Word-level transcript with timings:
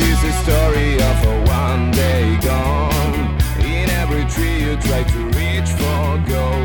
is 0.00 0.22
the 0.22 0.32
story 0.44 0.94
of 0.94 1.16
a 1.32 1.36
one 1.50 1.90
day 1.90 2.38
gone. 2.42 3.38
In 3.60 3.88
every 4.02 4.24
tree 4.26 4.64
you 4.64 4.76
try 4.76 5.02
to 5.02 5.18
reach 5.38 5.70
for 5.78 6.18
gold. 6.30 6.59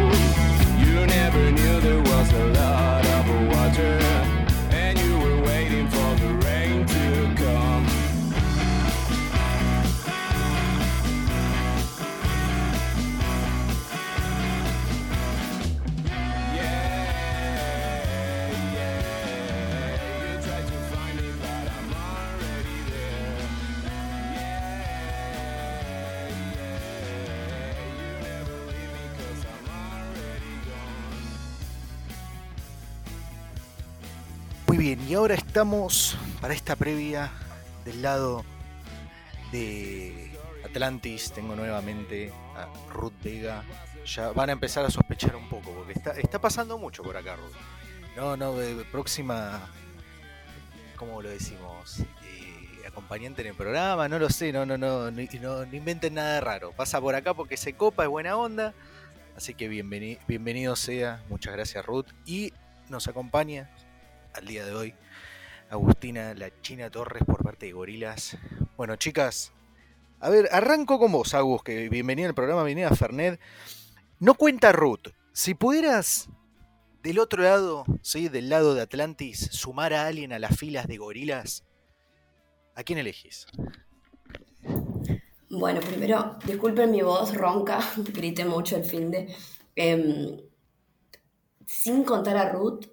Ahora 35.16 35.36
estamos 35.36 36.17
para 36.42 36.53
esta 36.53 36.75
previa 36.75 37.31
del 37.86 38.02
lado 38.02 38.44
de 39.52 40.31
Atlantis. 40.64 41.31
Tengo 41.31 41.55
nuevamente 41.55 42.31
a 42.55 42.67
Ruth 42.91 43.14
Vega. 43.23 43.64
Ya 44.05 44.31
van 44.31 44.50
a 44.50 44.53
empezar 44.53 44.86
a 44.86 44.91
sospechar 44.91 45.36
un 45.36 45.50
poco, 45.50 45.72
porque 45.72 45.94
está, 45.94 46.11
está 46.11 46.39
pasando 46.39 46.78
mucho 46.78 47.02
por 47.02 47.17
acá, 47.17 47.36
Ruth. 47.36 47.55
No, 48.16 48.38
no, 48.38 48.53
próxima, 48.91 49.67
¿cómo 50.95 51.22
lo 51.22 51.30
decimos? 51.30 52.00
Eh, 52.00 52.88
acompañante 52.88 53.41
en 53.41 53.50
el 53.50 53.55
programa, 53.55 54.08
no 54.08 54.19
lo 54.19 54.30
sé, 54.30 54.53
no, 54.53 54.66
no, 54.66 54.77
no, 54.77 55.09
no, 55.11 55.63
inventen 55.73 56.13
nada 56.13 56.39
raro. 56.39 56.71
Pasa 56.73 57.02
por 57.02 57.16
acá 57.16 57.33
porque 57.33 57.58
se 57.58 57.73
copa, 57.73 58.03
es 58.03 58.09
buena 58.09 58.38
onda. 58.38 58.73
Así 59.36 59.53
que 59.53 59.69
bienveni- 59.69 60.19
bienvenido 60.27 60.75
sea, 60.75 61.23
muchas 61.30 61.53
gracias 61.53 61.86
Ruth. 61.86 62.08
Y 62.25 62.53
nos 62.89 63.08
acompaña 63.08 63.69
al 64.33 64.45
día 64.45 64.66
de 64.66 64.73
hoy 64.75 64.93
Agustina 65.69 66.33
La 66.33 66.49
China 66.61 66.89
Torres 66.89 67.23
por 67.25 67.44
parte 67.44 67.67
de 67.67 67.73
Gorilas. 67.73 68.38
Bueno, 68.77 68.95
chicas, 68.95 69.52
a 70.19 70.30
ver, 70.30 70.47
arranco 70.52 70.99
con 70.99 71.11
vos, 71.11 71.33
Agus, 71.33 71.63
que 71.63 71.89
bienvenida 71.89 72.27
al 72.27 72.35
programa, 72.35 72.63
bienvenida 72.63 72.89
a 72.94 72.95
Fernet. 72.95 73.39
No 74.19 74.36
cuenta 74.36 74.71
Ruth, 74.71 75.09
si 75.33 75.53
pudieras 75.53 76.30
del 77.03 77.19
otro 77.19 77.43
lado, 77.43 77.86
¿sí? 78.02 78.30
del 78.30 78.49
lado 78.49 78.73
de 78.73 78.81
Atlantis, 78.81 79.49
sumar 79.52 79.93
a 79.93 80.08
alguien 80.08 80.33
a 80.33 80.39
las 80.39 80.58
filas 80.58 80.88
de 80.88 80.97
Gorilas, 80.97 81.63
¿a 82.75 82.83
quién 82.83 82.99
elegís? 82.99 83.45
Bueno, 85.49 85.80
primero, 85.81 86.38
disculpen 86.45 86.91
mi 86.91 87.02
voz 87.02 87.36
ronca, 87.36 87.80
grité 88.13 88.45
mucho 88.45 88.77
el 88.77 88.83
fin 88.83 89.11
de. 89.11 89.36
Em, 89.75 90.38
sin 91.66 92.03
contar 92.03 92.38
a 92.38 92.52
Ruth, 92.52 92.86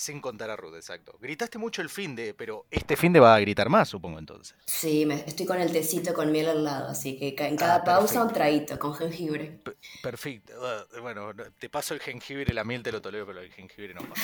Sin 0.00 0.22
contar 0.22 0.48
a 0.48 0.56
Ruth, 0.56 0.76
exacto. 0.76 1.18
Gritaste 1.20 1.58
mucho 1.58 1.82
el 1.82 1.90
fin 1.90 2.16
de, 2.16 2.32
pero 2.32 2.64
este 2.70 2.96
fin 2.96 3.12
de 3.12 3.20
va 3.20 3.34
a 3.34 3.40
gritar 3.40 3.68
más, 3.68 3.86
supongo 3.90 4.18
entonces. 4.18 4.56
sí, 4.64 5.04
me, 5.04 5.16
estoy 5.26 5.44
con 5.44 5.60
el 5.60 5.70
tecito 5.70 6.14
con 6.14 6.32
miel 6.32 6.48
al 6.48 6.64
lado, 6.64 6.88
así 6.88 7.18
que 7.18 7.34
en 7.46 7.54
cada 7.54 7.74
Ah, 7.74 7.84
pausa 7.84 8.24
un 8.24 8.32
traguito 8.32 8.78
con 8.78 8.94
jengibre. 8.94 9.60
P- 9.62 9.76
Perfecto. 10.02 10.54
Uh, 10.58 11.02
Bueno, 11.02 11.34
no- 11.34 11.44
te 11.52 11.68
paso 11.68 11.92
el 11.92 12.00
jengibre, 12.00 12.54
la 12.54 12.64
miel 12.64 12.82
te 12.82 12.92
lo 12.92 13.02
tolero, 13.02 13.26
pero 13.26 13.40
el 13.40 13.52
jengibre 13.52 13.92
no 13.92 14.00
pasa. 14.00 14.22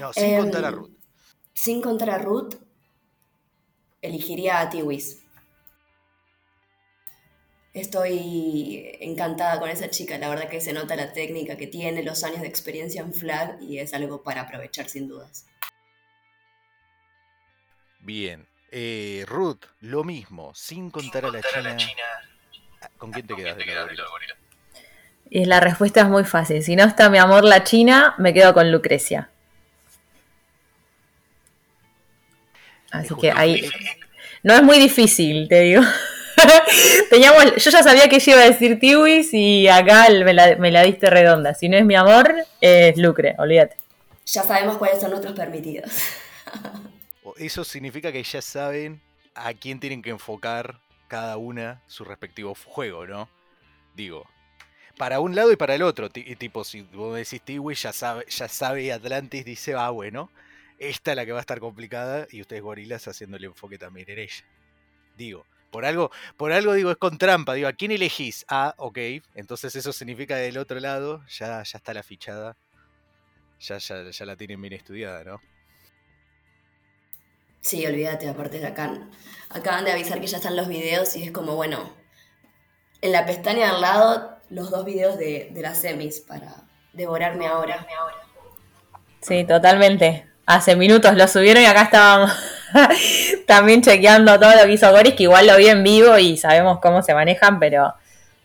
No, 0.00 0.12
sin 0.12 0.24
Em, 0.34 0.40
contar 0.40 0.64
a 0.64 0.70
Ruth. 0.72 0.90
Sin 1.54 1.80
contar 1.80 2.10
a 2.10 2.18
Ruth, 2.18 2.54
elegiría 4.02 4.58
a 4.60 4.68
Tiwis. 4.70 5.20
Estoy 7.74 8.96
encantada 9.00 9.60
con 9.60 9.68
esa 9.68 9.90
chica, 9.90 10.18
la 10.18 10.28
verdad 10.28 10.48
que 10.48 10.60
se 10.60 10.72
nota 10.72 10.96
la 10.96 11.12
técnica 11.12 11.56
que 11.56 11.66
tiene, 11.66 12.02
los 12.02 12.24
años 12.24 12.40
de 12.40 12.48
experiencia 12.48 13.02
en 13.02 13.12
flag 13.12 13.60
y 13.60 13.78
es 13.78 13.92
algo 13.94 14.22
para 14.22 14.42
aprovechar 14.42 14.88
sin 14.88 15.08
dudas. 15.08 15.46
Bien. 18.00 18.46
Eh, 18.70 19.24
Ruth, 19.26 19.64
lo 19.80 20.04
mismo, 20.04 20.54
sin 20.54 20.90
contar 20.90 21.24
a 21.26 21.30
la 21.30 21.40
China. 21.42 21.76
Ah, 22.82 22.90
¿Con 22.98 23.12
quién 23.12 23.26
te 23.26 23.34
quedas 23.34 23.56
de 23.56 23.66
la 23.66 23.84
gorila? 23.84 24.36
Y 25.30 25.44
la 25.44 25.60
respuesta 25.60 26.02
es 26.02 26.08
muy 26.08 26.24
fácil. 26.24 26.62
Si 26.62 26.74
no 26.76 26.84
está 26.84 27.10
mi 27.10 27.18
amor 27.18 27.44
la 27.44 27.64
China, 27.64 28.14
me 28.18 28.32
quedo 28.32 28.54
con 28.54 28.70
Lucrecia. 28.72 29.30
Así 32.90 33.14
que 33.20 33.30
ahí. 33.30 33.68
No 34.42 34.54
es 34.54 34.62
muy 34.62 34.78
difícil, 34.78 35.48
te 35.48 35.60
digo. 35.60 35.82
Teníamos, 37.10 37.56
yo 37.56 37.70
ya 37.70 37.82
sabía 37.82 38.08
que 38.08 38.16
ella 38.16 38.32
iba 38.34 38.42
a 38.42 38.50
decir 38.50 38.78
Tiwis 38.78 39.32
y 39.32 39.68
acá 39.68 40.06
me 40.24 40.32
la, 40.34 40.56
me 40.56 40.70
la 40.70 40.82
diste 40.82 41.10
redonda. 41.10 41.54
Si 41.54 41.68
no 41.68 41.76
es 41.76 41.84
mi 41.84 41.94
amor, 41.94 42.34
es 42.60 42.96
Lucre, 42.96 43.34
olvídate. 43.38 43.76
Ya 44.26 44.42
sabemos 44.42 44.76
cuáles 44.78 45.00
son 45.00 45.10
nuestros 45.10 45.34
permitidos. 45.34 45.90
Eso 47.36 47.64
significa 47.64 48.10
que 48.12 48.22
ya 48.22 48.42
saben 48.42 49.00
a 49.34 49.54
quién 49.54 49.78
tienen 49.80 50.02
que 50.02 50.10
enfocar 50.10 50.80
cada 51.08 51.36
una 51.36 51.80
su 51.86 52.04
respectivo 52.04 52.54
juego, 52.66 53.06
¿no? 53.06 53.28
Digo, 53.94 54.26
para 54.96 55.20
un 55.20 55.34
lado 55.34 55.52
y 55.52 55.56
para 55.56 55.74
el 55.74 55.82
otro. 55.82 56.10
ti- 56.10 56.34
Tipo, 56.36 56.64
si 56.64 56.82
vos 56.82 57.16
decís 57.16 57.40
Tiwi, 57.42 57.74
ya 57.74 57.92
sabe, 57.92 58.24
ya 58.28 58.48
sabe 58.48 58.92
Atlantis, 58.92 59.44
dice, 59.44 59.74
ah, 59.74 59.90
bueno, 59.90 60.30
esta 60.78 61.12
es 61.12 61.16
la 61.16 61.24
que 61.26 61.32
va 61.32 61.38
a 61.38 61.40
estar 61.40 61.60
complicada 61.60 62.26
y 62.30 62.40
ustedes 62.40 62.62
gorilas 62.62 63.06
haciendo 63.08 63.36
el 63.36 63.44
enfoque 63.44 63.78
también 63.78 64.10
en 64.10 64.18
ella. 64.20 64.44
Digo, 65.16 65.46
por 65.70 65.84
algo, 65.84 66.10
por 66.36 66.52
algo 66.52 66.72
digo, 66.74 66.90
es 66.90 66.96
con 66.96 67.18
trampa, 67.18 67.54
digo, 67.54 67.68
¿a 67.68 67.72
quién 67.72 67.92
elegís? 67.92 68.44
Ah, 68.48 68.74
ok, 68.78 68.98
entonces 69.34 69.74
eso 69.76 69.92
significa 69.92 70.36
del 70.36 70.58
otro 70.58 70.80
lado, 70.80 71.24
ya, 71.28 71.62
ya 71.62 71.78
está 71.78 71.94
la 71.94 72.02
fichada, 72.02 72.56
ya, 73.60 73.78
ya, 73.78 74.10
ya 74.10 74.24
la 74.24 74.36
tienen 74.36 74.60
bien 74.60 74.74
estudiada, 74.74 75.24
¿no? 75.24 75.40
Sí, 77.60 77.84
olvídate, 77.86 78.28
aparte 78.28 78.60
de 78.60 78.66
acá. 78.66 78.98
Acaban 79.50 79.84
de 79.84 79.92
avisar 79.92 80.20
que 80.20 80.26
ya 80.26 80.36
están 80.38 80.56
los 80.56 80.68
videos 80.68 81.16
y 81.16 81.24
es 81.24 81.32
como, 81.32 81.56
bueno, 81.56 81.92
en 83.00 83.12
la 83.12 83.26
pestaña 83.26 83.66
de 83.66 83.72
al 83.72 83.80
lado, 83.80 84.38
los 84.48 84.70
dos 84.70 84.84
videos 84.84 85.18
de, 85.18 85.50
de 85.52 85.62
las 85.62 85.78
semis 85.78 86.20
para 86.20 86.54
devorarme 86.92 87.46
ahora. 87.46 87.86
Sí, 89.20 89.44
totalmente. 89.44 90.26
Hace 90.46 90.76
minutos 90.76 91.14
lo 91.14 91.28
subieron 91.28 91.62
y 91.62 91.66
acá 91.66 91.82
estábamos 91.82 92.32
también 93.46 93.82
chequeando 93.82 94.38
todo 94.38 94.54
lo 94.54 94.64
que 94.64 94.72
hizo 94.72 94.90
Goris, 94.90 95.14
que 95.14 95.24
igual 95.24 95.46
lo 95.46 95.56
vi 95.56 95.68
en 95.68 95.82
vivo 95.82 96.18
y 96.18 96.36
sabemos 96.36 96.78
cómo 96.80 97.02
se 97.02 97.14
manejan, 97.14 97.58
pero 97.58 97.94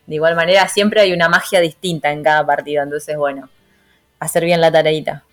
de 0.06 0.16
igual 0.16 0.36
manera 0.36 0.68
siempre 0.68 1.02
hay 1.02 1.14
una 1.14 1.30
magia 1.30 1.60
distinta 1.60 2.12
en 2.12 2.24
cada 2.24 2.46
partido. 2.46 2.84
Entonces, 2.84 3.18
bueno, 3.18 3.50
hacer 4.20 4.46
bien 4.46 4.62
la 4.62 4.72
tareita. 4.72 5.24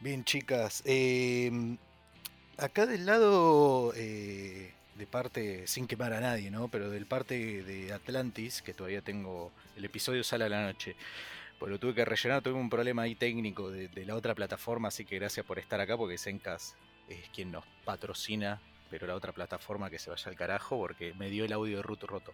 Bien, 0.00 0.24
chicas. 0.24 0.82
eh, 0.84 1.50
acá 2.58 2.86
del 2.86 3.06
lado 3.06 3.92
eh, 3.96 4.72
de 4.94 5.06
parte, 5.06 5.66
sin 5.66 5.86
quemar 5.86 6.12
a 6.12 6.20
nadie, 6.20 6.50
¿no? 6.50 6.68
Pero 6.68 6.90
del 6.90 7.06
parte 7.06 7.62
de 7.62 7.92
Atlantis, 7.92 8.62
que 8.62 8.72
todavía 8.72 9.02
tengo, 9.02 9.52
el 9.76 9.84
episodio 9.84 10.24
sale 10.24 10.44
a 10.44 10.48
la 10.48 10.62
noche. 10.62 10.96
Pues 11.58 11.70
lo 11.70 11.78
tuve 11.78 11.94
que 11.94 12.04
rellenar, 12.04 12.42
tuve 12.42 12.54
un 12.54 12.68
problema 12.68 13.02
ahí 13.02 13.14
técnico 13.14 13.70
de, 13.70 13.88
la 14.04 14.14
otra 14.14 14.34
plataforma, 14.34 14.88
así 14.88 15.04
que 15.04 15.16
gracias 15.16 15.46
por 15.46 15.58
estar 15.58 15.80
acá, 15.80 15.96
porque 15.96 16.18
Zencas 16.18 16.76
es 17.08 17.28
quien 17.30 17.50
nos 17.50 17.64
patrocina, 17.84 18.60
pero 18.90 19.06
la 19.06 19.14
otra 19.14 19.32
plataforma 19.32 19.88
que 19.88 19.98
se 19.98 20.10
vaya 20.10 20.30
al 20.30 20.36
carajo, 20.36 20.76
porque 20.76 21.14
me 21.14 21.30
dio 21.30 21.44
el 21.44 21.52
audio 21.52 21.78
de 21.78 21.82
Ruth 21.82 22.02
roto. 22.02 22.32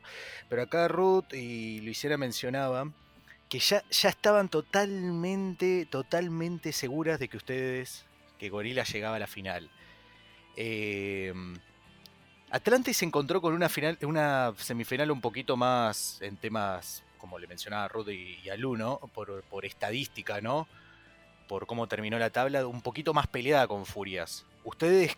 Pero 0.48 0.62
acá 0.62 0.88
Ruth 0.88 1.32
y 1.34 1.80
Luisiana 1.80 2.16
mencionaban 2.16 2.94
que 3.48 3.58
ya, 3.58 3.84
ya 3.90 4.08
estaban 4.08 4.48
totalmente, 4.48 5.86
totalmente 5.86 6.72
seguras 6.72 7.20
de 7.20 7.28
que 7.28 7.36
ustedes, 7.36 8.04
que 8.38 8.48
Gorila 8.48 8.82
llegaba 8.84 9.16
a 9.16 9.20
la 9.20 9.26
final. 9.26 9.70
Eh, 10.56 11.32
Atlantis 12.52 12.98
se 12.98 13.06
encontró 13.06 13.40
con 13.40 13.54
una 13.54 13.70
final, 13.70 13.98
una 14.02 14.52
semifinal 14.58 15.10
un 15.10 15.22
poquito 15.22 15.56
más 15.56 16.20
en 16.20 16.36
temas, 16.36 17.02
como 17.22 17.38
le 17.38 17.46
mencionaba 17.46 17.86
Ruth 17.86 18.08
y, 18.08 18.40
y 18.42 18.50
Alu, 18.50 18.76
¿no? 18.76 18.98
Por, 19.14 19.44
por 19.44 19.64
estadística, 19.64 20.40
¿no? 20.40 20.66
Por 21.46 21.68
cómo 21.68 21.86
terminó 21.86 22.18
la 22.18 22.30
tabla, 22.30 22.66
un 22.66 22.82
poquito 22.82 23.14
más 23.14 23.28
peleada 23.28 23.68
con 23.68 23.86
Furias. 23.86 24.44
¿Ustedes 24.64 25.16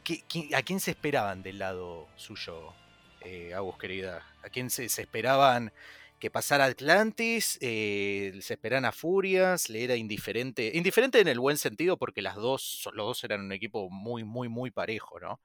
a 0.54 0.62
quién 0.62 0.80
se 0.80 0.90
esperaban 0.90 1.42
del 1.42 1.58
lado 1.58 2.06
suyo, 2.16 2.74
eh, 3.22 3.54
Agus, 3.54 3.78
querida? 3.78 4.22
¿A 4.42 4.50
quién 4.50 4.68
se, 4.68 4.90
se 4.90 5.00
esperaban 5.00 5.72
que 6.20 6.30
pasara 6.30 6.66
Atlantis? 6.66 7.56
Eh, 7.62 8.38
¿Se 8.42 8.52
esperaban 8.52 8.84
a 8.84 8.92
Furias? 8.92 9.70
¿Le 9.70 9.84
era 9.84 9.96
indiferente? 9.96 10.72
Indiferente 10.74 11.20
en 11.20 11.28
el 11.28 11.40
buen 11.40 11.56
sentido 11.56 11.96
porque 11.96 12.20
las 12.20 12.36
dos, 12.36 12.86
los 12.92 13.06
dos 13.06 13.24
eran 13.24 13.40
un 13.40 13.52
equipo 13.52 13.88
muy, 13.88 14.24
muy, 14.24 14.50
muy 14.50 14.70
parejo, 14.70 15.18
¿no? 15.20 15.40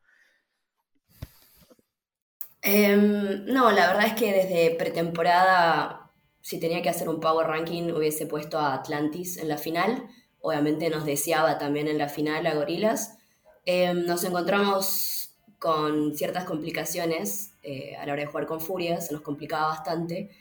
Em, 2.61 3.45
no, 3.45 3.71
la 3.71 3.87
verdad 3.87 4.07
es 4.07 4.13
que 4.13 4.33
desde 4.33 4.75
pretemporada, 4.75 6.08
si 6.49 6.59
tenía 6.59 6.81
que 6.81 6.89
hacer 6.89 7.07
un 7.07 7.19
power 7.19 7.45
ranking, 7.45 7.91
hubiese 7.91 8.25
puesto 8.25 8.57
a 8.57 8.73
Atlantis 8.73 9.37
en 9.37 9.49
la 9.49 9.59
final. 9.59 10.07
Obviamente 10.41 10.89
nos 10.89 11.05
deseaba 11.05 11.59
también 11.59 11.87
en 11.87 11.99
la 11.99 12.09
final 12.09 12.47
a 12.47 12.55
Gorilas. 12.55 13.19
Em, 13.67 14.07
nos 14.07 14.23
encontramos 14.23 15.35
con 15.59 16.15
ciertas 16.15 16.45
complicaciones 16.45 17.51
eh, 17.61 17.95
a 17.97 18.07
la 18.07 18.13
hora 18.13 18.23
de 18.23 18.25
jugar 18.25 18.47
con 18.47 18.61
Furias, 18.61 19.05
se 19.05 19.13
nos 19.13 19.21
complicaba 19.21 19.67
bastante. 19.67 20.31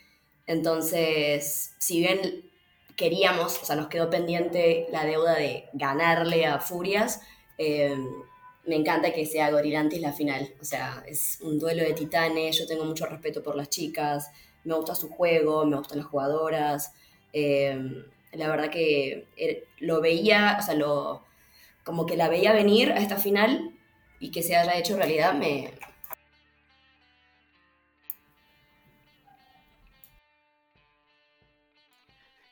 Entonces, 0.47 1.75
si 1.79 2.01
bien 2.01 2.51
queríamos, 2.97 3.61
o 3.63 3.67
sea, 3.67 3.77
nos 3.77 3.89
quedó 3.89 4.09
pendiente 4.09 4.87
la 4.91 5.05
deuda 5.05 5.35
de 5.35 5.67
ganarle 5.75 6.47
a 6.47 6.59
Furias, 6.59 7.21
eh, 7.59 7.95
me 8.65 8.77
encanta 8.77 9.13
que 9.13 9.27
sea 9.27 9.51
Gorilantis 9.51 10.01
la 10.01 10.15
final. 10.15 10.55
O 10.59 10.65
sea, 10.65 11.05
es 11.07 11.39
un 11.43 11.59
duelo 11.59 11.83
de 11.83 11.93
titanes, 11.93 12.57
yo 12.59 12.67
tengo 12.67 12.87
mucho 12.87 13.05
respeto 13.05 13.43
por 13.43 13.57
las 13.57 13.69
chicas, 13.69 14.31
me 14.69 14.75
gusta 14.75 14.94
su 14.94 15.09
juego, 15.09 15.65
me 15.65 15.76
gustan 15.76 15.99
las 15.99 16.06
jugadoras. 16.06 16.93
Eh, 17.32 18.05
la 18.32 18.49
verdad 18.49 18.70
que 18.70 19.26
lo 19.79 20.00
veía, 20.00 20.59
o 20.61 20.62
sea, 20.62 20.75
lo, 20.75 21.25
como 21.82 22.06
que 22.06 22.17
la 22.17 22.29
veía 22.29 22.53
venir 22.53 22.93
a 22.93 22.99
esta 22.99 23.17
final 23.17 23.73
y 24.20 24.31
que 24.31 24.43
se 24.43 24.56
haya 24.56 24.76
hecho 24.76 24.97
realidad 24.97 25.35
me... 25.35 25.73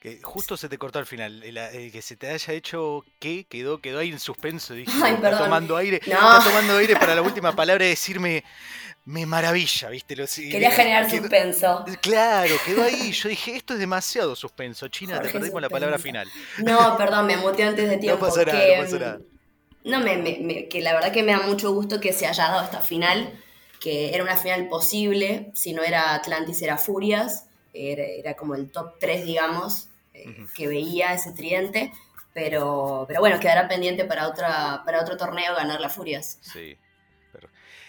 Que 0.01 0.21
justo 0.23 0.57
se 0.57 0.69
te 0.69 0.79
cortó 0.79 1.01
al 1.01 1.07
final, 1.07 1.43
que 1.43 2.01
se 2.01 2.17
te 2.17 2.31
haya 2.31 2.53
hecho 2.53 3.05
que 3.19 3.45
quedó, 3.45 3.81
quedó 3.81 3.99
ahí 3.99 4.11
en 4.11 4.21
suspenso, 4.21 4.73
dije, 4.73 4.93
Ay, 5.03 5.15
está 5.15 5.37
tomando 5.37 5.77
aire, 5.77 6.01
no. 6.07 6.13
está 6.15 6.45
tomando 6.45 6.77
aire 6.77 6.95
para 6.95 7.15
la 7.15 7.23
última 7.23 7.57
palabra 7.57 7.85
y 7.85 7.89
decirme, 7.89 8.45
me 9.07 9.25
maravilla, 9.25 9.89
¿viste? 9.89 10.17
Lo, 10.17 10.27
Quería 10.27 10.71
generar 10.73 11.09
suspenso. 11.09 11.85
Claro, 12.03 12.55
quedó 12.67 12.83
ahí. 12.83 13.13
Yo 13.13 13.29
dije, 13.29 13.55
esto 13.55 13.75
es 13.75 13.81
demasiado 13.81 14.35
suspenso. 14.35 14.89
China, 14.89 15.21
te 15.23 15.29
perdimos 15.31 15.63
la 15.63 15.71
palabra 15.71 15.99
final. 15.99 16.29
No, 16.59 16.97
perdón, 16.97 17.27
me 17.27 17.37
muteé 17.37 17.67
antes 17.67 17.89
de 17.89 17.97
tiempo. 17.99 18.27
No 18.27 18.33
pasa 18.33 18.45
nada, 18.45 18.77
no 18.77 18.83
pasa 18.83 18.99
nada. 18.99 19.21
No, 19.85 20.01
me, 20.01 20.17
me, 20.17 20.67
que 20.67 20.81
la 20.81 20.93
verdad 20.93 21.13
que 21.13 21.23
me 21.23 21.31
da 21.31 21.39
mucho 21.39 21.73
gusto 21.73 22.01
que 22.01 22.13
se 22.13 22.27
haya 22.27 22.49
dado 22.49 22.65
esta 22.65 22.81
final, 22.81 23.33
que 23.81 24.13
era 24.13 24.25
una 24.25 24.37
final 24.37 24.69
posible, 24.69 25.53
si 25.55 25.73
no 25.73 25.85
era 25.85 26.15
Atlantis 26.15 26.61
era 26.61 26.77
Furias, 26.77 27.47
era, 27.73 28.03
era 28.03 28.35
como 28.35 28.57
el 28.57 28.73
top 28.73 28.99
3, 28.99 29.25
digamos, 29.25 29.89
eh, 30.15 30.47
que 30.53 30.67
veía 30.67 31.15
ese 31.15 31.31
tridente, 31.31 31.93
pero, 32.35 33.05
pero 33.07 33.21
bueno, 33.21 33.39
quedará 33.39 33.69
pendiente 33.69 34.05
para, 34.05 34.27
otra, 34.27 34.83
para 34.85 35.01
otro 35.01 35.17
torneo 35.17 35.55
ganar 35.55 35.81
la 35.81 35.89
Furias. 35.89 36.39
Sí. 36.41 36.77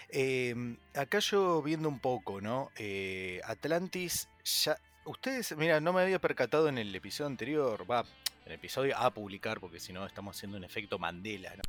Eh, 0.10 0.78
acá 0.96 1.20
yo 1.20 1.62
viendo 1.62 1.90
un 1.90 2.00
poco, 2.00 2.42
¿no? 2.42 2.72
Eh, 2.78 3.42
Atlantis 3.46 4.30
ya... 4.44 4.78
Ustedes, 5.06 5.56
mira, 5.56 5.80
no 5.80 5.94
me 5.94 6.02
había 6.02 6.20
percatado 6.20 6.68
en 6.68 6.78
el 6.78 6.94
episodio 6.94 7.28
anterior, 7.28 7.90
va, 7.90 8.04
el 8.46 8.52
episodio 8.52 8.98
a 8.98 9.10
publicar, 9.14 9.60
porque 9.60 9.80
si 9.80 9.94
no 9.94 10.06
estamos 10.06 10.36
haciendo 10.36 10.58
un 10.58 10.66
efecto 10.66 11.00
Mandela. 11.00 11.54
¿no? 11.56 11.64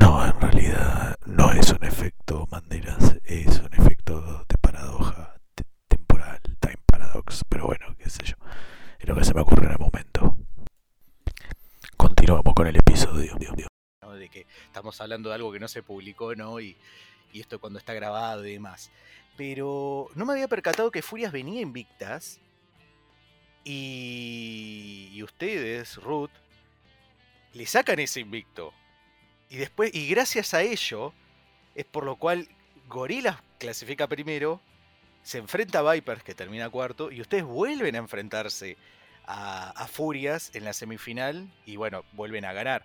no, 0.00 0.26
en 0.26 0.40
realidad 0.40 1.16
no 1.26 1.52
es 1.52 1.70
un 1.70 1.84
efecto 1.84 2.48
Mandela, 2.50 2.98
es 3.24 3.58
un 3.60 3.72
efecto 3.72 4.44
de 4.48 4.58
paradoja 4.60 5.36
temporal, 5.86 6.40
time 6.60 6.78
paradox, 6.86 7.44
pero 7.48 7.66
bueno, 7.66 7.94
qué 7.98 8.10
sé 8.10 8.24
yo, 8.24 8.34
es 8.98 9.08
lo 9.08 9.14
que 9.14 9.24
se 9.24 9.34
me 9.34 9.42
ocurre 9.42 9.66
en 9.66 9.72
el 9.72 9.78
momento. 9.78 10.36
Continuamos 11.96 12.54
con 12.54 12.66
el 12.66 12.76
episodio. 12.76 13.36
¿no? 14.02 14.12
De 14.12 14.28
que 14.28 14.46
estamos 14.66 15.00
hablando 15.00 15.28
de 15.28 15.36
algo 15.36 15.52
que 15.52 15.60
no 15.60 15.68
se 15.68 15.84
publicó, 15.84 16.34
¿no? 16.34 16.60
Y, 16.60 16.76
y 17.32 17.40
esto 17.40 17.58
cuando 17.58 17.78
está 17.78 17.94
grabado 17.94 18.46
y 18.46 18.52
demás. 18.52 18.90
Pero 19.36 20.08
no 20.14 20.26
me 20.26 20.34
había 20.34 20.48
percatado 20.48 20.90
que 20.90 21.02
Furias 21.02 21.32
venía 21.32 21.60
invictas 21.60 22.40
y, 23.64 25.10
y, 25.12 25.22
ustedes, 25.22 25.96
Ruth, 25.96 26.30
le 27.54 27.66
sacan 27.66 27.98
ese 27.98 28.20
invicto. 28.20 28.72
Y 29.48 29.56
después, 29.56 29.94
y 29.94 30.08
gracias 30.08 30.54
a 30.54 30.62
ello, 30.62 31.12
es 31.74 31.84
por 31.84 32.04
lo 32.04 32.16
cual 32.16 32.48
Gorilas 32.88 33.38
clasifica 33.58 34.06
primero, 34.06 34.60
se 35.22 35.38
enfrenta 35.38 35.78
a 35.78 35.92
Vipers, 35.92 36.22
que 36.22 36.34
termina 36.34 36.68
cuarto, 36.68 37.10
y 37.10 37.20
ustedes 37.20 37.44
vuelven 37.44 37.94
a 37.94 37.98
enfrentarse 37.98 38.76
a, 39.24 39.70
a 39.70 39.86
Furias 39.86 40.50
en 40.54 40.64
la 40.64 40.72
semifinal, 40.72 41.52
y 41.64 41.76
bueno, 41.76 42.04
vuelven 42.12 42.44
a 42.44 42.52
ganar. 42.52 42.84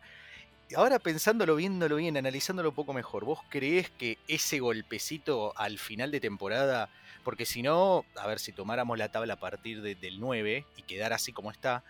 Ahora 0.75 0.99
pensándolo, 0.99 1.55
viéndolo 1.55 1.95
bien, 1.95 2.17
analizándolo 2.17 2.69
un 2.69 2.75
poco 2.75 2.93
mejor, 2.93 3.23
¿vos 3.23 3.39
creés 3.49 3.89
que 3.91 4.17
ese 4.27 4.59
golpecito 4.59 5.53
al 5.55 5.79
final 5.79 6.11
de 6.11 6.19
temporada 6.19 6.89
porque 7.27 7.45
si 7.45 7.61
no, 7.61 8.05
a 8.15 8.25
ver, 8.25 8.39
si 8.39 8.53
tomáramos 8.53 8.97
la 8.97 9.11
tabla 9.11 9.33
a 9.33 9.37
partir 9.37 9.81
de, 9.81 9.95
del 9.95 10.17
9 10.21 10.65
y 10.77 10.81
quedara 10.83 11.17
así 11.17 11.33
como 11.33 11.51
está, 11.51 11.83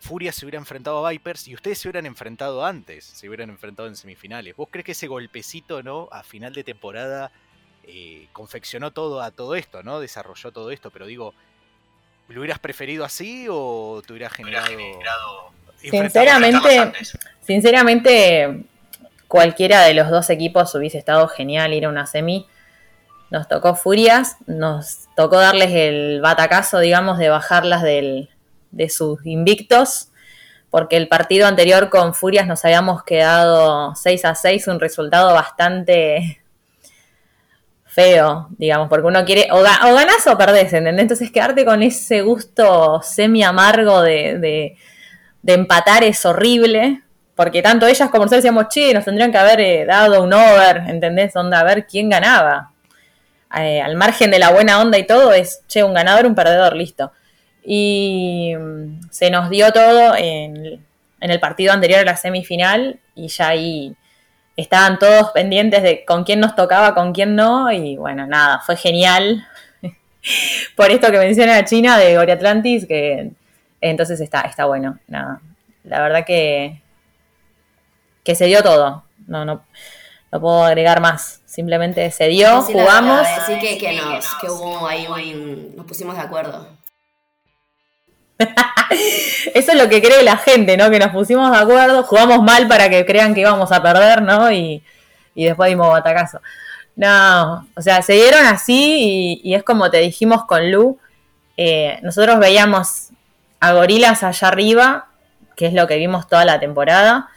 Furia 0.00 0.32
se 0.32 0.44
hubiera 0.44 0.58
enfrentado 0.58 1.06
a 1.06 1.10
Vipers 1.10 1.46
y 1.46 1.54
ustedes 1.54 1.78
se 1.78 1.86
hubieran 1.86 2.04
enfrentado 2.04 2.66
antes, 2.66 3.04
se 3.04 3.28
hubieran 3.28 3.50
enfrentado 3.50 3.86
en 3.86 3.94
semifinales. 3.94 4.56
¿Vos 4.56 4.66
crees 4.68 4.84
que 4.84 4.90
ese 4.90 5.06
golpecito, 5.06 5.84
¿no? 5.84 6.08
A 6.10 6.24
final 6.24 6.52
de 6.52 6.64
temporada 6.64 7.30
eh, 7.84 8.26
confeccionó 8.32 8.90
todo 8.90 9.22
a 9.22 9.30
todo 9.30 9.54
esto, 9.54 9.84
¿no? 9.84 10.00
Desarrolló 10.00 10.50
todo 10.50 10.72
esto, 10.72 10.90
pero 10.90 11.06
digo, 11.06 11.32
¿lo 12.26 12.40
hubieras 12.40 12.58
preferido 12.58 13.04
así 13.04 13.46
o 13.48 14.02
te 14.04 14.14
hubiera 14.14 14.30
generado... 14.30 14.66
generado 14.66 15.55
sinceramente, 15.90 16.92
sinceramente, 17.42 18.64
cualquiera 19.28 19.82
de 19.82 19.94
los 19.94 20.10
dos 20.10 20.30
equipos 20.30 20.74
hubiese 20.74 20.98
estado 20.98 21.26
genial 21.28 21.72
ir 21.72 21.86
a 21.86 21.88
una 21.88 22.06
semi 22.06 22.46
nos 23.30 23.48
tocó 23.48 23.74
Furias, 23.74 24.36
nos 24.46 25.08
tocó 25.16 25.38
darles 25.38 25.70
el 25.72 26.20
batacazo, 26.20 26.78
digamos, 26.78 27.18
de 27.18 27.28
bajarlas 27.28 27.82
del, 27.82 28.30
de 28.70 28.88
sus 28.88 29.24
invictos, 29.26 30.08
porque 30.70 30.96
el 30.96 31.08
partido 31.08 31.46
anterior 31.46 31.90
con 31.90 32.14
Furias 32.14 32.46
nos 32.46 32.64
habíamos 32.64 33.02
quedado 33.02 33.94
6 33.96 34.24
a 34.24 34.34
6, 34.34 34.68
un 34.68 34.80
resultado 34.80 35.34
bastante 35.34 36.40
feo, 37.84 38.48
digamos, 38.58 38.88
porque 38.88 39.06
uno 39.06 39.24
quiere, 39.24 39.48
o, 39.50 39.62
ga, 39.62 39.80
o 39.90 39.94
ganás 39.94 40.26
o 40.26 40.36
perdés, 40.38 40.72
¿entendés? 40.72 41.02
Entonces 41.02 41.30
quedarte 41.32 41.64
con 41.64 41.82
ese 41.82 42.22
gusto 42.22 43.00
semi 43.02 43.42
amargo 43.42 44.02
de, 44.02 44.38
de, 44.38 44.76
de 45.46 45.52
empatar 45.52 46.02
es 46.02 46.26
horrible, 46.26 47.02
porque 47.36 47.62
tanto 47.62 47.86
ellas 47.86 48.10
como 48.10 48.24
nosotros 48.24 48.42
decíamos, 48.42 48.66
che, 48.68 48.92
nos 48.92 49.04
tendrían 49.04 49.30
que 49.30 49.38
haber 49.38 49.60
eh, 49.60 49.84
dado 49.86 50.24
un 50.24 50.32
over, 50.32 50.78
¿entendés? 50.88 51.36
Onda, 51.36 51.60
a 51.60 51.62
ver 51.64 51.86
quién 51.86 52.10
ganaba 52.10 52.72
eh, 53.56 53.80
al 53.80 53.94
margen 53.94 54.32
de 54.32 54.40
la 54.40 54.50
buena 54.50 54.80
onda 54.80 54.98
y 54.98 55.06
todo, 55.06 55.32
es, 55.32 55.62
che, 55.68 55.84
un 55.84 55.94
ganador, 55.94 56.26
un 56.26 56.34
perdedor, 56.34 56.74
listo. 56.74 57.12
Y 57.64 58.54
mm, 58.58 59.08
se 59.12 59.30
nos 59.30 59.48
dio 59.48 59.72
todo 59.72 60.16
en, 60.16 60.84
en, 61.20 61.30
el 61.30 61.38
partido 61.38 61.72
anterior 61.72 62.00
a 62.00 62.04
la 62.04 62.16
semifinal 62.16 62.98
y 63.14 63.28
ya 63.28 63.48
ahí 63.48 63.94
estaban 64.56 64.98
todos 64.98 65.30
pendientes 65.30 65.84
de 65.84 66.04
con 66.04 66.24
quién 66.24 66.40
nos 66.40 66.56
tocaba, 66.56 66.92
con 66.92 67.12
quién 67.12 67.36
no, 67.36 67.70
y 67.70 67.96
bueno, 67.96 68.26
nada, 68.26 68.58
fue 68.66 68.76
genial. 68.76 69.46
Por 70.76 70.90
esto 70.90 71.12
que 71.12 71.18
menciona 71.18 71.64
China 71.64 71.98
de 71.98 72.16
Gori 72.16 72.32
Atlantis, 72.32 72.84
que 72.86 73.30
entonces 73.80 74.20
está, 74.20 74.42
está 74.42 74.64
bueno, 74.66 74.98
nada. 75.06 75.40
La 75.84 76.00
verdad 76.00 76.24
que, 76.24 76.82
que 78.24 78.34
se 78.34 78.46
dio 78.46 78.62
todo. 78.62 79.04
No, 79.26 79.44
no, 79.44 79.64
no 80.32 80.40
puedo 80.40 80.64
agregar 80.64 81.00
más. 81.00 81.42
Simplemente 81.46 82.10
se 82.10 82.28
dio, 82.28 82.62
sí, 82.62 82.72
jugamos. 82.72 83.26
Así 83.26 83.58
que, 83.58 83.78
que, 83.78 83.94
nos, 83.94 84.26
que 84.40 84.50
hubo 84.50 84.86
ahí 84.86 85.06
un, 85.06 85.76
nos 85.76 85.86
pusimos 85.86 86.16
de 86.16 86.22
acuerdo. 86.22 86.68
Eso 89.54 89.72
es 89.72 89.82
lo 89.82 89.88
que 89.88 90.02
cree 90.02 90.22
la 90.22 90.36
gente, 90.36 90.76
¿no? 90.76 90.90
Que 90.90 90.98
nos 90.98 91.10
pusimos 91.10 91.50
de 91.50 91.58
acuerdo, 91.58 92.02
jugamos 92.02 92.42
mal 92.42 92.68
para 92.68 92.90
que 92.90 93.06
crean 93.06 93.34
que 93.34 93.40
íbamos 93.40 93.72
a 93.72 93.82
perder, 93.82 94.22
¿no? 94.22 94.50
Y, 94.52 94.82
y 95.34 95.44
después 95.44 95.70
dimos 95.70 95.88
batacazo. 95.88 96.40
No, 96.96 97.66
o 97.76 97.82
sea, 97.82 98.02
se 98.02 98.14
dieron 98.14 98.44
así 98.46 99.40
y, 99.42 99.50
y 99.50 99.54
es 99.54 99.62
como 99.62 99.90
te 99.90 99.98
dijimos 99.98 100.44
con 100.44 100.70
Lu. 100.70 100.98
Eh, 101.56 101.98
nosotros 102.02 102.38
veíamos 102.38 103.10
a 103.60 103.72
gorilas 103.72 104.22
allá 104.22 104.48
arriba, 104.48 105.08
que 105.56 105.66
es 105.66 105.72
lo 105.72 105.86
que 105.86 105.96
vimos 105.96 106.28
toda 106.28 106.44
la 106.44 106.60
temporada, 106.60 107.28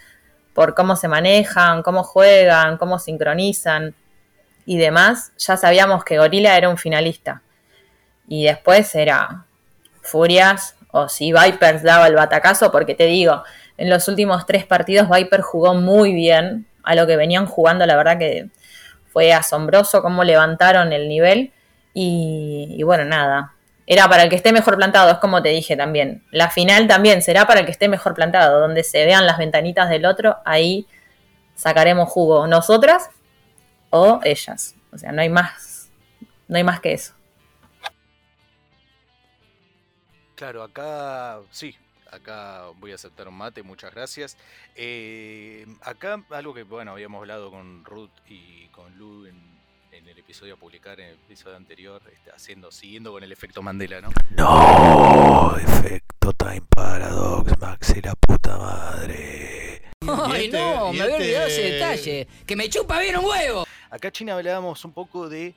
por 0.53 0.75
cómo 0.75 0.95
se 0.95 1.07
manejan, 1.07 1.83
cómo 1.83 2.03
juegan, 2.03 2.77
cómo 2.77 2.99
sincronizan 2.99 3.95
y 4.65 4.77
demás, 4.77 5.31
ya 5.37 5.57
sabíamos 5.57 6.03
que 6.03 6.17
Gorila 6.17 6.57
era 6.57 6.69
un 6.69 6.77
finalista. 6.77 7.41
Y 8.27 8.43
después 8.43 8.93
era 8.93 9.45
Furias 10.01 10.75
o 10.91 11.07
si 11.07 11.31
Vipers 11.31 11.81
daba 11.83 12.07
el 12.07 12.15
batacazo, 12.15 12.71
porque 12.71 12.93
te 12.93 13.05
digo, 13.05 13.43
en 13.77 13.89
los 13.89 14.07
últimos 14.07 14.45
tres 14.45 14.65
partidos 14.65 15.09
Viper 15.09 15.41
jugó 15.41 15.73
muy 15.73 16.13
bien 16.13 16.67
a 16.83 16.95
lo 16.95 17.07
que 17.07 17.15
venían 17.15 17.45
jugando, 17.45 17.85
la 17.85 17.95
verdad 17.95 18.17
que 18.17 18.49
fue 19.11 19.33
asombroso 19.33 20.01
cómo 20.01 20.23
levantaron 20.23 20.93
el 20.93 21.07
nivel 21.07 21.51
y, 21.93 22.75
y 22.77 22.83
bueno, 22.83 23.05
nada, 23.05 23.53
era 23.91 24.07
para 24.07 24.21
el 24.21 24.29
que 24.29 24.35
esté 24.35 24.53
mejor 24.53 24.77
plantado, 24.77 25.11
es 25.11 25.17
como 25.17 25.41
te 25.41 25.49
dije 25.49 25.75
también. 25.75 26.23
La 26.29 26.51
final 26.51 26.87
también 26.87 27.23
será 27.23 27.47
para 27.47 27.61
el 27.61 27.65
que 27.65 27.71
esté 27.71 27.89
mejor 27.89 28.13
plantado, 28.13 28.59
donde 28.59 28.83
se 28.83 29.03
vean 29.03 29.25
las 29.25 29.39
ventanitas 29.39 29.89
del 29.89 30.05
otro, 30.05 30.37
ahí 30.45 30.85
sacaremos 31.55 32.07
jugo 32.07 32.45
nosotras 32.45 33.09
o 33.89 34.19
ellas. 34.23 34.75
O 34.93 34.97
sea, 34.99 35.11
no 35.11 35.23
hay 35.23 35.29
más, 35.29 35.89
no 36.47 36.57
hay 36.57 36.63
más 36.63 36.79
que 36.81 36.93
eso. 36.93 37.15
Claro, 40.35 40.61
acá 40.61 41.39
sí, 41.49 41.75
acá 42.11 42.65
voy 42.77 42.91
a 42.91 42.95
aceptar 42.95 43.27
un 43.27 43.37
mate, 43.37 43.63
muchas 43.63 43.91
gracias. 43.91 44.37
Eh, 44.75 45.65
acá 45.81 46.23
algo 46.29 46.53
que, 46.53 46.61
bueno, 46.61 46.91
habíamos 46.91 47.21
hablado 47.21 47.49
con 47.49 47.83
Ruth 47.85 48.11
y 48.27 48.67
con 48.67 48.95
Lu 48.99 49.25
en, 49.25 49.48
episodio 50.29 50.53
a 50.53 50.57
publicar, 50.57 50.99
en 50.99 51.07
el 51.07 51.13
episodio 51.15 51.57
anterior, 51.57 51.99
este, 52.13 52.29
haciendo, 52.29 52.71
siguiendo 52.71 53.11
con 53.11 53.23
el 53.23 53.31
efecto 53.31 53.63
Mandela, 53.63 53.99
¿no? 53.99 54.09
No, 54.37 55.57
efecto 55.57 56.31
Time 56.33 56.61
Paradox, 56.69 57.51
Maxi, 57.59 57.99
la 57.99 58.13
puta 58.13 58.55
madre. 58.59 59.81
Ay, 60.07 60.45
este- 60.45 60.57
no, 60.59 60.93
me 60.93 61.01
había 61.01 61.05
este- 61.05 61.15
olvidado 61.15 61.47
ese 61.47 61.61
detalle. 61.63 62.27
Que 62.45 62.55
me 62.55 62.69
chupa 62.69 62.99
bien 62.99 63.17
un 63.17 63.25
huevo. 63.25 63.65
Acá 63.89 64.11
China 64.11 64.35
hablábamos 64.35 64.85
un 64.85 64.91
poco 64.93 65.29
de 65.29 65.55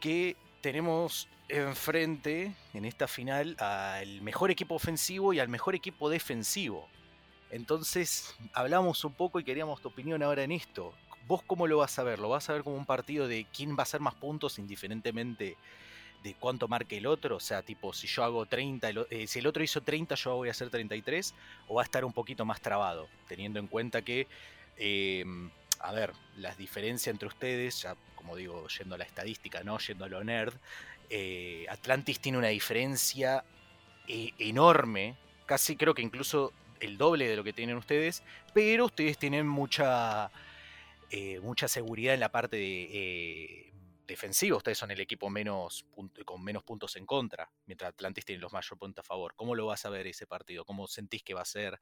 que 0.00 0.34
tenemos 0.62 1.28
enfrente 1.50 2.54
en 2.72 2.86
esta 2.86 3.06
final 3.06 3.54
al 3.58 4.22
mejor 4.22 4.50
equipo 4.50 4.76
ofensivo 4.76 5.34
y 5.34 5.40
al 5.40 5.48
mejor 5.48 5.74
equipo 5.74 6.08
defensivo. 6.08 6.88
Entonces 7.50 8.34
hablamos 8.54 9.04
un 9.04 9.12
poco 9.12 9.40
y 9.40 9.44
queríamos 9.44 9.82
tu 9.82 9.88
opinión 9.88 10.22
ahora 10.22 10.42
en 10.42 10.52
esto. 10.52 10.94
¿Vos 11.26 11.42
cómo 11.46 11.66
lo 11.66 11.78
vas 11.78 11.98
a 11.98 12.02
ver? 12.02 12.18
¿Lo 12.18 12.28
vas 12.28 12.48
a 12.50 12.52
ver 12.54 12.62
como 12.64 12.76
un 12.76 12.86
partido 12.86 13.28
de 13.28 13.46
quién 13.54 13.72
va 13.76 13.80
a 13.80 13.82
hacer 13.82 14.00
más 14.00 14.14
puntos 14.14 14.58
indiferentemente 14.58 15.56
de 16.22 16.34
cuánto 16.34 16.66
marque 16.68 16.98
el 16.98 17.06
otro? 17.06 17.36
O 17.36 17.40
sea, 17.40 17.62
tipo, 17.62 17.92
si 17.92 18.06
yo 18.06 18.24
hago 18.24 18.46
30, 18.46 18.88
el 18.88 18.98
o- 18.98 19.06
eh, 19.10 19.26
si 19.26 19.38
el 19.38 19.46
otro 19.46 19.62
hizo 19.62 19.80
30, 19.80 20.14
yo 20.16 20.34
voy 20.36 20.48
a 20.48 20.50
hacer 20.52 20.70
33, 20.70 21.34
o 21.68 21.74
va 21.74 21.82
a 21.82 21.84
estar 21.84 22.04
un 22.04 22.12
poquito 22.12 22.44
más 22.44 22.60
trabado, 22.60 23.08
teniendo 23.28 23.58
en 23.60 23.66
cuenta 23.68 24.02
que 24.02 24.26
eh, 24.76 25.24
a 25.80 25.92
ver, 25.92 26.12
las 26.36 26.56
diferencias 26.58 27.12
entre 27.12 27.28
ustedes, 27.28 27.82
ya 27.82 27.96
como 28.14 28.36
digo, 28.36 28.66
yendo 28.68 28.94
a 28.94 28.98
la 28.98 29.04
estadística, 29.04 29.62
no 29.64 29.78
yendo 29.78 30.04
a 30.04 30.08
lo 30.08 30.22
nerd, 30.22 30.54
eh, 31.08 31.66
Atlantis 31.70 32.20
tiene 32.20 32.38
una 32.38 32.48
diferencia 32.48 33.44
eh, 34.08 34.32
enorme, 34.38 35.16
casi 35.46 35.76
creo 35.76 35.94
que 35.94 36.02
incluso 36.02 36.52
el 36.80 36.98
doble 36.98 37.28
de 37.28 37.36
lo 37.36 37.44
que 37.44 37.52
tienen 37.52 37.76
ustedes, 37.76 38.22
pero 38.52 38.86
ustedes 38.86 39.16
tienen 39.18 39.46
mucha, 39.48 40.30
eh, 41.10 41.40
mucha 41.40 41.68
seguridad 41.68 42.14
en 42.14 42.20
la 42.20 42.30
parte 42.30 42.56
eh, 42.58 43.72
defensiva. 44.06 44.56
Ustedes 44.56 44.78
son 44.78 44.90
el 44.90 45.00
equipo 45.00 45.28
menos 45.30 45.84
con 46.24 46.42
menos 46.42 46.62
puntos 46.62 46.96
en 46.96 47.06
contra, 47.06 47.50
mientras 47.66 47.90
Atlantis 47.90 48.24
tiene 48.24 48.40
los 48.40 48.52
mayores 48.52 48.78
puntos 48.78 49.04
a 49.04 49.06
favor. 49.06 49.34
¿Cómo 49.36 49.54
lo 49.54 49.66
vas 49.66 49.84
a 49.84 49.90
ver 49.90 50.06
ese 50.06 50.26
partido? 50.26 50.64
¿Cómo 50.64 50.86
sentís 50.86 51.22
que 51.22 51.34
va 51.34 51.42
a 51.42 51.46
ser, 51.46 51.80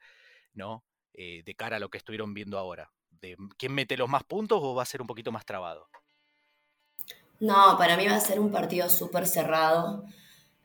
no? 0.55 0.85
Eh, 1.15 1.43
de 1.45 1.55
cara 1.55 1.77
a 1.77 1.81
lo 1.81 1.89
que 1.89 1.99
estuvieron 1.99 2.35
viendo 2.35 2.59
ahora. 2.59 2.93
¿Quién 3.57 3.75
mete 3.75 3.97
los 3.97 4.09
más 4.09 4.23
puntos 4.25 4.61
o 4.63 4.75
va 4.75 4.83
a 4.83 4.87
ser 4.87 5.01
un 5.01 5.07
poquito 5.07 5.33
más 5.33 5.45
trabado? 5.45 5.89
No, 7.41 7.77
para 7.77 7.97
mí 7.97 8.07
va 8.07 8.15
a 8.15 8.21
ser 8.21 8.39
un 8.39 8.53
partido 8.53 8.89
súper 8.89 9.27
cerrado, 9.27 10.05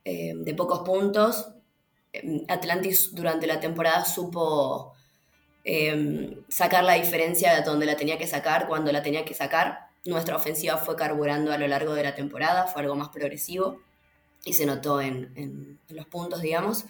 de 0.03 0.53
pocos 0.55 0.79
puntos. 0.79 1.53
Eh, 2.13 2.45
Atlantis 2.47 3.13
durante 3.13 3.47
la 3.47 3.59
temporada 3.59 4.05
supo 4.05 4.93
eh, 5.63 6.37
sacar 6.49 6.83
la 6.83 6.93
diferencia 6.93 7.53
de 7.55 7.61
donde 7.63 7.85
la 7.85 7.95
tenía 7.95 8.17
que 8.17 8.27
sacar, 8.27 8.67
cuando 8.67 8.91
la 8.91 9.01
tenía 9.03 9.25
que 9.25 9.33
sacar. 9.33 9.89
Nuestra 10.05 10.35
ofensiva 10.35 10.77
fue 10.77 10.95
carburando 10.95 11.51
a 11.53 11.57
lo 11.57 11.67
largo 11.67 11.93
de 11.93 12.03
la 12.03 12.15
temporada, 12.15 12.67
fue 12.67 12.81
algo 12.81 12.95
más 12.95 13.09
progresivo 13.09 13.81
y 14.45 14.53
se 14.53 14.65
notó 14.65 15.01
en, 15.01 15.31
en- 15.35 15.79
en 15.87 15.95
los 15.95 16.05
puntos, 16.07 16.41
digamos. 16.41 16.85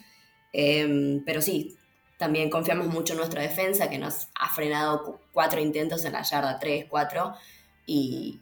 Eh, 0.53 1.22
pero 1.25 1.42
sí, 1.42 1.75
también 2.18 2.50
confiamos 2.50 2.88
mucho 2.88 3.13
en 3.13 3.18
nuestra 3.20 3.42
defensa, 3.42 3.89
que 3.89 3.98
nos 4.00 4.27
ha 4.36 4.50
frenado 4.53 5.03
cu- 5.03 5.20
cuatro 5.32 5.60
intentos 5.62 6.06
en 6.06 6.13
la 6.13 6.24
yarda, 6.24 6.60
tres, 6.60 6.86
cuatro, 6.89 7.34
y 7.86 8.39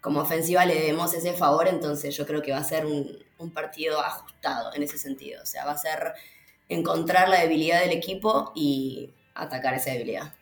como 0.00 0.20
ofensiva 0.20 0.64
le 0.66 0.74
debemos 0.74 1.14
ese 1.14 1.32
favor, 1.32 1.68
entonces 1.68 2.16
yo 2.16 2.26
creo 2.26 2.42
que 2.42 2.52
va 2.52 2.58
a 2.58 2.64
ser 2.64 2.86
un, 2.86 3.18
un 3.38 3.50
partido 3.52 4.00
ajustado 4.00 4.74
en 4.74 4.82
ese 4.82 4.98
sentido. 4.98 5.42
O 5.42 5.46
sea, 5.46 5.64
va 5.64 5.72
a 5.72 5.78
ser 5.78 6.12
encontrar 6.68 7.28
la 7.28 7.40
debilidad 7.40 7.80
del 7.80 7.92
equipo 7.92 8.52
y 8.54 9.10
atacar 9.34 9.74
esa 9.74 9.90
debilidad. 9.90 10.32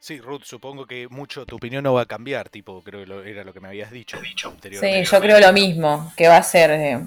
Sí, 0.00 0.20
Ruth, 0.20 0.42
supongo 0.44 0.86
que 0.86 1.08
mucho 1.08 1.46
tu 1.46 1.56
opinión 1.56 1.82
no 1.82 1.94
va 1.94 2.02
a 2.02 2.06
cambiar, 2.06 2.50
tipo, 2.50 2.82
creo 2.82 3.00
que 3.00 3.06
lo- 3.06 3.24
era 3.24 3.42
lo 3.42 3.54
que 3.54 3.60
me 3.60 3.68
habías 3.68 3.90
dicho. 3.90 4.18
Sí, 4.18 4.46
anteriormente. 4.52 5.10
yo 5.10 5.20
creo 5.20 5.40
lo 5.40 5.52
mismo, 5.52 6.12
que 6.16 6.28
va 6.28 6.36
a 6.36 6.42
ser, 6.42 6.70
eh, 6.72 7.00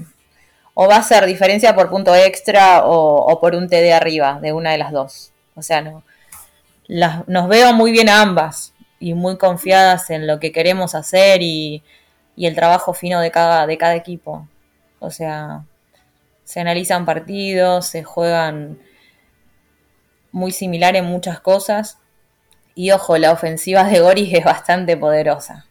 o 0.74 0.88
va 0.88 0.98
a 0.98 1.04
ser 1.04 1.26
diferencia 1.28 1.76
por 1.76 1.90
punto 1.90 2.16
extra 2.16 2.86
o, 2.86 3.26
o 3.32 3.40
por 3.40 3.54
un 3.56 3.68
TD 3.70 3.94
arriba, 3.94 4.40
de 4.42 4.52
una 4.54 4.72
de 4.72 4.80
las 4.80 4.92
dos. 4.92 5.32
O 5.56 5.62
sea, 5.62 5.82
no, 5.82 6.04
las, 6.88 7.28
nos 7.28 7.48
veo 7.50 7.74
muy 7.74 7.92
bien 7.92 8.10
a 8.10 8.22
ambas 8.22 8.74
y 9.00 9.14
muy 9.14 9.38
confiadas 9.38 10.10
en 10.10 10.28
lo 10.28 10.40
que 10.40 10.52
queremos 10.52 10.96
hacer 10.96 11.42
y, 11.44 11.84
y 12.36 12.48
el 12.48 12.56
trabajo 12.56 12.94
fino 12.94 13.22
de 13.22 13.32
cada, 13.32 13.68
de 13.68 13.78
cada 13.78 13.96
equipo. 13.96 14.48
O 15.00 15.12
sea, 15.12 15.64
se 16.46 16.60
analizan 16.62 17.06
partidos, 17.06 17.88
se 17.88 18.04
juegan 18.04 18.80
muy 20.32 20.52
similar 20.52 20.96
en 20.96 21.06
muchas 21.06 21.40
cosas. 21.40 21.98
Y 22.76 22.92
ojo, 22.92 23.18
la 23.18 23.32
ofensiva 23.32 23.84
de 23.86 24.00
Goris 24.00 24.34
es 24.34 24.44
bastante 24.44 24.98
poderosa. 24.98 25.66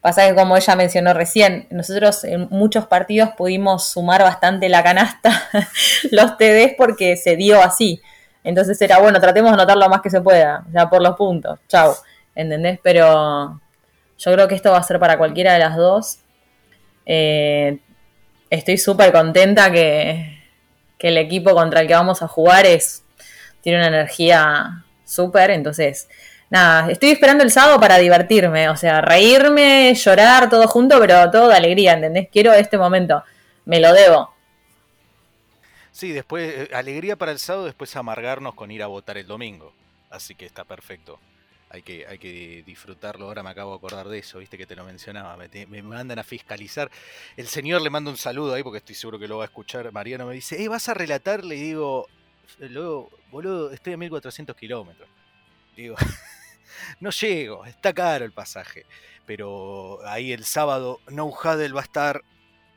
Pasa 0.00 0.28
que 0.28 0.34
como 0.34 0.56
ella 0.56 0.76
mencionó 0.76 1.12
recién, 1.12 1.66
nosotros 1.70 2.22
en 2.24 2.48
muchos 2.50 2.86
partidos 2.86 3.30
pudimos 3.36 3.88
sumar 3.88 4.22
bastante 4.22 4.68
la 4.68 4.82
canasta, 4.82 5.48
los 6.12 6.36
TDs, 6.36 6.74
porque 6.76 7.16
se 7.16 7.36
dio 7.36 7.60
así. 7.60 8.00
Entonces 8.44 8.80
era 8.80 8.98
bueno, 8.98 9.20
tratemos 9.20 9.50
de 9.50 9.54
anotar 9.54 9.76
lo 9.76 9.88
más 9.88 10.00
que 10.00 10.10
se 10.10 10.20
pueda, 10.20 10.64
ya 10.72 10.88
por 10.88 11.02
los 11.02 11.16
puntos. 11.16 11.58
Chau. 11.68 11.94
¿Entendés? 12.34 12.78
Pero 12.82 13.60
yo 14.18 14.32
creo 14.32 14.46
que 14.46 14.54
esto 14.54 14.70
va 14.70 14.78
a 14.78 14.82
ser 14.82 15.00
para 15.00 15.18
cualquiera 15.18 15.54
de 15.54 15.58
las 15.58 15.76
dos. 15.76 16.18
Eh, 17.04 17.78
estoy 18.50 18.78
súper 18.78 19.12
contenta 19.12 19.72
que, 19.72 20.38
que 20.98 21.08
el 21.08 21.18
equipo 21.18 21.54
contra 21.54 21.80
el 21.80 21.88
que 21.88 21.94
vamos 21.94 22.22
a 22.22 22.28
jugar 22.28 22.64
es, 22.66 23.02
tiene 23.60 23.78
una 23.78 23.88
energía 23.88 24.84
súper. 25.04 25.50
Entonces, 25.50 26.08
nada, 26.50 26.90
estoy 26.90 27.10
esperando 27.10 27.44
el 27.44 27.50
sábado 27.50 27.80
para 27.80 27.98
divertirme. 27.98 28.68
O 28.68 28.76
sea, 28.76 29.00
reírme, 29.00 29.94
llorar, 29.94 30.48
todo 30.48 30.66
junto, 30.68 30.98
pero 31.00 31.30
todo 31.30 31.48
de 31.48 31.56
alegría, 31.56 31.94
¿entendés? 31.94 32.28
Quiero 32.30 32.52
este 32.52 32.78
momento. 32.78 33.22
Me 33.64 33.80
lo 33.80 33.92
debo. 33.92 34.32
Sí, 35.92 36.12
después, 36.12 36.54
eh, 36.54 36.70
alegría 36.74 37.16
para 37.16 37.32
el 37.32 37.40
sábado, 37.40 37.64
después 37.64 37.94
amargarnos 37.96 38.54
con 38.54 38.70
ir 38.70 38.82
a 38.82 38.86
votar 38.86 39.18
el 39.18 39.26
domingo. 39.26 39.72
Así 40.10 40.34
que 40.34 40.46
está 40.46 40.64
perfecto. 40.64 41.18
Hay 41.70 41.82
que, 41.82 42.06
hay 42.06 42.18
que 42.18 42.62
disfrutarlo. 42.64 43.26
Ahora 43.26 43.42
me 43.42 43.50
acabo 43.50 43.72
de 43.72 43.78
acordar 43.78 44.08
de 44.08 44.18
eso, 44.18 44.38
viste 44.38 44.56
que 44.56 44.64
te 44.64 44.76
lo 44.76 44.84
mencionaba. 44.84 45.36
Me, 45.36 45.66
me 45.66 45.82
mandan 45.82 46.18
a 46.18 46.24
fiscalizar. 46.24 46.90
El 47.36 47.46
señor 47.48 47.82
le 47.82 47.90
manda 47.90 48.10
un 48.10 48.16
saludo 48.16 48.54
ahí 48.54 48.62
porque 48.62 48.78
estoy 48.78 48.94
seguro 48.94 49.18
que 49.18 49.28
lo 49.28 49.38
va 49.38 49.44
a 49.44 49.46
escuchar. 49.46 49.90
Mariano 49.92 50.24
me 50.24 50.34
dice, 50.34 50.62
eh, 50.62 50.68
¿vas 50.68 50.88
a 50.88 50.94
relatar? 50.94 51.44
Le 51.44 51.56
digo, 51.56 52.08
luego, 52.58 53.10
boludo, 53.30 53.72
estoy 53.72 53.92
a 53.94 53.96
1400 53.96 54.56
kilómetros. 54.56 55.08
Digo, 55.76 55.96
no 57.00 57.10
llego, 57.10 57.64
está 57.64 57.92
caro 57.92 58.24
el 58.24 58.32
pasaje. 58.32 58.86
Pero 59.26 60.00
ahí 60.06 60.32
el 60.32 60.44
sábado, 60.44 61.00
No 61.08 61.26
Huddle 61.26 61.72
va 61.72 61.80
a 61.80 61.84
estar 61.84 62.22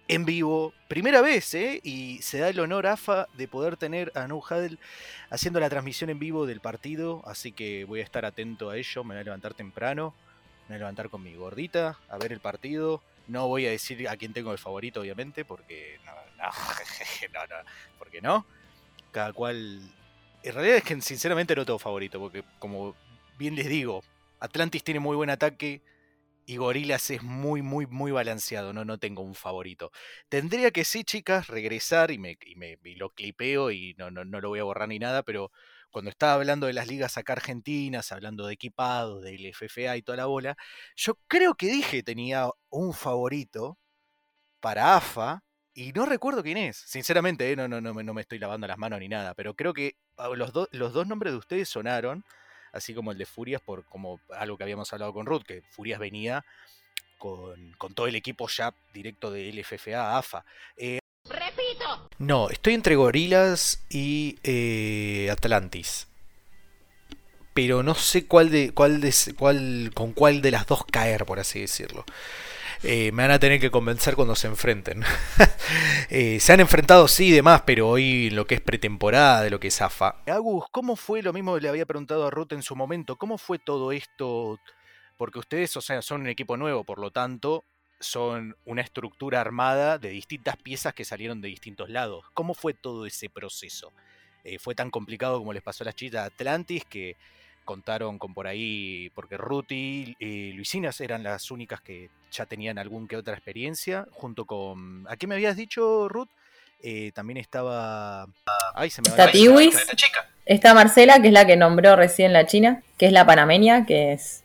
en 0.08 0.26
vivo, 0.26 0.74
primera 0.90 1.22
vez, 1.22 1.54
¿eh? 1.54 1.80
Y 1.84 2.22
se 2.22 2.40
da 2.40 2.50
el 2.50 2.60
honor, 2.60 2.86
AFA, 2.86 3.28
de 3.38 3.48
poder 3.48 3.78
tener 3.78 4.12
a 4.14 4.28
No 4.28 4.44
haciendo 5.30 5.60
la 5.62 5.70
transmisión 5.70 6.10
en 6.10 6.20
vivo 6.20 6.46
del 6.46 6.60
partido, 6.60 7.22
así 7.26 7.54
que 7.54 7.86
voy 7.86 8.02
a 8.02 8.04
estar 8.04 8.26
atento 8.26 8.70
a 8.70 8.78
ello, 8.78 9.06
me 9.06 9.16
voy 9.16 9.22
a 9.22 9.24
levantar 9.24 9.54
temprano, 9.54 10.14
me 10.68 10.76
voy 10.76 10.76
a 10.76 10.80
levantar 10.80 11.10
con 11.10 11.24
mi 11.24 11.34
gordita 11.36 11.98
a 12.10 12.18
ver 12.18 12.34
el 12.34 12.42
partido. 12.42 13.02
No 13.28 13.48
voy 13.48 13.66
a 13.68 13.70
decir 13.70 14.10
a 14.10 14.18
quién 14.18 14.34
tengo 14.34 14.52
de 14.52 14.58
favorito, 14.58 15.00
obviamente, 15.00 15.46
porque 15.46 16.00
no, 16.06 16.12
no, 16.44 16.50
porque 17.98 18.22
no. 18.22 18.46
Cada 19.12 19.34
cual... 19.34 19.82
En 20.44 20.54
realidad 20.54 20.78
es 20.78 20.84
que 20.84 21.00
sinceramente 21.02 21.56
no 21.56 21.66
tengo 21.66 21.80
favorito, 21.80 22.20
porque 22.20 22.44
como 22.58 22.96
bien 23.38 23.56
les 23.56 23.68
digo, 23.68 24.04
Atlantis 24.40 24.84
tiene 24.84 25.00
muy 25.00 25.16
buen 25.16 25.30
ataque, 25.30 25.82
y 26.46 26.58
Gorilas 26.58 27.10
es 27.12 27.24
muy, 27.24 27.62
muy, 27.62 27.86
muy 27.88 28.12
balanceado. 28.12 28.74
No, 28.74 28.84
no 28.86 28.98
tengo 28.98 29.22
un 29.22 29.36
favorito. 29.36 29.92
Tendría 30.30 30.72
que 30.72 30.84
sí, 30.86 31.04
chicas, 31.04 31.48
regresar 31.48 32.12
y 32.12 32.18
me, 32.18 32.38
y 32.84 32.96
lo 32.96 33.10
clipeo 33.12 33.72
y 33.72 33.96
no, 33.98 34.12
no, 34.12 34.26
no 34.26 34.42
lo 34.42 34.50
voy 34.50 34.60
a 34.60 34.64
borrar 34.64 34.90
ni 34.90 35.00
nada, 35.00 35.24
pero 35.24 35.52
cuando 35.92 36.10
estaba 36.10 36.34
hablando 36.34 36.68
de 36.68 36.74
las 36.74 36.88
ligas 36.88 37.18
acá 37.18 37.34
argentinas, 37.34 38.12
hablando 38.12 38.48
de 38.48 38.54
equipados, 38.54 39.22
del 39.24 39.46
FFA 39.54 39.98
y 39.98 40.02
toda 40.02 40.18
la 40.18 40.26
bola, 40.26 40.58
yo 40.96 41.20
creo 41.28 41.56
que 41.56 41.68
dije 41.68 42.04
tenía 42.04 42.50
un 42.70 42.94
favorito 42.94 43.78
para 44.60 44.96
AFA 44.98 45.44
y 45.74 45.92
no 45.94 46.06
recuerdo 46.06 46.44
quién 46.44 46.58
es. 46.58 46.78
Sinceramente, 46.78 47.52
eh, 47.52 47.56
no, 47.56 47.68
no, 47.68 47.80
no, 47.82 47.94
me- 47.94 48.04
no 48.04 48.14
me 48.14 48.22
estoy 48.22 48.40
lavando 48.40 48.68
las 48.68 48.78
manos 48.78 49.00
ni 49.00 49.08
nada, 49.08 49.34
pero 49.34 49.54
creo 49.56 49.74
que 49.74 49.96
ah, 50.18 50.30
los, 50.36 50.52
do- 50.54 50.70
los 50.72 50.94
dos 50.94 51.08
nombres 51.08 51.34
de 51.34 51.38
ustedes 51.40 51.70
sonaron 51.70 52.24
así 52.74 52.94
como 52.94 53.12
el 53.12 53.18
de 53.18 53.26
Furias, 53.26 53.62
por 53.62 53.84
como 53.86 54.20
algo 54.30 54.58
que 54.58 54.64
habíamos 54.64 54.92
hablado 54.94 55.14
con 55.14 55.26
Ruth, 55.26 55.44
que 55.44 55.62
Furias 55.72 56.00
venía 56.00 56.46
con, 57.18 57.74
con 57.74 57.94
todo 57.94 58.08
el 58.08 58.16
equipo 58.16 58.48
ya 58.48 58.74
directo 58.94 59.30
de 59.32 59.50
LFFA 59.50 60.00
a 60.14 60.18
AFA. 60.18 60.46
¡Repito! 61.26 62.10
No, 62.18 62.50
estoy 62.50 62.74
entre 62.74 62.96
Gorilas 62.96 63.84
y 63.90 64.38
eh, 64.44 65.30
Atlantis. 65.32 66.08
Pero 67.54 67.84
no 67.84 67.96
sé 67.96 68.26
cuál 68.28 68.50
de, 68.50 68.72
cuál 68.74 69.02
de, 69.02 69.14
cuál, 69.38 69.92
con 69.94 70.14
cuál 70.14 70.42
de 70.42 70.52
las 70.52 70.66
dos 70.68 70.86
caer, 70.86 71.26
por 71.26 71.40
así 71.40 71.60
decirlo. 71.60 72.06
Eh, 72.84 73.12
me 73.12 73.24
van 73.24 73.32
a 73.32 73.40
tener 73.40 73.60
que 73.60 73.70
convencer 73.70 74.16
cuando 74.16 74.36
se 74.36 74.48
enfrenten. 74.48 75.04
Eh, 76.14 76.42
se 76.42 76.52
han 76.52 76.60
enfrentado 76.60 77.08
sí 77.08 77.28
y 77.28 77.32
demás, 77.32 77.62
pero 77.66 77.88
hoy 77.88 78.28
en 78.28 78.36
lo 78.36 78.46
que 78.46 78.56
es 78.56 78.60
pretemporada, 78.60 79.44
de 79.44 79.50
lo 79.50 79.62
que 79.62 79.70
es 79.70 79.82
AFA. 79.82 80.18
Agus, 80.28 80.66
¿cómo 80.70 80.98
fue 80.98 81.22
lo 81.22 81.32
mismo 81.32 81.58
le 81.58 81.70
había 81.70 81.86
preguntado 81.86 82.28
a 82.28 82.30
Ruth 82.30 82.52
en 82.52 82.64
su 82.64 82.76
momento? 82.76 83.16
¿Cómo 83.16 83.38
fue 83.38 83.60
todo 83.60 83.94
esto? 83.94 84.60
porque 85.22 85.38
ustedes, 85.38 85.78
o 85.78 85.82
sea, 85.82 86.02
son 86.02 86.22
un 86.22 86.30
equipo 86.30 86.58
nuevo, 86.58 86.84
por 86.84 86.98
lo 86.98 87.12
tanto, 87.12 87.64
son 88.00 88.58
una 88.66 88.82
estructura 88.82 89.40
armada 89.40 90.00
de 90.00 90.10
distintas 90.10 90.58
piezas 90.58 90.96
que 90.96 91.06
salieron 91.06 91.42
de 91.42 91.48
distintos 91.48 91.92
lados. 91.92 92.26
¿Cómo 92.34 92.56
fue 92.56 92.74
todo 92.74 93.06
ese 93.06 93.30
proceso? 93.30 93.94
Eh, 94.44 94.58
¿Fue 94.58 94.74
tan 94.74 94.90
complicado 94.90 95.38
como 95.38 95.54
les 95.54 95.62
pasó 95.62 95.84
a 95.84 95.86
las 95.86 95.96
chicas 95.96 96.24
de 96.24 96.26
Atlantis 96.26 96.86
que 96.86 97.18
contaron 97.66 98.18
con 98.20 98.34
por 98.34 98.48
ahí, 98.48 99.12
porque 99.16 99.38
Ruth 99.38 99.72
y 99.72 100.16
Luisinas 100.54 101.00
eran 101.02 101.24
las 101.24 101.52
únicas 101.52 101.82
que 101.82 102.10
ya 102.32 102.46
tenían 102.46 102.78
algún 102.78 103.08
que 103.08 103.18
otra 103.18 103.34
experiencia, 103.34 104.08
junto 104.12 104.46
con... 104.46 105.06
¿A 105.10 105.18
qué 105.18 105.28
me 105.28 105.36
habías 105.36 105.56
dicho, 105.56 106.08
Ruth? 106.10 106.30
Eh, 106.82 107.12
también 107.14 107.38
estaba... 107.38 108.28
Ay, 108.74 108.90
se 108.90 109.02
me 109.02 109.10
Está 109.10 109.32
Tiwis. 109.32 109.76
esta 109.76 109.96
chica. 109.96 110.28
Está 110.46 110.74
Marcela, 110.74 111.22
que 111.22 111.28
es 111.28 111.34
la 111.34 111.46
que 111.46 111.56
nombró 111.56 111.96
recién 111.96 112.34
la 112.34 112.46
China, 112.46 112.82
que 112.98 113.06
es 113.06 113.12
la 113.12 113.26
panameña, 113.26 113.86
que 113.86 114.14
es 114.14 114.44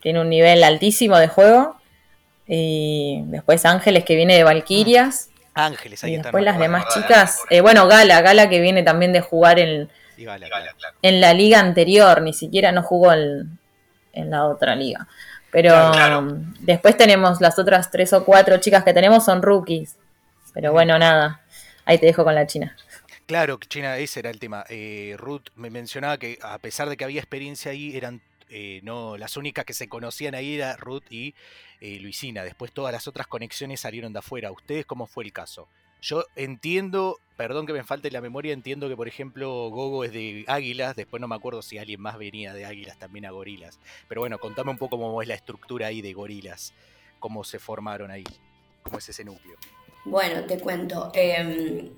tiene 0.00 0.20
un 0.20 0.28
nivel 0.28 0.64
altísimo 0.64 1.18
de 1.18 1.28
juego. 1.28 1.76
Y 2.46 3.22
después 3.26 3.64
Ángeles, 3.64 4.04
que 4.04 4.16
viene 4.16 4.34
de 4.34 4.44
Valquirias. 4.44 5.30
Ángeles, 5.54 6.02
ahí 6.02 6.12
Y 6.12 6.14
está, 6.16 6.28
después 6.28 6.44
no 6.44 6.50
las 6.50 6.58
demás 6.58 6.86
chicas. 6.92 7.40
eh, 7.50 7.60
bueno, 7.60 7.86
Gala, 7.86 8.20
Gala 8.20 8.48
que 8.48 8.60
viene 8.60 8.82
también 8.82 9.12
de 9.12 9.20
jugar 9.20 9.58
en, 9.58 9.90
Y 10.22 10.48
Gala, 10.48 10.48
claro. 10.48 10.96
en 11.02 11.20
la 11.20 11.34
liga 11.34 11.60
anterior, 11.60 12.22
ni 12.22 12.32
siquiera 12.32 12.72
no 12.72 12.82
jugó 12.82 13.12
en, 13.12 13.58
en 14.12 14.30
la 14.30 14.46
otra 14.46 14.74
liga. 14.74 15.06
Pero 15.50 15.70
Claro, 15.70 15.92
claro. 15.92 16.18
um, 16.20 16.54
después 16.60 16.96
tenemos 16.96 17.40
las 17.40 17.58
otras 17.58 17.90
tres 17.90 18.12
o 18.12 18.24
cuatro 18.24 18.56
chicas 18.58 18.84
que 18.84 18.94
tenemos 18.94 19.24
son 19.24 19.42
rookies. 19.42 19.96
Pero 20.54 20.72
bueno, 20.72 20.98
nada. 20.98 21.42
Ahí 21.84 21.98
te 21.98 22.06
dejo 22.06 22.24
con 22.24 22.34
la 22.34 22.46
China. 22.46 22.76
Claro, 23.26 23.58
China, 23.68 23.96
ese 23.98 24.20
era 24.20 24.30
el 24.30 24.38
tema. 24.38 24.64
Eh, 24.68 25.14
Ruth 25.18 25.48
me 25.56 25.70
mencionaba 25.70 26.18
que 26.18 26.38
a 26.42 26.58
pesar 26.58 26.88
de 26.88 26.96
que 26.96 27.04
había 27.04 27.20
experiencia 27.20 27.70
ahí, 27.72 27.96
eran 27.96 28.20
eh, 28.50 28.80
no 28.82 29.16
las 29.16 29.36
únicas 29.36 29.64
que 29.64 29.72
se 29.72 29.88
conocían 29.88 30.34
ahí 30.34 30.56
era 30.56 30.76
Ruth 30.76 31.04
y 31.10 31.34
eh, 31.80 31.98
Luisina. 32.00 32.44
Después 32.44 32.72
todas 32.72 32.92
las 32.92 33.08
otras 33.08 33.26
conexiones 33.26 33.80
salieron 33.80 34.12
de 34.12 34.18
afuera. 34.18 34.50
¿Ustedes 34.52 34.84
cómo 34.86 35.06
fue 35.06 35.24
el 35.24 35.32
caso? 35.32 35.68
Yo 36.02 36.24
entiendo, 36.34 37.20
perdón 37.36 37.64
que 37.64 37.72
me 37.72 37.84
falte 37.84 38.10
la 38.10 38.20
memoria, 38.20 38.52
entiendo 38.52 38.88
que 38.88 38.96
por 38.96 39.06
ejemplo 39.06 39.70
Gogo 39.70 40.02
es 40.02 40.12
de 40.12 40.44
Águilas, 40.48 40.96
después 40.96 41.20
no 41.20 41.28
me 41.28 41.36
acuerdo 41.36 41.62
si 41.62 41.78
alguien 41.78 42.00
más 42.00 42.18
venía 42.18 42.52
de 42.52 42.64
Águilas 42.64 42.98
también 42.98 43.24
a 43.24 43.30
Gorilas. 43.30 43.78
Pero 44.08 44.20
bueno, 44.20 44.38
contame 44.38 44.72
un 44.72 44.78
poco 44.78 44.98
cómo 44.98 45.22
es 45.22 45.28
la 45.28 45.34
estructura 45.34 45.86
ahí 45.86 46.02
de 46.02 46.12
Gorilas, 46.12 46.74
cómo 47.20 47.44
se 47.44 47.60
formaron 47.60 48.10
ahí, 48.10 48.24
cómo 48.82 48.98
es 48.98 49.08
ese 49.08 49.24
núcleo. 49.24 49.56
Bueno, 50.04 50.44
te 50.44 50.58
cuento. 50.58 51.12
Eh, 51.14 51.92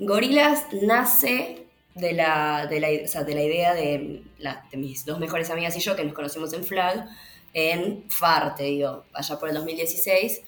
Gorilas 0.00 0.66
nace 0.82 1.68
de 1.94 2.12
la, 2.12 2.66
de 2.66 2.80
la, 2.80 2.88
o 3.04 3.06
sea, 3.06 3.22
de 3.22 3.34
la 3.36 3.42
idea 3.42 3.72
de, 3.72 4.24
de 4.72 4.76
mis 4.76 5.04
dos 5.04 5.20
mejores 5.20 5.48
amigas 5.50 5.76
y 5.76 5.80
yo, 5.80 5.94
que 5.94 6.02
nos 6.02 6.14
conocimos 6.14 6.52
en 6.54 6.64
Flag, 6.64 7.08
en 7.52 8.10
FAR, 8.10 8.56
te 8.56 8.64
digo, 8.64 9.04
allá 9.12 9.38
por 9.38 9.48
el 9.48 9.54
2016. 9.54 10.42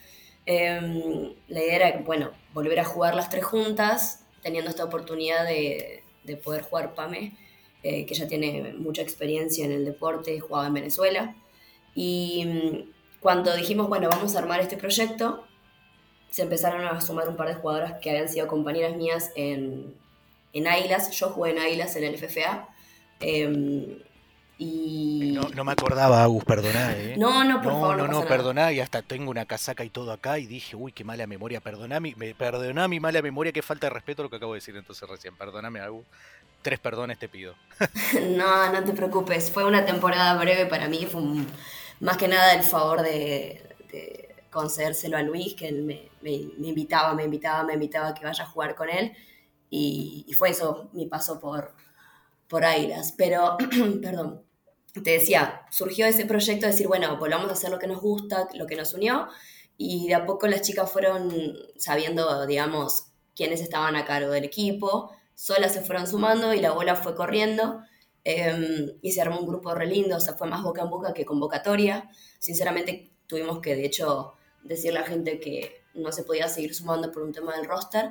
Eh, 0.47 1.35
la 1.49 1.61
idea 1.61 1.77
era, 1.77 1.99
bueno, 1.99 2.31
volver 2.55 2.81
a 2.81 2.85
jugar 2.85 3.15
las 3.15 3.29
tres 3.31 3.45
juntas, 3.45 4.25
teniendo 4.43 4.71
esta 4.71 4.85
oportunidad 4.85 5.45
de, 5.45 6.03
de 6.25 6.37
poder 6.37 6.63
jugar 6.63 6.95
PAME, 6.95 7.37
eh, 7.83 8.07
que 8.07 8.15
ya 8.15 8.27
tiene 8.27 8.75
mucha 8.79 9.03
experiencia 9.03 9.65
en 9.65 9.73
el 9.73 9.85
deporte, 9.85 10.39
jugaba 10.41 10.67
en 10.67 10.75
Venezuela. 10.75 11.37
Y 11.95 12.45
mm, 12.47 13.21
cuando 13.21 13.55
dijimos, 13.57 13.89
bueno, 13.89 14.09
vamos 14.09 14.35
a 14.37 14.39
armar 14.39 14.61
este 14.61 14.77
proyecto, 14.77 15.45
se 16.31 16.43
empezaron 16.43 16.85
a 16.85 17.01
sumar 17.01 17.29
un 17.29 17.37
par 17.37 17.49
de 17.49 17.55
jugadoras 17.55 17.95
que 18.01 18.11
habían 18.11 18.29
sido 18.29 18.47
compañeras 18.47 18.97
mías 18.97 19.33
en, 19.37 19.95
en 20.53 20.67
Águilas. 20.67 21.11
Yo 21.13 21.31
jugué 21.31 21.53
en 21.53 21.59
Águilas 21.59 21.97
en 21.97 22.05
el 22.05 22.19
FFA. 22.19 22.69
eh, 23.21 24.03
y. 24.59 25.33
No, 25.35 25.49
no 25.51 25.65
me 25.65 25.73
acordaba, 25.73 26.23
Agus, 26.23 26.45
perdoná, 26.45 26.97
eh. 26.97 27.15
no, 27.19 27.45
no, 27.45 27.61
por 27.61 27.73
no, 27.73 27.81
favor, 27.81 27.97
no, 27.99 28.07
no, 28.07 28.21
no, 28.23 28.27
perdoná, 28.27 28.73
y 28.73 28.81
hasta 28.81 29.03
tengo 29.03 29.31
una 29.31 29.45
casaca 29.47 29.85
y 29.85 29.91
todo 29.91 30.13
acá, 30.13 30.39
y 30.39 30.47
dije, 30.47 30.77
uy, 30.77 30.93
qué 30.93 31.05
mala 31.05 31.27
memoria, 31.27 31.61
perdoná 31.61 32.01
mi, 32.01 32.15
me, 32.15 32.35
perdoná 32.35 32.89
mi 32.89 33.01
mala 33.01 33.21
memoria, 33.23 33.53
qué 33.53 33.63
falta 33.63 33.87
de 33.87 33.91
respeto 33.95 34.23
lo 34.23 34.31
que 34.31 34.37
acabo 34.37 34.55
de 34.55 34.59
decir 34.59 34.77
entonces 34.77 35.09
recién, 35.09 35.37
perdóname, 35.37 35.81
Agus. 35.81 36.05
Tres 36.63 36.81
perdones 36.81 37.19
te 37.19 37.29
pido. 37.29 37.55
No, 38.37 38.73
no 38.73 38.83
te 38.85 38.93
preocupes. 38.93 39.51
Fue 39.53 39.65
una 39.65 39.85
temporada 39.85 40.35
breve 40.41 40.67
para 40.67 40.89
mí. 40.89 41.07
Fue 41.07 41.21
un- 41.21 41.47
más 42.01 42.17
que 42.17 42.27
nada 42.29 42.55
el 42.55 42.65
favor 42.65 43.03
de, 43.03 43.63
de 43.93 44.35
concedérselo 44.51 45.17
a 45.17 45.23
Luis, 45.23 45.55
que 45.55 45.69
él 45.69 45.83
me, 45.85 46.09
me- 46.23 46.51
me 46.59 46.69
invitaba, 46.69 47.15
me 47.15 47.25
invitaba, 47.25 47.63
me 47.63 47.75
invitaba 47.75 48.09
a 48.09 48.15
que 48.15 48.25
vaya 48.25 48.43
a 48.45 48.49
jugar 48.49 48.75
con 48.75 48.89
él. 48.89 49.13
Y, 49.71 50.25
y 50.29 50.33
fue 50.33 50.51
eso 50.51 50.89
mi 50.93 51.07
paso 51.07 51.39
por, 51.39 51.73
por 52.49 52.65
Águilas. 52.65 53.13
Pero, 53.17 53.57
perdón, 54.03 54.43
te 55.03 55.13
decía, 55.13 55.63
surgió 55.71 56.07
ese 56.07 56.27
proyecto 56.27 56.67
de 56.67 56.73
decir, 56.73 56.89
bueno, 56.89 57.17
volvamos 57.19 57.49
a 57.51 57.53
hacer 57.53 57.71
lo 57.71 57.79
que 57.79 57.87
nos 57.87 58.01
gusta, 58.01 58.49
lo 58.55 58.67
que 58.67 58.77
nos 58.77 58.95
unió. 58.95 59.29
Y 59.77 60.09
de 60.09 60.15
a 60.15 60.27
poco 60.27 60.47
las 60.47 60.63
chicas 60.63 60.91
fueron 60.91 61.33
sabiendo, 61.77 62.47
digamos, 62.47 63.09
quiénes 63.35 63.61
estaban 63.61 63.97
a 63.97 64.05
cargo 64.05 64.31
del 64.33 64.45
equipo. 64.45 65.11
Solas 65.35 65.73
se 65.75 65.83
fueron 65.83 66.07
sumando 66.07 66.55
y 66.55 66.61
la 66.61 66.73
bola 66.73 66.97
fue 66.97 67.15
corriendo. 67.15 67.83
eh, 68.25 68.97
y 69.03 69.13
se 69.13 69.21
armó 69.21 69.39
un 69.39 69.47
grupo 69.47 69.73
re 69.75 69.87
lindo, 69.87 70.17
o 70.17 70.21
sea, 70.21 70.35
fue 70.35 70.49
más 70.49 70.63
boca 70.63 70.83
en 70.83 70.91
boca 70.91 71.13
que 71.15 71.25
convocatoria. 71.25 72.09
Sinceramente, 72.41 73.13
tuvimos 73.29 73.61
que, 73.61 73.77
de 73.77 73.85
hecho, 73.87 74.35
decirle 74.65 74.99
a 74.99 75.03
la 75.03 75.09
gente 75.09 75.39
que 75.39 75.85
no 75.95 76.11
se 76.13 76.25
podía 76.25 76.49
seguir 76.49 76.75
sumando 76.75 77.13
por 77.13 77.23
un 77.23 77.33
tema 77.33 77.55
del 77.57 77.67
roster. 77.67 78.11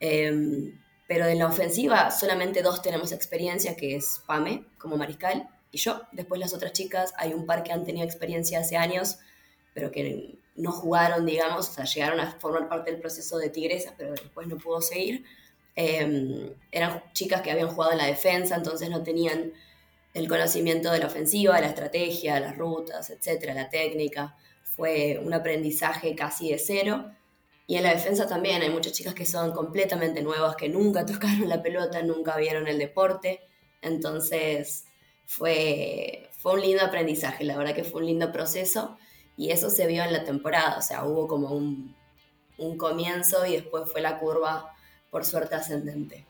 eh, 0.00 0.74
pero 1.06 1.26
en 1.26 1.38
la 1.38 1.46
ofensiva 1.46 2.10
solamente 2.10 2.62
dos 2.62 2.82
tenemos 2.82 3.12
experiencia, 3.12 3.76
que 3.76 3.96
es 3.96 4.22
Pame 4.26 4.66
como 4.78 4.96
mariscal 4.96 5.48
y 5.74 5.78
yo. 5.78 6.02
Después 6.12 6.40
las 6.40 6.54
otras 6.54 6.72
chicas, 6.72 7.12
hay 7.16 7.34
un 7.34 7.46
par 7.46 7.64
que 7.64 7.72
han 7.72 7.84
tenido 7.84 8.04
experiencia 8.04 8.60
hace 8.60 8.76
años, 8.76 9.18
pero 9.74 9.90
que 9.90 10.38
no 10.54 10.70
jugaron, 10.70 11.26
digamos, 11.26 11.68
o 11.68 11.72
sea, 11.72 11.84
llegaron 11.84 12.20
a 12.20 12.30
formar 12.38 12.68
parte 12.68 12.92
del 12.92 13.00
proceso 13.00 13.38
de 13.38 13.50
Tigresa, 13.50 13.94
pero 13.98 14.12
después 14.12 14.46
no 14.46 14.56
pudo 14.56 14.80
seguir. 14.80 15.24
Eh, 15.74 16.54
eran 16.70 17.02
chicas 17.12 17.42
que 17.42 17.50
habían 17.50 17.68
jugado 17.68 17.92
en 17.92 17.98
la 17.98 18.06
defensa, 18.06 18.54
entonces 18.54 18.88
no 18.88 19.02
tenían 19.02 19.52
el 20.14 20.28
conocimiento 20.28 20.92
de 20.92 21.00
la 21.00 21.08
ofensiva, 21.08 21.60
la 21.60 21.66
estrategia, 21.66 22.38
las 22.38 22.56
rutas, 22.56 23.10
etcétera, 23.10 23.52
la 23.52 23.68
técnica. 23.68 24.36
Fue 24.62 25.20
un 25.20 25.34
aprendizaje 25.34 26.14
casi 26.14 26.50
de 26.50 26.58
cero. 26.58 27.10
Y 27.66 27.76
en 27.76 27.82
la 27.82 27.94
defensa 27.94 28.28
también 28.28 28.62
hay 28.62 28.70
muchas 28.70 28.92
chicas 28.92 29.14
que 29.14 29.26
son 29.26 29.50
completamente 29.50 30.22
nuevas, 30.22 30.54
que 30.54 30.68
nunca 30.68 31.04
tocaron 31.06 31.48
la 31.48 31.60
pelota, 31.60 32.00
nunca 32.02 32.36
vieron 32.36 32.68
el 32.68 32.78
deporte. 32.78 33.40
Entonces 33.82 34.84
fue, 35.26 36.28
fue 36.38 36.54
un 36.54 36.60
lindo 36.60 36.84
aprendizaje, 36.84 37.44
la 37.44 37.56
verdad 37.56 37.74
que 37.74 37.84
fue 37.84 38.00
un 38.00 38.06
lindo 38.06 38.32
proceso. 38.32 38.98
Y 39.36 39.50
eso 39.50 39.68
se 39.70 39.86
vio 39.88 40.04
en 40.04 40.12
la 40.12 40.24
temporada, 40.24 40.78
o 40.78 40.82
sea, 40.82 41.04
hubo 41.04 41.26
como 41.26 41.48
un, 41.48 41.94
un 42.58 42.78
comienzo 42.78 43.44
y 43.46 43.52
después 43.54 43.90
fue 43.90 44.00
la 44.00 44.18
curva, 44.20 44.72
por 45.10 45.24
suerte, 45.24 45.56
ascendente. 45.56 46.24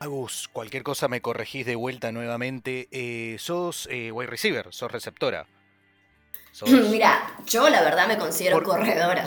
Agus, 0.00 0.48
cualquier 0.52 0.82
cosa 0.84 1.08
me 1.08 1.20
corregís 1.20 1.66
de 1.66 1.74
vuelta 1.74 2.12
nuevamente. 2.12 2.88
Eh, 2.92 3.36
sos 3.38 3.88
eh, 3.90 4.12
wide 4.12 4.28
receiver, 4.30 4.66
sos 4.72 4.92
receptora. 4.92 5.46
Sos- 6.52 6.70
Mira, 6.90 7.34
yo 7.46 7.68
la 7.68 7.82
verdad 7.82 8.06
me 8.06 8.16
considero 8.18 8.56
Por- 8.58 8.64
corredora. 8.66 9.26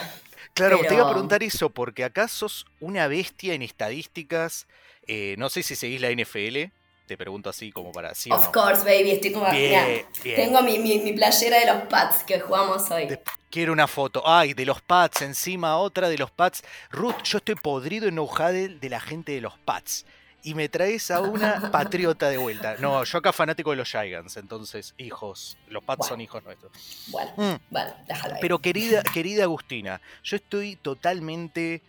Claro, 0.54 0.80
te 0.88 0.94
iba 0.94 1.04
a 1.08 1.12
preguntar 1.12 1.44
eso, 1.44 1.70
porque 1.70 2.04
acá 2.04 2.28
sos 2.28 2.66
una 2.82 3.08
bestia 3.08 3.54
en 3.54 3.62
estadísticas. 3.62 4.68
eh, 5.08 5.36
no 5.38 5.50
sé 5.50 5.64
si 5.64 5.76
seguís 5.76 6.02
la 6.02 6.10
NFL, 6.12 6.72
te 7.06 7.18
pregunto 7.18 7.50
así 7.50 7.72
como 7.72 7.92
para 7.92 8.16
sí 8.16 8.32
o 8.32 8.36
Of 8.36 8.46
no. 8.46 8.52
course, 8.52 8.84
baby, 8.84 9.12
estoy 9.12 9.32
como... 9.34 9.50
Bien, 9.52 9.86
mirá, 9.86 10.08
bien. 10.24 10.36
Tengo 10.36 10.62
mi, 10.62 10.80
mi, 10.80 11.00
mi 11.00 11.14
playera 11.14 11.60
de 11.60 11.66
los 11.66 11.84
Pats 11.88 12.24
que 12.24 12.40
jugamos 12.40 12.90
hoy. 12.92 13.08
De- 13.08 13.22
Quiero 13.50 13.74
una 13.74 13.88
foto. 13.88 14.24
Ay, 14.26 14.54
de 14.54 14.66
los 14.66 14.82
Pats, 14.82 15.22
encima 15.22 15.76
otra 15.78 16.08
de 16.08 16.18
los 16.18 16.32
Pats. 16.32 16.64
Ruth, 16.90 17.22
yo 17.24 17.40
estoy 17.40 17.56
podrido 17.56 18.08
en 18.08 18.18
Huddle 18.18 18.78
de 18.80 18.90
la 18.90 19.02
gente 19.02 19.34
de 19.34 19.42
los 19.42 19.58
Pats. 19.60 20.06
Y 20.44 20.56
me 20.56 20.70
traes 20.70 21.12
a 21.12 21.20
una 21.20 21.70
patriota 21.72 22.30
de 22.30 22.38
vuelta. 22.38 22.76
No, 22.80 23.04
yo 23.04 23.18
acá 23.18 23.34
fanático 23.34 23.72
de 23.72 23.76
los 23.76 23.90
Giants, 23.90 24.38
entonces, 24.38 24.96
hijos. 24.98 25.58
Los 25.68 25.84
Pats 25.84 25.98
Bueno. 26.00 26.10
son 26.10 26.22
hijos 26.22 26.44
nuestros. 26.44 26.72
Bueno, 27.10 27.32
Mm. 27.36 27.56
bueno, 27.70 27.94
déjalo 28.08 28.36
ahí. 28.36 28.40
Pero 28.42 28.58
querida, 28.60 29.04
querida 29.04 29.44
Agustina, 29.44 30.02
yo 30.24 30.38
estoy 30.38 30.78
totalmente, 30.78 31.82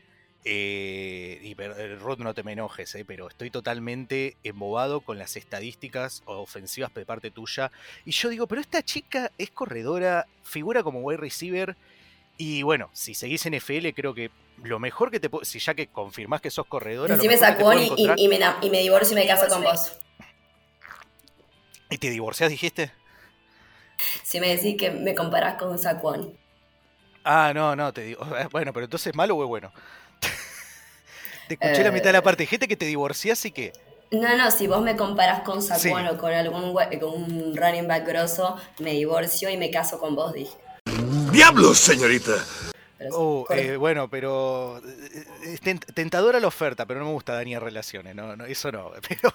eh, 0.45 1.39
y 1.43 1.55
per- 1.55 1.75
eh, 1.79 1.97
Ruth 1.97 2.19
no 2.19 2.35
te 2.35 2.43
me 2.43 2.53
enojes, 2.53 2.95
eh, 2.95 3.05
pero 3.05 3.29
estoy 3.29 3.51
totalmente 3.51 4.37
embobado 4.43 5.01
con 5.01 5.19
las 5.19 5.37
estadísticas 5.37 6.23
ofensivas 6.27 6.93
de 6.95 7.07
parte 7.07 7.31
tuya. 7.31 7.71
Y 8.05 8.13
yo 8.13 8.29
digo, 8.29 8.47
pero 8.47 8.61
esta 8.61 8.83
chica 8.83 9.31
es 9.39 9.51
corredora, 9.51 10.27
figura 10.43 10.83
como 10.83 11.01
wide 11.01 11.19
receiver, 11.19 11.77
y 12.39 12.63
bueno, 12.63 12.91
si 12.93 13.15
seguís 13.15 13.45
en 13.47 13.55
FL 13.55 13.93
creo 13.95 14.15
que 14.15 14.31
lo 14.65 14.79
mejor 14.79 15.11
que 15.11 15.21
te 15.21 15.31
puedo, 15.31 15.45
si 15.45 15.59
ya 15.59 15.75
que 15.75 15.87
confirmás 15.87 16.41
que 16.41 16.51
sos 16.51 16.67
corredora, 16.67 17.15
y, 17.15 17.19
encontrar- 17.27 18.19
y, 18.19 18.25
y 18.25 18.29
me, 18.29 18.39
na- 18.39 18.59
y 18.63 18.71
me 18.71 18.81
divorcio 18.81 19.17
y 19.17 19.21
me 19.21 19.27
caso 19.27 19.49
con 19.49 19.63
vos. 19.63 19.93
¿Y 21.91 21.99
te 21.99 22.11
divorciás, 22.11 22.51
dijiste? 22.51 22.91
Si 24.25 24.41
me 24.41 24.49
decís 24.57 24.77
que 24.79 24.91
me 24.91 25.15
comparás 25.15 25.57
con 25.57 25.79
Sacuón. 25.79 26.37
Ah, 27.25 27.53
no, 27.55 27.77
no, 27.77 27.93
te 27.93 28.03
digo. 28.03 28.25
Bueno, 28.51 28.73
pero 28.73 28.85
entonces 28.85 29.15
malo 29.15 29.37
o 29.37 29.43
es 29.45 29.49
bueno. 29.49 29.73
Te 31.57 31.67
escuché 31.67 31.85
la 31.85 31.91
mitad 31.93 32.07
de 32.07 32.13
la 32.13 32.19
Eh. 32.19 32.23
parte. 32.23 32.43
Dijiste 32.45 32.69
que 32.69 32.77
te 32.77 32.87
divorciás 32.87 33.45
y 33.45 33.53
que. 33.53 33.73
No, 34.11 34.37
no, 34.37 34.51
si 34.51 34.67
vos 34.67 34.83
me 34.83 34.95
comparás 34.97 35.41
con 35.43 35.63
Saquon 35.63 35.81
Sí. 35.81 36.09
o 36.15 36.19
con 36.19 36.33
algún 36.33 36.71
we- 36.75 36.99
con 37.01 37.15
un 37.15 37.57
running 37.57 37.89
back 37.89 38.07
grosso, 38.07 38.57
me 38.79 38.93
divorcio 38.93 39.49
y 39.49 39.57
me 39.57 39.71
caso 39.71 39.99
con 39.99 40.15
vos, 40.15 40.33
dije. 40.35 40.53
¡Diablos, 41.33 41.79
señorita! 41.79 42.33
Pero 42.99 43.17
Oh, 43.19 43.47
eh, 43.51 43.77
bueno, 43.77 44.09
pero 44.09 44.79
eh, 44.79 45.25
es 45.45 45.61
tent- 45.63 45.85
tentadora 45.93 46.39
la 46.39 46.47
oferta, 46.47 46.87
pero 46.87 47.01
no 47.01 47.07
me 47.07 47.13
gusta 47.13 47.35
dañar 47.35 47.63
relaciones, 47.63 48.15
no, 48.15 48.37
no, 48.37 48.45
eso 48.45 48.71
no, 48.71 48.93
pero 49.09 49.33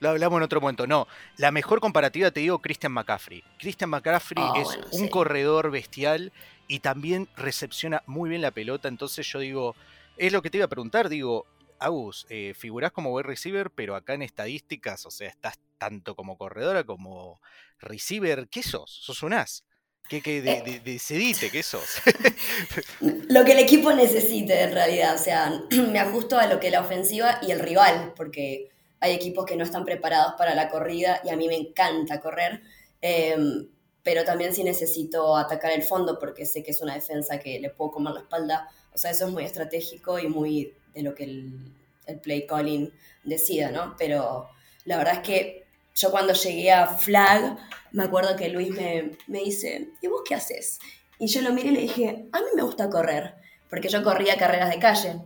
lo 0.00 0.08
hablamos 0.08 0.38
en 0.38 0.42
otro 0.42 0.60
momento. 0.60 0.86
No, 0.86 1.06
la 1.36 1.52
mejor 1.52 1.78
comparativa 1.80 2.30
te 2.32 2.40
digo 2.40 2.58
Christian 2.60 2.92
McCaffrey. 2.92 3.44
Christian 3.58 3.90
McCaffrey 3.90 4.42
Ah, 4.44 4.54
es 4.56 4.64
bueno, 4.64 4.86
un 4.92 5.04
sí. 5.04 5.08
corredor 5.10 5.70
bestial 5.70 6.32
y 6.66 6.80
también 6.80 7.28
recepciona 7.36 8.02
muy 8.06 8.30
bien 8.30 8.42
la 8.42 8.50
pelota, 8.50 8.88
entonces 8.88 9.24
yo 9.28 9.38
digo, 9.38 9.76
es 10.16 10.32
lo 10.32 10.42
que 10.42 10.50
te 10.50 10.56
iba 10.56 10.64
a 10.64 10.68
preguntar, 10.68 11.08
digo, 11.08 11.46
Agus, 11.78 12.26
eh, 12.30 12.54
figurás 12.56 12.92
como 12.92 13.12
wide 13.12 13.24
receiver, 13.26 13.70
pero 13.70 13.94
acá 13.96 14.14
en 14.14 14.22
estadísticas, 14.22 15.04
o 15.06 15.10
sea, 15.10 15.28
estás 15.28 15.58
tanto 15.78 16.14
como 16.16 16.36
corredora 16.38 16.84
como 16.84 17.40
receiver, 17.78 18.48
¿qué 18.48 18.62
sos? 18.62 18.90
¿Sos 18.90 19.22
un 19.22 19.32
as? 19.34 19.64
¿Qué, 20.08 20.20
qué 20.20 20.42
de, 20.42 20.52
Eh. 20.52 20.62
de- 20.64 20.80
decidite, 20.80 21.50
¿qué 21.50 21.62
sos? 21.62 22.00
Lo 23.00 23.44
que 23.44 23.52
el 23.52 23.58
equipo 23.58 23.92
necesite 23.92 24.62
en 24.62 24.72
realidad, 24.72 25.14
o 25.14 25.18
sea, 25.18 25.62
me 25.90 25.98
ajusto 25.98 26.38
a 26.38 26.46
lo 26.46 26.60
que 26.60 26.70
la 26.70 26.80
ofensiva 26.80 27.38
y 27.42 27.50
el 27.52 27.60
rival, 27.60 28.12
porque 28.16 28.70
hay 29.00 29.12
equipos 29.14 29.44
que 29.44 29.56
no 29.56 29.64
están 29.64 29.84
preparados 29.84 30.34
para 30.38 30.54
la 30.54 30.68
corrida 30.68 31.20
y 31.24 31.30
a 31.30 31.36
mí 31.36 31.48
me 31.48 31.56
encanta 31.56 32.20
correr, 32.20 32.62
eh, 33.02 33.36
pero 34.02 34.24
también 34.24 34.54
sí 34.54 34.62
necesito 34.64 35.36
atacar 35.36 35.72
el 35.72 35.82
fondo 35.82 36.18
porque 36.18 36.46
sé 36.46 36.62
que 36.62 36.70
es 36.72 36.80
una 36.80 36.94
defensa 36.94 37.38
que 37.38 37.58
le 37.58 37.70
puedo 37.70 37.92
comer 37.92 38.12
la 38.14 38.20
espalda, 38.20 38.68
o 38.92 38.98
sea, 38.98 39.10
eso 39.10 39.26
es 39.26 39.32
muy 39.32 39.44
estratégico 39.44 40.18
y 40.18 40.28
muy 40.28 40.74
de 40.94 41.02
lo 41.02 41.14
que 41.14 41.24
el, 41.24 41.72
el 42.06 42.20
play 42.20 42.46
calling 42.46 42.92
decida, 43.24 43.70
¿no? 43.70 43.96
Pero 43.98 44.48
la 44.84 44.98
verdad 44.98 45.14
es 45.14 45.20
que 45.20 45.66
yo 45.94 46.10
cuando 46.10 46.32
llegué 46.32 46.72
a 46.72 46.86
Flag, 46.88 47.56
me 47.92 48.04
acuerdo 48.04 48.36
que 48.36 48.48
Luis 48.48 48.70
me, 48.70 49.12
me 49.28 49.40
dice, 49.40 49.90
¿y 50.00 50.06
vos 50.08 50.22
qué 50.26 50.34
haces? 50.34 50.78
Y 51.18 51.28
yo 51.28 51.40
lo 51.42 51.52
miré 51.52 51.68
y 51.68 51.72
le 51.72 51.80
dije, 51.82 52.26
a 52.32 52.38
mí 52.40 52.46
me 52.56 52.62
gusta 52.62 52.90
correr, 52.90 53.34
porque 53.70 53.88
yo 53.88 54.02
corría 54.02 54.36
carreras 54.36 54.70
de 54.70 54.78
calle 54.80 55.16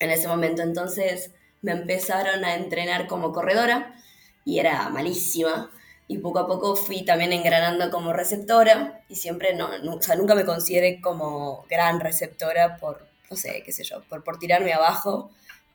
en 0.00 0.10
ese 0.10 0.28
momento. 0.28 0.62
Entonces 0.62 1.30
me 1.62 1.72
empezaron 1.72 2.44
a 2.44 2.54
entrenar 2.54 3.06
como 3.06 3.32
corredora 3.32 3.94
y 4.44 4.58
era 4.58 4.88
malísima. 4.88 5.70
Y 6.08 6.18
poco 6.18 6.40
a 6.40 6.46
poco 6.46 6.76
fui 6.76 7.04
también 7.04 7.32
engranando 7.32 7.90
como 7.90 8.12
receptora 8.12 9.02
y 9.08 9.16
siempre, 9.16 9.54
no, 9.54 9.78
no- 9.78 9.94
o 9.96 10.02
sea, 10.02 10.16
nunca 10.16 10.34
me 10.34 10.44
consideré 10.44 11.00
como 11.00 11.64
gran 11.70 12.00
receptora 12.00 12.76
por, 12.76 13.06
no 13.32 13.36
sé, 13.36 13.62
qué 13.64 13.72
sé 13.72 13.82
yo, 13.82 14.02
por, 14.10 14.22
por 14.22 14.38
tirarme 14.38 14.74
abajo 14.74 15.30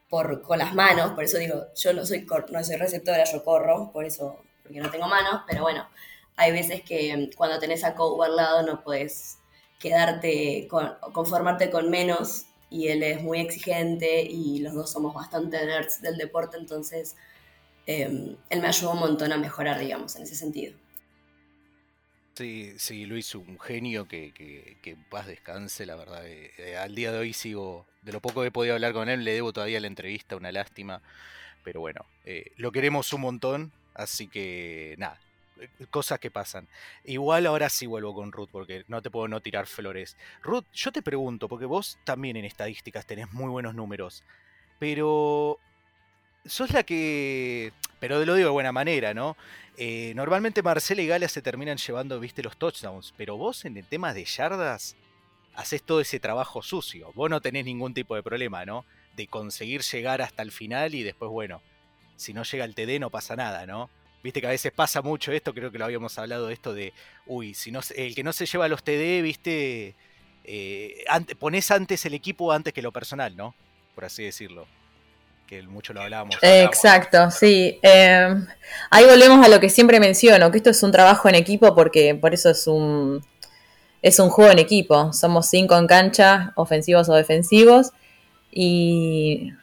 por, 0.09 0.43
con 0.43 0.59
las 0.59 0.75
manos. 0.75 1.13
Por 1.13 1.23
eso 1.23 1.39
digo, 1.39 1.65
yo 1.75 1.93
no 1.93 2.05
soy, 2.05 2.25
no 2.51 2.63
soy 2.63 2.75
receptora, 2.75 3.23
yo 3.23 3.43
corro, 3.43 3.91
por 3.91 4.05
eso, 4.05 4.37
porque 4.61 4.79
no 4.79 4.91
tengo 4.91 5.07
manos, 5.07 5.41
pero 5.47 5.63
bueno, 5.63 5.87
hay 6.35 6.51
veces 6.51 6.83
que 6.83 7.17
mm, 7.17 7.35
cuando 7.35 7.57
tenés 7.57 7.83
a 7.83 7.95
Cobo 7.95 8.23
al 8.23 8.35
lado 8.35 8.61
no 8.61 8.83
puedes 8.83 9.39
quedarte 9.79 10.67
con, 10.69 10.93
conformarte 11.13 11.71
con 11.71 11.89
menos 11.89 12.45
y 12.69 12.89
él 12.89 13.01
es 13.01 13.21
muy 13.23 13.39
exigente 13.39 14.21
y 14.21 14.59
los 14.59 14.73
dos 14.73 14.91
somos 14.91 15.15
bastante 15.15 15.65
nerds 15.65 16.01
del 16.01 16.17
deporte, 16.17 16.57
entonces 16.57 17.15
eh, 17.87 18.35
él 18.49 18.61
me 18.61 18.67
ayudó 18.67 18.91
un 18.91 18.99
montón 18.99 19.31
a 19.31 19.37
mejorar, 19.37 19.79
digamos, 19.79 20.15
en 20.15 20.23
ese 20.23 20.35
sentido. 20.35 20.75
Sí, 22.37 22.75
sí, 22.77 23.07
Luis, 23.07 23.33
un 23.33 23.59
genio 23.59 24.07
que, 24.07 24.31
que, 24.31 24.77
que 24.83 24.95
paz 25.09 25.25
descanse, 25.25 25.87
la 25.87 25.95
verdad. 25.95 26.23
eh, 26.27 26.51
eh, 26.59 26.77
al 26.77 26.93
día 26.93 27.11
de 27.11 27.17
hoy 27.17 27.33
sigo, 27.33 27.87
de 28.03 28.11
lo 28.11 28.19
poco 28.21 28.41
que 28.41 28.49
he 28.49 28.51
podido 28.51 28.75
hablar 28.75 28.93
con 28.93 29.09
él, 29.09 29.23
le 29.23 29.33
debo 29.33 29.51
todavía 29.51 29.79
la 29.79 29.87
entrevista, 29.87 30.35
una 30.35 30.51
lástima. 30.51 31.01
Pero 31.63 31.79
bueno, 31.79 32.05
eh, 32.25 32.51
lo 32.57 32.71
queremos 32.71 33.11
un 33.13 33.21
montón, 33.21 33.71
así 33.95 34.27
que 34.27 34.93
nada, 34.99 35.19
cosas 35.89 36.19
que 36.19 36.29
pasan. 36.29 36.67
Igual 37.05 37.47
ahora 37.47 37.69
sí 37.69 37.87
vuelvo 37.87 38.13
con 38.13 38.31
Ruth, 38.31 38.49
porque 38.51 38.83
no 38.87 39.01
te 39.01 39.09
puedo 39.09 39.27
no 39.27 39.41
tirar 39.41 39.65
flores. 39.65 40.15
Ruth, 40.43 40.65
yo 40.73 40.91
te 40.91 41.01
pregunto, 41.01 41.47
porque 41.47 41.65
vos 41.65 41.97
también 42.03 42.37
en 42.37 42.45
estadísticas 42.45 43.07
tenés 43.07 43.33
muy 43.33 43.49
buenos 43.49 43.73
números, 43.73 44.23
pero 44.77 45.59
sos 46.47 46.71
la 46.71 46.83
que... 46.83 47.71
Pero 47.99 48.23
lo 48.25 48.35
digo 48.35 48.47
de 48.47 48.51
buena 48.51 48.71
manera, 48.71 49.13
¿no? 49.13 49.35
Eh, 49.77 50.13
normalmente 50.15 50.63
Marcela 50.63 51.01
y 51.01 51.07
Gala 51.07 51.27
se 51.27 51.41
terminan 51.41 51.77
llevando, 51.77 52.19
viste, 52.19 52.43
los 52.43 52.57
touchdowns, 52.57 53.13
pero 53.15 53.37
vos 53.37 53.65
en 53.65 53.77
el 53.77 53.85
tema 53.85 54.13
de 54.13 54.25
yardas 54.25 54.95
haces 55.55 55.83
todo 55.83 56.01
ese 56.01 56.19
trabajo 56.19 56.61
sucio. 56.61 57.11
Vos 57.13 57.29
no 57.29 57.41
tenés 57.41 57.65
ningún 57.65 57.93
tipo 57.93 58.15
de 58.15 58.23
problema, 58.23 58.65
¿no? 58.65 58.85
De 59.15 59.27
conseguir 59.27 59.81
llegar 59.81 60.21
hasta 60.21 60.43
el 60.43 60.51
final 60.51 60.95
y 60.95 61.03
después, 61.03 61.29
bueno, 61.29 61.61
si 62.15 62.33
no 62.33 62.43
llega 62.43 62.65
el 62.65 62.75
TD 62.75 62.99
no 62.99 63.09
pasa 63.09 63.35
nada, 63.35 63.65
¿no? 63.65 63.89
Viste 64.23 64.41
que 64.41 64.47
a 64.47 64.51
veces 64.51 64.71
pasa 64.71 65.01
mucho 65.01 65.31
esto, 65.31 65.53
creo 65.53 65.71
que 65.71 65.77
lo 65.77 65.85
habíamos 65.85 66.17
hablado, 66.17 66.49
esto 66.49 66.73
de, 66.73 66.93
uy, 67.25 67.53
si 67.53 67.71
no, 67.71 67.81
el 67.95 68.15
que 68.15 68.23
no 68.23 68.33
se 68.33 68.45
lleva 68.45 68.67
los 68.67 68.83
TD, 68.83 69.21
viste, 69.21 69.95
eh, 70.43 71.05
pones 71.39 71.69
antes 71.71 72.05
el 72.05 72.13
equipo 72.13 72.51
antes 72.51 72.73
que 72.73 72.81
lo 72.81 72.91
personal, 72.91 73.35
¿no? 73.35 73.55
Por 73.95 74.05
así 74.05 74.23
decirlo. 74.23 74.67
Que 75.47 75.63
mucho 75.63 75.93
lo 75.93 76.01
hablábamos. 76.01 76.35
Exacto, 76.41 77.31
sí. 77.31 77.79
Eh, 77.81 78.35
ahí 78.89 79.05
volvemos 79.05 79.45
a 79.45 79.47
lo 79.47 79.61
que 79.61 79.69
siempre 79.69 80.01
menciono, 80.01 80.51
que 80.51 80.57
esto 80.57 80.71
es 80.71 80.83
un 80.83 80.91
trabajo 80.91 81.29
en 81.29 81.35
equipo 81.35 81.73
porque 81.73 82.15
por 82.15 82.33
eso 82.33 82.49
es 82.49 82.67
un, 82.67 83.25
es 84.01 84.19
un 84.19 84.29
juego 84.29 84.51
en 84.51 84.59
equipo. 84.59 85.13
Somos 85.13 85.47
cinco 85.47 85.77
en 85.77 85.87
cancha, 85.87 86.51
ofensivos 86.55 87.07
o 87.07 87.13
defensivos, 87.13 87.93
y 88.51 89.53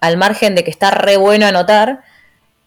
al 0.00 0.16
margen 0.16 0.54
de 0.54 0.64
que 0.64 0.70
está 0.70 0.92
re 0.92 1.18
bueno 1.18 1.44
anotar, 1.44 2.02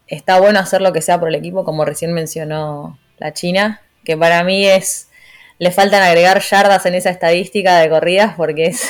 está 0.06 0.38
bueno 0.38 0.60
hacer 0.60 0.82
lo 0.82 0.92
que 0.92 1.02
sea 1.02 1.18
por 1.18 1.30
el 1.30 1.34
equipo, 1.34 1.64
como 1.64 1.84
recién 1.84 2.12
mencionó 2.12 2.96
la 3.18 3.32
China, 3.32 3.82
que 4.04 4.16
para 4.16 4.44
mí 4.44 4.66
es... 4.66 5.08
Le 5.58 5.70
faltan 5.70 6.02
agregar 6.02 6.40
yardas 6.42 6.86
en 6.86 6.94
esa 6.94 7.10
estadística 7.10 7.78
de 7.78 7.88
corridas 7.88 8.34
porque 8.36 8.66
es, 8.66 8.82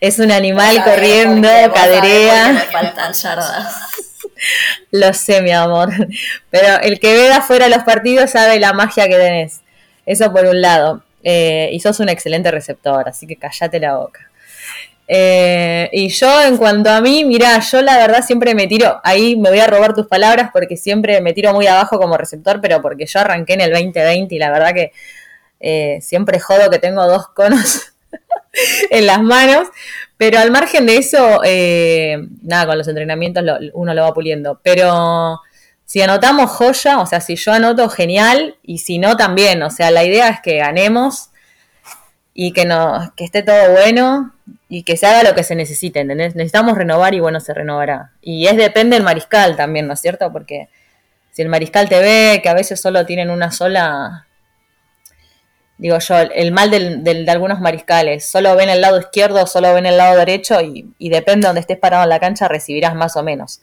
es 0.00 0.18
un 0.18 0.30
animal 0.30 0.82
corriendo, 0.84 1.48
caderea. 1.74 2.52
me 2.52 2.60
faltan 2.60 3.12
yardas. 3.12 3.76
Lo 4.90 5.12
sé, 5.12 5.42
mi 5.42 5.50
amor. 5.50 5.90
Pero 6.50 6.80
el 6.82 7.00
que 7.00 7.12
ve 7.12 7.22
de 7.22 7.32
afuera 7.32 7.68
los 7.68 7.82
partidos 7.84 8.30
sabe 8.30 8.60
la 8.60 8.72
magia 8.72 9.08
que 9.08 9.16
tenés. 9.16 9.60
Eso 10.04 10.32
por 10.32 10.46
un 10.46 10.60
lado. 10.60 11.02
Eh, 11.24 11.70
y 11.72 11.80
sos 11.80 11.98
un 12.00 12.08
excelente 12.08 12.50
receptor, 12.50 13.08
así 13.08 13.26
que 13.26 13.36
callate 13.36 13.80
la 13.80 13.96
boca. 13.96 14.30
Eh, 15.08 15.88
y 15.92 16.08
yo, 16.08 16.42
en 16.42 16.56
cuanto 16.56 16.90
a 16.90 17.00
mí, 17.00 17.24
mira, 17.24 17.58
yo 17.60 17.82
la 17.82 17.96
verdad 17.96 18.24
siempre 18.24 18.54
me 18.54 18.66
tiro, 18.66 19.00
ahí 19.04 19.36
me 19.36 19.50
voy 19.50 19.60
a 19.60 19.66
robar 19.66 19.94
tus 19.94 20.06
palabras 20.08 20.50
porque 20.52 20.76
siempre 20.76 21.20
me 21.20 21.32
tiro 21.32 21.52
muy 21.52 21.66
abajo 21.66 21.98
como 21.98 22.16
receptor, 22.16 22.60
pero 22.60 22.82
porque 22.82 23.06
yo 23.06 23.20
arranqué 23.20 23.54
en 23.54 23.60
el 23.60 23.72
2020 23.72 24.34
y 24.34 24.38
la 24.38 24.50
verdad 24.50 24.74
que 24.74 24.92
eh, 25.60 25.98
siempre 26.02 26.40
jodo 26.40 26.70
que 26.70 26.78
tengo 26.78 27.06
dos 27.06 27.28
conos 27.28 27.92
en 28.90 29.06
las 29.06 29.22
manos, 29.22 29.68
pero 30.16 30.38
al 30.38 30.50
margen 30.50 30.86
de 30.86 30.96
eso, 30.98 31.40
eh, 31.44 32.18
nada, 32.42 32.66
con 32.66 32.78
los 32.78 32.88
entrenamientos 32.88 33.44
lo- 33.44 33.58
uno 33.74 33.94
lo 33.94 34.02
va 34.02 34.14
puliendo. 34.14 34.60
Pero 34.62 35.40
si 35.84 36.02
anotamos 36.02 36.50
joya, 36.50 36.98
o 37.00 37.06
sea, 37.06 37.20
si 37.20 37.36
yo 37.36 37.52
anoto 37.52 37.88
genial 37.88 38.56
y 38.62 38.78
si 38.78 38.98
no 38.98 39.16
también, 39.16 39.62
o 39.62 39.70
sea, 39.70 39.90
la 39.90 40.04
idea 40.04 40.28
es 40.30 40.40
que 40.40 40.58
ganemos 40.58 41.30
y 42.34 42.52
que, 42.52 42.64
no, 42.66 43.12
que 43.16 43.24
esté 43.24 43.42
todo 43.42 43.70
bueno 43.72 44.34
y 44.68 44.82
que 44.82 44.96
se 44.96 45.06
haga 45.06 45.22
lo 45.28 45.34
que 45.34 45.42
se 45.44 45.54
necesite, 45.54 46.00
¿entendés? 46.00 46.34
Necesitamos 46.34 46.76
renovar 46.76 47.14
y 47.14 47.20
bueno, 47.20 47.40
se 47.40 47.54
renovará. 47.54 48.12
Y 48.20 48.46
es 48.46 48.56
depende 48.56 48.96
del 48.96 49.04
mariscal 49.04 49.56
también, 49.56 49.86
¿no 49.86 49.94
es 49.94 50.00
cierto? 50.00 50.30
Porque 50.32 50.68
si 51.32 51.42
el 51.42 51.48
mariscal 51.48 51.88
te 51.88 51.98
ve 52.00 52.40
que 52.42 52.48
a 52.48 52.54
veces 52.54 52.80
solo 52.80 53.06
tienen 53.06 53.30
una 53.30 53.52
sola 53.52 54.25
digo 55.78 55.98
yo, 55.98 56.18
el 56.18 56.52
mal 56.52 56.70
del- 56.70 57.04
del- 57.04 57.24
de 57.26 57.30
algunos 57.32 57.60
mariscales. 57.60 58.24
Solo 58.26 58.56
ven 58.56 58.68
el 58.68 58.80
lado 58.80 58.98
izquierdo, 58.98 59.46
solo 59.46 59.72
ven 59.74 59.86
el 59.86 59.96
lado 59.96 60.16
derecho 60.18 60.60
y, 60.60 60.86
depende 60.98 61.44
de 61.44 61.48
donde 61.48 61.60
estés 61.60 61.78
parado 61.78 62.02
en 62.04 62.08
la 62.08 62.20
cancha 62.20 62.48
recibirás 62.48 62.94
más 62.94 63.16
o 63.16 63.22
menos. 63.22 63.60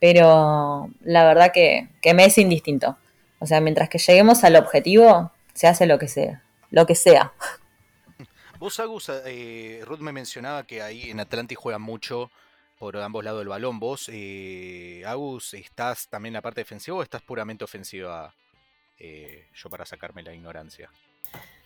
Pero 0.00 0.90
la 1.02 1.24
verdad 1.24 1.50
que, 1.52 1.88
que 2.00 2.14
me 2.14 2.24
es 2.24 2.38
indistinto. 2.38 2.96
O 3.40 3.46
sea, 3.46 3.60
mientras 3.60 3.88
que 3.88 3.98
lleguemos 3.98 4.44
al 4.44 4.56
objetivo, 4.56 5.32
se 5.54 5.66
hace 5.66 5.86
lo 5.86 5.98
que 5.98 6.08
sea. 6.08 6.42
Lo 6.70 6.86
que 6.86 6.94
sea. 6.94 7.32
Vos, 8.58 8.78
Agus, 8.80 9.10
eh, 9.26 9.82
Ruth 9.84 10.00
me 10.00 10.12
mencionaba 10.12 10.64
que 10.64 10.82
ahí 10.82 11.10
en 11.10 11.20
Atlantis 11.20 11.56
juegan 11.56 11.82
mucho 11.82 12.30
por 12.78 12.96
ambos 12.96 13.24
lados 13.24 13.40
del 13.40 13.48
balón. 13.48 13.78
Vos, 13.80 14.10
eh, 14.12 15.02
Agus, 15.06 15.54
¿estás 15.54 16.08
también 16.08 16.30
en 16.32 16.34
la 16.34 16.42
parte 16.42 16.60
defensiva 16.60 16.96
o 16.96 17.02
estás 17.02 17.22
puramente 17.22 17.64
ofensiva? 17.64 18.34
eh, 19.00 19.46
yo 19.54 19.70
para 19.70 19.86
sacarme 19.86 20.24
la 20.24 20.34
ignorancia. 20.34 20.90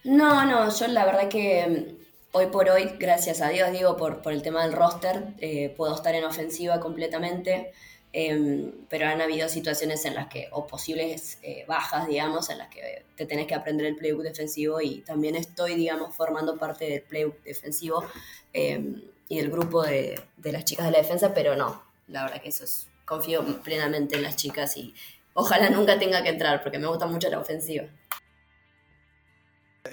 No, 0.05 0.45
no, 0.45 0.75
yo 0.75 0.89
la 0.89 1.05
verdad 1.05 1.29
que 1.29 1.67
mm, 1.67 2.03
hoy 2.33 2.47
por 2.47 2.69
hoy, 2.69 2.95
gracias 2.99 3.41
a 3.41 3.49
Dios, 3.49 3.71
digo, 3.73 3.97
por, 3.97 4.21
el 4.33 4.43
tema 4.43 4.63
del 4.63 4.73
roster, 4.73 5.25
eh, 5.39 5.73
puedo 5.77 5.95
estar 5.95 6.15
en 6.15 6.25
ofensiva 6.25 6.81
completamente, 6.81 7.73
em, 8.13 8.73
pero 8.89 9.07
han 9.07 9.21
habido 9.21 9.49
situaciones 9.49 10.05
en 10.05 10.15
las 10.15 10.29
que, 10.29 10.49
o 10.53 10.67
posibles 10.67 11.39
eh, 11.43 11.65
bajas, 11.69 12.07
digamos, 12.09 12.51
en 12.51 12.59
las 12.59 12.69
que 12.69 13.05
te 13.17 13.27
tenés 13.27 13.47
que 13.47 13.55
aprender 13.55 13.87
el 13.87 13.97
playbook 13.97 14.23
defensivo 14.23 14.81
y 14.81 15.03
también 15.03 15.37
estoy, 15.37 15.75
digamos, 15.75 16.15
formando 16.17 16.59
parte 16.59 16.87
del 16.87 17.03
playbook 17.03 17.43
defensivo 17.43 18.05
em, 18.53 19.03
y 19.29 19.39
del 19.39 19.51
grupo 19.51 19.83
de, 19.83 20.21
de 20.37 20.53
las 20.53 20.65
chicas 20.65 20.87
de 20.87 20.93
la 20.93 20.99
defensa, 20.99 21.33
pero 21.35 21.57
no, 21.57 21.83
la 22.09 22.25
verdad 22.25 22.43
que 22.43 22.49
eso 22.51 22.65
es 22.65 22.89
confío 23.05 23.45
plenamente 23.63 24.17
en 24.17 24.23
las 24.23 24.37
chicas 24.37 24.77
y 24.77 24.95
ojalá 25.35 25.71
nunca 25.71 25.99
tenga 25.99 26.23
que 26.23 26.31
entrar 26.31 26.63
porque 26.63 26.79
me 26.79 26.87
gusta 26.87 27.07
mucho 27.07 27.29
la 27.29 27.39
ofensiva. 27.39 27.85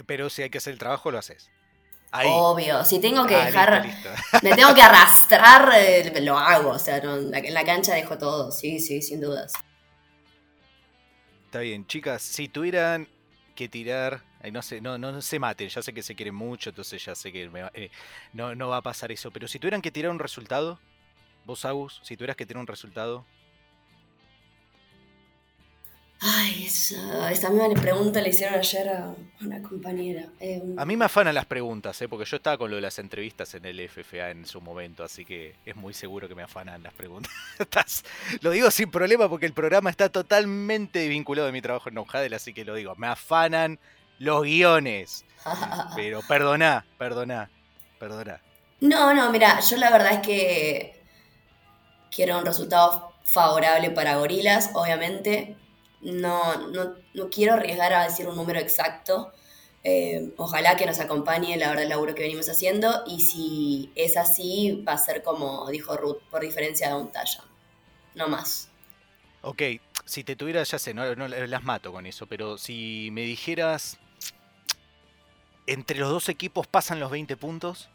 Pero 0.06 0.30
si 0.30 0.44
hay 0.44 0.50
que 0.50 0.58
hacer 0.60 0.74
el 0.74 0.80
trabajo, 0.80 1.12
lo 1.12 1.18
haces. 1.18 1.50
Ahí. 2.12 2.28
Obvio, 2.28 2.84
si 2.86 3.00
tengo 3.00 3.26
que 3.28 3.36
Ah, 3.36 3.46
dejar, 3.46 3.86
listo, 3.86 4.10
listo. 4.10 4.40
me 4.44 4.56
tengo 4.56 4.74
que 4.74 4.82
arrastrar, 4.82 5.72
eh, 5.76 6.22
lo 6.22 6.38
hago, 6.38 6.72
o 6.72 6.80
sea, 6.80 7.00
no, 7.02 7.18
en 7.18 7.54
la- 7.54 7.64
cancha 7.66 7.94
dejo 7.94 8.18
todo, 8.18 8.52
sí, 8.52 8.80
sí, 8.80 9.02
sin 9.02 9.22
dudas. 9.22 9.54
Está 11.46 11.60
bien, 11.60 11.86
chicas, 11.86 12.22
si 12.22 12.48
tuvieran 12.48 13.08
que 13.56 13.68
tirar, 13.68 14.22
no 14.52 14.62
sé, 14.62 14.82
no, 14.82 14.98
no, 14.98 15.12
no 15.12 15.22
se 15.22 15.38
maten, 15.40 15.70
ya 15.70 15.82
sé 15.82 15.94
que 15.94 16.02
se 16.04 16.16
quieren 16.16 16.34
mucho, 16.36 16.70
entonces 16.70 17.04
ya 17.04 17.14
sé 17.14 17.32
que 17.32 17.50
me 17.50 17.62
eh, 17.74 17.92
no, 18.34 18.56
no 18.56 18.70
va 18.70 18.78
a 18.78 18.82
pasar 18.82 19.12
eso, 19.12 19.32
pero 19.32 19.48
si 19.48 19.60
tuvieran 19.60 19.82
que 19.82 19.92
tirar 19.92 20.12
un 20.12 20.20
resultado, 20.20 20.80
vos 21.46 21.66
Agus, 21.66 22.00
si 22.04 22.16
tuvieras 22.18 22.38
que 22.38 22.46
tirar 22.46 22.62
un 22.62 22.68
resultado, 22.68 23.26
Ay, 26.22 26.66
esa, 26.66 27.32
esa 27.32 27.50
misma 27.50 27.82
pregunta 27.82 28.20
le 28.20 28.30
hicieron 28.30 28.60
ayer 28.60 28.90
a 28.90 29.16
una 29.40 29.62
compañera. 29.62 30.26
Eh, 30.42 30.62
a 30.76 30.86
mí 30.86 30.98
me 30.98 31.06
afanan 31.06 31.34
las 31.34 31.46
preguntas, 31.46 32.02
eh, 32.02 32.10
porque 32.10 32.26
yo 32.26 32.36
estaba 32.36 32.58
con 32.58 32.70
lo 32.70 32.76
de 32.76 32.82
las 32.82 33.00
entrevistas 33.00 33.54
en 33.54 33.64
el 33.64 33.80
FFA 33.88 34.32
en 34.32 34.46
su 34.46 34.60
momento, 34.60 35.06
así 35.06 35.24
que 35.24 35.56
es 35.66 35.78
muy 35.78 35.94
seguro 35.94 36.28
que 36.28 36.36
me 36.36 36.44
afanan 36.44 36.84
las 36.84 36.94
preguntas. 36.94 37.32
Lo 38.42 38.52
digo 38.52 38.70
sin 38.70 38.92
problema 38.92 39.30
porque 39.30 39.46
el 39.46 39.54
programa 39.54 39.90
está 39.90 40.10
totalmente 40.10 41.08
vinculado 41.08 41.48
a 41.48 41.52
mi 41.54 41.62
trabajo 41.62 41.88
en 41.88 41.96
Nojadel, 41.96 42.34
así 42.34 42.54
que 42.54 42.66
lo 42.66 42.76
digo, 42.76 42.96
me 42.96 43.08
afanan 43.08 43.80
los 44.18 44.44
guiones. 44.44 45.24
Pero 45.96 46.22
perdoná, 46.28 46.86
perdoná, 46.98 47.50
perdoná. 47.98 48.42
No, 48.82 49.14
no, 49.14 49.32
mira, 49.32 49.60
yo 49.62 49.78
la 49.78 49.90
verdad 49.90 50.14
es 50.14 50.20
que 50.20 51.04
quiero 52.14 52.38
un 52.40 52.46
resultado 52.46 53.14
favorable 53.24 53.90
para 53.92 54.18
Gorilas, 54.18 54.72
obviamente. 54.74 55.56
No, 56.02 56.68
no, 56.70 56.96
no 57.14 57.30
quiero 57.30 57.54
arriesgar 57.54 57.94
a 57.94 58.04
decir 58.04 58.28
un 58.28 58.36
número 58.36 58.60
exacto. 58.60 59.32
Eh, 59.84 60.34
ojalá 60.38 60.76
que 60.76 60.86
nos 60.86 61.00
acompañe 61.00 61.56
la 61.56 61.70
verdad 61.70 61.84
el 61.84 61.90
laburo 61.90 62.14
que 62.14 62.24
venimos 62.24 62.50
haciendo 62.50 63.04
y 63.08 63.22
si 63.22 63.92
es 63.96 64.18
así 64.18 64.84
va 64.86 64.94
a 64.94 64.98
ser 64.98 65.24
como 65.24 65.70
dijo 65.70 65.96
Ruth, 65.96 66.22
por 66.30 66.42
diferencia 66.42 66.90
de 66.90 66.96
un 66.96 67.12
talla. 67.12 67.44
No 68.16 68.28
más. 68.28 68.70
Ok, 69.42 69.62
si 70.06 70.24
te 70.24 70.36
tuviera, 70.36 70.64
ya 70.64 70.80
sé, 70.80 70.94
no, 70.94 71.16
no 71.16 71.28
las 71.28 71.64
mato 71.64 71.94
con 71.94 72.06
eso, 72.06 72.28
pero 72.28 72.58
si 72.58 73.10
me 73.14 73.22
dijeras, 73.22 73.98
entre 75.66 76.00
los 76.00 76.10
dos 76.10 76.28
equipos 76.28 76.68
pasan 76.68 77.00
los 77.00 77.12
20 77.12 77.38
puntos, 77.38 77.90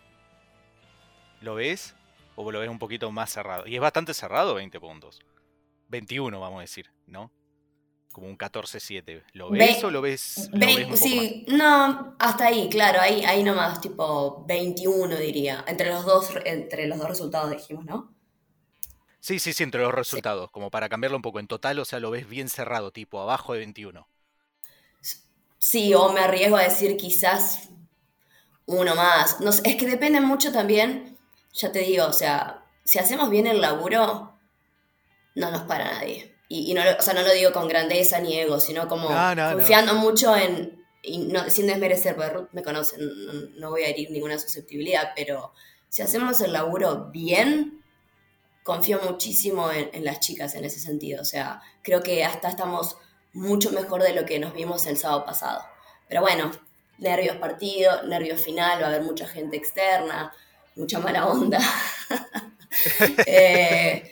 ¿lo 1.41 1.57
ves? 1.57 1.95
¿O 2.37 2.51
lo 2.51 2.61
ves 2.61 2.71
un 2.71 2.79
poquito 2.79 3.11
más 3.11 3.31
cerrado? 3.31 3.67
Y 3.67 3.75
es 3.75 3.81
bastante 3.81 4.15
cerrado 4.15 4.55
20 4.55 4.81
puntos. 4.81 5.21
21, 5.89 6.41
vamos 6.41 6.59
a 6.59 6.63
decir, 6.63 6.91
¿no? 7.07 7.31
Como 8.15 8.29
un 8.29 8.37
14-7. 8.37 9.25
¿Lo 9.35 9.51
Ve- 9.51 9.59
ves 9.59 9.85
o 9.85 9.91
lo 9.91 10.01
ves, 10.01 10.51
lo 10.55 10.67
Ve- 10.67 10.73
ves 10.73 10.89
un 10.89 10.99
poco 10.99 11.17
sí, 11.21 11.45
no, 11.49 12.17
hasta 12.19 12.47
ahí, 12.47 12.69
claro, 12.69 13.01
ahí, 13.01 13.25
ahí 13.25 13.43
nomás, 13.43 13.81
tipo 13.81 14.45
21 14.47 15.17
diría. 15.17 15.65
Entre 15.67 15.89
los 15.91 16.05
dos, 16.05 16.31
entre 16.45 16.87
los 16.89 16.99
dos 16.99 17.09
resultados 17.09 17.51
dijimos, 17.51 17.85
¿no? 17.87 18.15
Sí, 19.19 19.41
sí, 19.41 19.53
sí, 19.53 19.65
entre 19.65 19.81
los 19.83 19.93
resultados, 19.93 20.51
como 20.53 20.71
para 20.71 20.89
cambiarlo 20.89 21.17
un 21.17 21.23
poco. 21.23 21.41
En 21.41 21.49
total, 21.49 21.79
o 21.81 21.85
sea, 21.85 21.99
lo 21.99 22.11
ves 22.13 22.29
bien 22.29 22.49
cerrado, 22.49 22.93
tipo 22.93 23.21
abajo 23.21 23.53
de 23.53 23.59
21. 23.61 24.07
Sí, 25.59 25.95
o 25.95 26.13
me 26.13 26.21
arriesgo 26.21 26.57
a 26.57 26.63
decir 26.63 26.97
quizás 26.97 27.69
uno 28.67 28.95
más. 28.95 29.41
No 29.41 29.53
sé, 29.53 29.63
es 29.67 29.77
que 29.77 29.87
depende 29.87 30.21
mucho 30.21 30.53
también, 30.53 31.19
ya 31.53 31.73
te 31.73 31.81
digo, 31.81 32.07
o 32.07 32.13
sea, 32.13 32.65
si 32.85 32.99
hacemos 32.99 33.31
bien 33.31 33.47
el 33.47 33.61
laburo, 33.61 34.39
no 35.37 35.51
nos 35.51 35.63
para 35.65 35.93
nadie. 35.93 36.34
Y, 36.55 36.71
y 36.71 36.75
no, 36.75 36.83
o 36.97 37.03
sea, 37.03 37.15
no 37.15 37.23
lo 37.23 37.33
digo 37.33 37.53
con 37.53 37.67
grandeza 37.67 38.21
ni 38.21 38.39
ego, 38.39 38.61
sino 38.61 38.87
como 38.87 39.11
No, 39.11 39.35
no, 39.35 39.55
confiando 39.55 39.95
mucho 39.95 40.37
en, 40.37 40.87
y 41.03 41.19
no, 41.19 41.51
sin 41.51 41.67
desmerecer, 41.67 42.15
porque 42.15 42.31
Ruth 42.31 42.49
me 42.53 42.63
conoce, 42.63 42.97
no, 42.99 43.33
no 43.57 43.71
voy 43.71 43.83
a 43.83 43.89
herir 43.89 44.13
ninguna 44.13 44.39
susceptibilidad, 44.39 45.11
pero 45.17 45.53
si 45.89 46.03
hacemos 46.03 46.41
el 46.43 46.53
laburo 46.53 47.11
bien, 47.11 47.83
confío 48.63 49.01
muchísimo 49.03 49.73
en, 49.73 49.91
en 49.93 50.05
las 50.05 50.21
chicas 50.21 50.55
en 50.55 50.65
ese 50.65 50.79
sentido. 50.79 51.23
O 51.23 51.25
sea, 51.25 51.61
creo 51.83 52.05
que 52.05 52.25
hasta 52.25 52.51
estamos 52.51 52.99
mucho 53.33 53.73
mejor 53.73 54.05
de 54.05 54.15
lo 54.15 54.25
que 54.25 54.39
nos 54.39 54.55
vimos 54.55 54.87
el 54.87 54.97
sábado 54.97 55.25
pasado. 55.25 55.65
Pero 56.09 56.21
bueno, 56.21 56.53
nervios 56.99 57.37
partido, 57.39 58.05
nervios 58.05 58.41
final, 58.41 58.81
va 58.81 58.87
a 58.87 58.89
haber 58.91 59.03
mucha 59.03 59.27
gente 59.27 59.57
externa, 59.57 60.33
mucha 60.77 61.01
mala 61.01 61.27
onda. 61.27 61.59
Eh, 63.27 64.11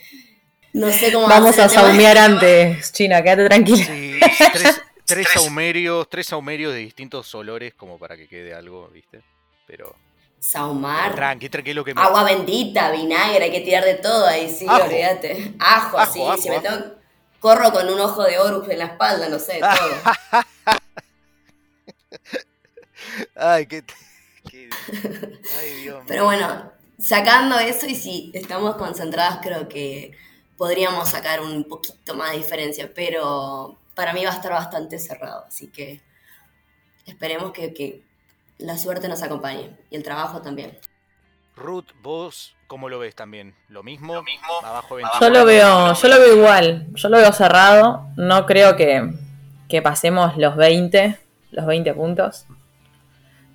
no 0.73 0.91
sé 0.91 1.11
cómo 1.13 1.27
va 1.27 1.39
Vamos 1.39 1.57
a 1.59 1.69
saumear 1.69 2.17
antes, 2.17 2.91
China, 2.91 3.21
quédate 3.21 3.45
tranquila. 3.47 3.85
Sí, 3.85 4.19
tres, 4.53 4.81
tres 5.05 5.27
saumerios, 5.33 6.09
tres 6.09 6.27
saumerios 6.27 6.73
de 6.73 6.79
distintos 6.79 7.33
olores 7.35 7.73
como 7.75 7.97
para 7.97 8.17
que 8.17 8.27
quede 8.27 8.53
algo, 8.53 8.87
¿viste? 8.89 9.21
Pero 9.67 9.95
Saumar. 10.39 11.15
tranqui, 11.15 11.47
tranquilo 11.49 11.83
que 11.85 11.93
me... 11.93 12.01
Agua 12.01 12.23
bendita, 12.25 12.91
vinagre, 12.91 13.45
hay 13.45 13.51
que 13.51 13.61
tirar 13.61 13.85
de 13.85 13.93
todo 13.95 14.25
ahí, 14.27 14.49
sí, 14.53 14.65
Ajo. 14.67 14.83
olvídate. 14.83 15.53
Ajo, 15.59 15.97
Ajo, 15.97 16.13
sí, 16.13 16.21
ajo, 16.21 16.37
si 16.41 16.49
me 16.49 16.59
tengo- 16.59 16.95
corro 17.39 17.71
con 17.71 17.89
un 17.89 17.99
ojo 17.99 18.23
de 18.23 18.39
Horus 18.39 18.67
en 18.69 18.79
la 18.79 18.85
espalda, 18.85 19.29
no 19.29 19.37
sé, 19.39 19.59
todo. 19.59 20.43
Ay, 23.35 23.65
qué... 23.67 23.83
qué- 24.49 24.69
Ay, 25.59 25.81
Dios. 25.83 26.03
Pero 26.07 26.25
bueno, 26.25 26.71
sacando 26.99 27.59
eso 27.59 27.85
y 27.85 27.95
si 27.95 28.31
estamos 28.33 28.75
concentradas, 28.75 29.39
creo 29.41 29.67
que 29.69 30.11
podríamos 30.63 31.09
sacar 31.09 31.41
un 31.41 31.65
poquito 31.65 32.15
más 32.15 32.31
de 32.31 32.37
diferencia, 32.37 32.89
pero 32.95 33.75
para 33.95 34.13
mí 34.13 34.23
va 34.23 34.31
a 34.31 34.35
estar 34.35 34.53
bastante 34.53 34.97
cerrado, 34.97 35.43
así 35.45 35.67
que 35.67 35.99
esperemos 37.05 37.51
que, 37.51 37.73
que 37.73 38.01
la 38.59 38.77
suerte 38.77 39.09
nos 39.09 39.21
acompañe 39.21 39.75
y 39.89 39.97
el 39.97 40.03
trabajo 40.03 40.41
también. 40.41 40.79
Ruth, 41.57 41.87
vos, 42.01 42.55
¿cómo 42.67 42.87
lo 42.87 42.97
ves 42.97 43.13
también? 43.13 43.53
¿Lo 43.67 43.83
mismo? 43.83 44.23
Abajo 44.63 44.95
de 44.95 45.03
Yo 45.19 45.29
lo 45.29 45.43
veo, 45.43 45.95
yo 45.95 46.07
lo 46.07 46.17
veo 46.17 46.37
igual, 46.37 46.87
yo 46.93 47.09
lo 47.09 47.17
veo 47.17 47.33
cerrado, 47.33 48.07
no 48.15 48.45
creo 48.45 48.77
que, 48.77 49.11
que 49.67 49.81
pasemos 49.81 50.37
los 50.37 50.55
20, 50.55 51.19
los 51.51 51.65
20 51.65 51.93
puntos. 51.93 52.45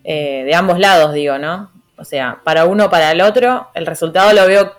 Eh, 0.04 0.42
de 0.44 0.54
ambos 0.54 0.78
lados, 0.78 1.14
digo, 1.14 1.38
¿no? 1.38 1.70
O 1.96 2.04
sea, 2.04 2.42
para 2.44 2.66
uno 2.66 2.84
o 2.84 2.90
para 2.90 3.12
el 3.12 3.22
otro, 3.22 3.70
el 3.72 3.86
resultado 3.86 4.34
lo 4.34 4.46
veo 4.46 4.76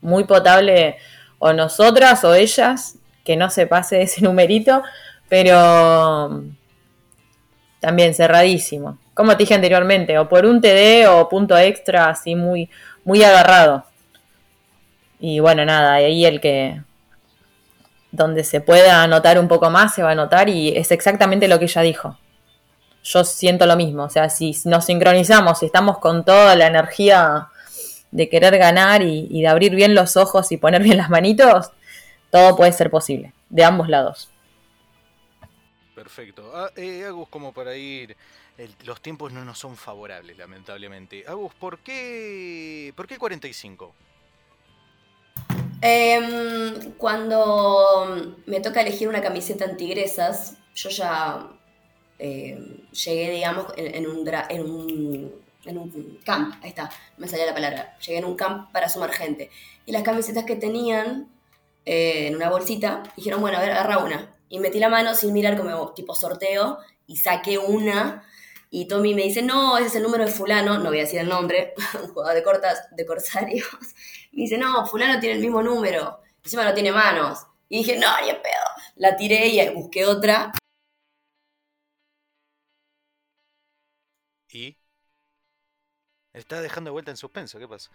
muy 0.00 0.24
potable 0.24 0.98
o 1.38 1.52
nosotras 1.52 2.24
o 2.24 2.34
ellas, 2.34 2.96
que 3.24 3.36
no 3.36 3.50
se 3.50 3.66
pase 3.66 4.02
ese 4.02 4.20
numerito, 4.24 4.82
pero 5.28 6.42
también 7.80 8.14
cerradísimo. 8.14 8.98
Como 9.14 9.32
te 9.32 9.38
dije 9.44 9.54
anteriormente, 9.54 10.18
o 10.18 10.28
por 10.28 10.46
un 10.46 10.60
TD 10.60 11.08
o 11.08 11.28
punto 11.28 11.56
extra, 11.56 12.08
así 12.08 12.34
muy, 12.34 12.70
muy 13.04 13.22
agarrado. 13.22 13.84
Y 15.20 15.40
bueno, 15.40 15.64
nada, 15.64 15.94
ahí 15.94 16.24
el 16.24 16.40
que 16.40 16.80
donde 18.10 18.44
se 18.44 18.60
pueda 18.60 19.02
anotar 19.02 19.38
un 19.38 19.48
poco 19.48 19.70
más 19.70 19.94
se 19.94 20.02
va 20.02 20.10
a 20.10 20.12
anotar 20.12 20.48
y 20.48 20.76
es 20.76 20.90
exactamente 20.92 21.48
lo 21.48 21.58
que 21.58 21.66
ella 21.66 21.82
dijo. 21.82 22.18
Yo 23.04 23.24
siento 23.24 23.66
lo 23.66 23.76
mismo, 23.76 24.04
o 24.04 24.10
sea, 24.10 24.28
si 24.28 24.56
nos 24.64 24.84
sincronizamos, 24.84 25.58
si 25.58 25.66
estamos 25.66 25.98
con 25.98 26.24
toda 26.24 26.56
la 26.56 26.66
energía 26.66 27.48
de 28.10 28.28
querer 28.28 28.56
ganar 28.58 29.02
y, 29.02 29.26
y 29.30 29.42
de 29.42 29.48
abrir 29.48 29.74
bien 29.74 29.94
los 29.94 30.16
ojos 30.16 30.50
y 30.52 30.56
poner 30.56 30.82
bien 30.82 30.96
las 30.96 31.10
manitos, 31.10 31.70
todo 32.30 32.56
puede 32.56 32.72
ser 32.72 32.90
posible, 32.90 33.32
de 33.50 33.64
ambos 33.64 33.88
lados. 33.88 34.30
Perfecto. 35.94 36.50
Ah, 36.54 36.70
eh, 36.76 37.04
Agus, 37.04 37.28
como 37.28 37.52
para 37.52 37.76
ir... 37.76 38.16
el- 38.56 38.74
los 38.84 39.00
tiempos 39.00 39.32
no 39.32 39.44
nos 39.44 39.58
son 39.58 39.76
favorables, 39.76 40.36
lamentablemente. 40.38 41.24
Agus, 41.26 41.52
¿por 41.54 41.78
qué, 41.80 42.92
¿por 42.96 43.06
qué 43.06 43.18
45? 43.18 43.92
Em, 45.80 46.92
cuando 46.98 48.36
me 48.46 48.60
toca 48.60 48.80
elegir 48.80 49.08
una 49.08 49.22
camiseta 49.22 49.64
en 49.64 49.76
Tigresas, 49.76 50.56
yo 50.74 50.90
ya 50.90 51.48
em, 52.18 52.78
llegué, 52.90 53.30
digamos, 53.30 53.66
en, 53.76 53.94
en 53.94 54.06
un, 54.08 54.24
dra- 54.24 54.46
en, 54.50 54.62
un, 54.62 55.32
en 55.64 55.78
un 55.78 56.20
camp, 56.24 56.54
ahí 56.62 56.70
está, 56.70 56.90
me 57.16 57.28
salía 57.28 57.46
la 57.46 57.54
palabra, 57.54 57.96
llegué 57.98 58.18
en 58.18 58.24
un 58.24 58.36
camp 58.36 58.70
para 58.72 58.88
sumar 58.88 59.10
gente. 59.12 59.50
Y 59.86 59.92
las 59.92 60.02
camisetas 60.02 60.44
que 60.44 60.56
tenían 60.56 61.28
eh, 61.84 62.26
en 62.28 62.36
una 62.36 62.50
bolsita, 62.50 63.02
dijeron, 63.16 63.40
bueno, 63.40 63.58
a 63.58 63.60
ver, 63.62 63.72
agarra 63.72 63.98
una. 63.98 64.34
Y 64.50 64.58
metí 64.60 64.78
la 64.78 64.88
mano 64.90 65.14
sin 65.14 65.32
mirar 65.32 65.56
como 65.56 65.92
tipo 65.94 66.14
sorteo 66.14 66.78
y 67.06 67.16
saqué 67.16 67.58
una. 67.58 68.24
Y 68.70 68.86
Tommy 68.88 69.14
me 69.14 69.22
dice, 69.22 69.42
no, 69.42 69.78
ese 69.78 69.86
es 69.88 69.96
el 69.96 70.02
número 70.02 70.26
de 70.26 70.30
fulano, 70.30 70.78
no 70.78 70.90
voy 70.90 70.98
a 70.98 71.02
decir 71.04 71.20
el 71.20 71.28
nombre, 71.28 71.74
un 72.02 72.08
jugador 72.08 72.34
de, 72.34 72.42
cortas, 72.42 72.88
de 72.94 73.06
corsarios. 73.06 73.66
Me 74.32 74.42
dice, 74.42 74.58
no, 74.58 74.86
fulano 74.86 75.18
tiene 75.20 75.36
el 75.36 75.40
mismo 75.40 75.62
número, 75.62 76.20
encima 76.44 76.64
no 76.64 76.74
tiene 76.74 76.92
manos. 76.92 77.46
Y 77.68 77.78
dije, 77.78 77.96
no, 77.98 78.08
ni 78.20 78.28
pedo. 78.32 78.68
La 78.96 79.16
tiré 79.16 79.46
y 79.48 79.68
busqué 79.74 80.04
otra. 80.06 80.52
¿Y? 84.52 84.76
Está 86.38 86.60
dejando 86.60 86.88
de 86.88 86.92
vuelta 86.92 87.10
en 87.10 87.16
suspenso, 87.16 87.58
¿qué 87.58 87.66
pasa? 87.66 87.90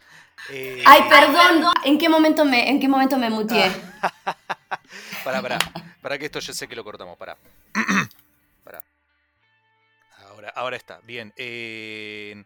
Eh, 0.49 0.83
Ay, 0.85 1.03
perdón. 1.09 1.65
¿En 1.85 1.97
qué 1.97 2.09
momento 2.09 2.43
me, 2.43 2.69
en 2.69 2.79
qué 2.79 2.87
momento 2.87 3.17
me 3.17 3.29
muteé? 3.29 3.71
Pará, 5.23 5.41
pará. 5.41 5.57
Pará 6.01 6.17
que 6.17 6.25
esto 6.25 6.39
yo 6.39 6.53
sé 6.53 6.67
que 6.67 6.75
lo 6.75 6.83
cortamos, 6.83 7.17
pará. 7.17 7.37
pará. 8.63 8.83
Ahora, 10.27 10.49
ahora 10.55 10.75
está. 10.75 10.99
Bien. 11.03 11.33
eh, 11.37 12.43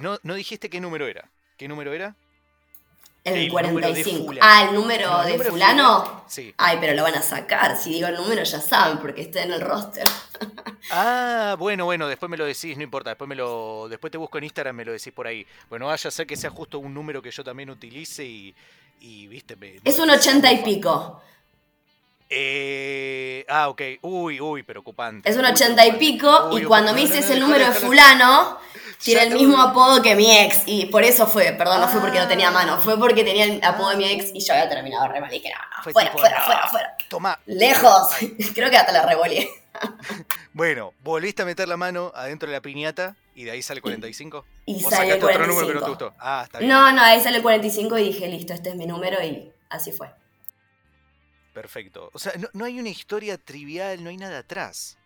no, 0.00 0.18
no 0.22 0.34
dijiste 0.34 0.70
qué 0.70 0.80
número 0.80 1.06
era. 1.06 1.28
¿Qué 1.58 1.68
número 1.68 1.92
era? 1.92 2.16
El, 3.24 3.34
El 3.34 3.48
número 3.48 3.68
de 3.68 3.72
45. 3.74 4.24
fulano. 4.26 4.46
Ah, 4.48 4.62
el 4.64 4.74
número 4.74 5.10
No, 5.10 5.20
el 5.20 5.26
de 5.26 5.32
número 5.32 5.44
de 5.44 5.50
fulano. 5.50 6.24
Sí. 6.28 6.54
Ay, 6.56 6.78
pero 6.80 6.94
lo 6.94 7.02
van 7.02 7.14
a 7.16 7.22
sacar. 7.22 7.76
Si 7.76 7.90
digo 7.90 8.06
el 8.08 8.14
número 8.16 8.42
ya 8.42 8.60
saben, 8.60 8.98
porque 8.98 9.22
está 9.22 9.42
en 9.42 9.52
el 9.52 9.60
roster. 9.60 10.04
Ah, 10.90 11.56
bueno, 11.58 11.84
bueno, 11.84 12.06
después 12.08 12.28
me 12.30 12.36
lo 12.36 12.44
decís, 12.44 12.76
no 12.76 12.82
importa, 12.82 13.10
después 13.10 13.28
me 13.28 13.34
lo, 13.34 13.88
después 13.88 14.10
te 14.10 14.18
busco 14.18 14.38
en 14.38 14.44
Instagram, 14.44 14.76
me 14.76 14.84
lo 14.84 14.92
decís 14.92 15.12
por 15.12 15.26
ahí. 15.26 15.46
Bueno, 15.68 15.86
vaya 15.86 16.08
a 16.08 16.10
ser 16.10 16.26
que 16.26 16.36
sea 16.36 16.50
justo 16.50 16.78
un 16.78 16.94
número 16.94 17.20
que 17.22 17.30
yo 17.30 17.42
también 17.42 17.70
utilice 17.70 18.24
y, 18.24 18.54
y 19.00 19.26
viste. 19.26 19.56
me- 19.56 19.80
Es 19.84 19.98
un 19.98 20.08
80 20.10 20.52
y 20.52 20.62
pico. 20.62 21.20
Eh, 22.28 23.44
ah, 23.48 23.68
ok. 23.68 23.82
Uy, 24.02 24.40
uy, 24.40 24.62
preocupante. 24.62 25.28
Es 25.30 25.36
un 25.36 25.44
80 25.44 25.86
y 25.86 25.92
pico. 25.92 26.48
Uy, 26.52 26.62
y 26.62 26.64
cuando 26.64 26.92
me 26.92 27.00
dices 27.00 27.28
el 27.30 27.38
número 27.40 27.64
de 27.66 27.72
fulano, 27.72 28.58
tiene 29.02 29.22
el 29.24 29.34
mismo 29.34 29.60
apodo 29.60 30.02
que 30.02 30.14
mi 30.16 30.30
ex. 30.36 30.62
Y 30.66 30.86
por 30.86 31.04
eso 31.04 31.26
fue, 31.26 31.52
perdón, 31.52 31.80
no 31.80 31.88
fue 31.88 32.00
porque 32.00 32.18
no 32.18 32.26
tenía 32.26 32.48
Ah. 32.48 32.52
mano. 32.52 32.78
Fue 32.80 32.98
porque 32.98 33.22
tenía 33.22 33.44
el 33.44 33.62
apodo 33.64 33.90
de 33.90 33.96
mi 33.96 34.04
ex 34.06 34.30
y 34.34 34.40
yo 34.40 34.54
había 34.54 34.68
terminado 34.68 35.06
re 35.08 35.20
mal. 35.20 35.32
Y 35.32 35.38
dije, 35.38 35.52
no, 35.54 35.60
no, 35.76 35.82
Fue 35.84 35.92
fuera, 35.92 36.10
fuera, 36.12 36.42
fuera, 36.42 36.66
fuera. 36.68 36.95
Tomá. 37.08 37.38
Lejos. 37.46 38.08
Creo 38.54 38.70
que 38.70 38.76
hasta 38.76 38.92
la 38.92 39.06
revolé. 39.06 39.48
Bueno, 40.52 40.94
volviste 41.02 41.42
a 41.42 41.44
meter 41.44 41.68
la 41.68 41.76
mano 41.76 42.10
adentro 42.14 42.48
de 42.48 42.54
la 42.54 42.62
piñata 42.62 43.14
y 43.34 43.44
de 43.44 43.50
ahí 43.50 43.60
sale 43.60 43.82
45. 43.82 44.42
Y 44.64 44.82
¿O 44.82 44.88
salió 44.88 45.14
sacaste 45.16 45.36
otro 45.36 45.46
número 45.46 45.66
que 45.66 45.74
no 45.74 45.80
te 45.80 45.84
45. 45.84 45.88
gustó? 45.90 46.14
Ah, 46.18 46.42
está 46.46 46.60
bien. 46.60 46.70
No, 46.70 46.92
no, 46.92 47.02
ahí 47.02 47.20
sale 47.20 47.36
el 47.36 47.42
45 47.42 47.98
y 47.98 48.04
dije, 48.04 48.26
listo, 48.26 48.54
este 48.54 48.70
es 48.70 48.74
mi 48.74 48.86
número 48.86 49.22
y 49.22 49.52
así 49.68 49.92
fue. 49.92 50.08
Perfecto. 51.52 52.10
O 52.14 52.18
sea, 52.18 52.32
no, 52.38 52.48
no 52.54 52.64
hay 52.64 52.80
una 52.80 52.88
historia 52.88 53.36
trivial, 53.36 54.02
no 54.02 54.08
hay 54.08 54.16
nada 54.16 54.38
atrás. 54.38 54.96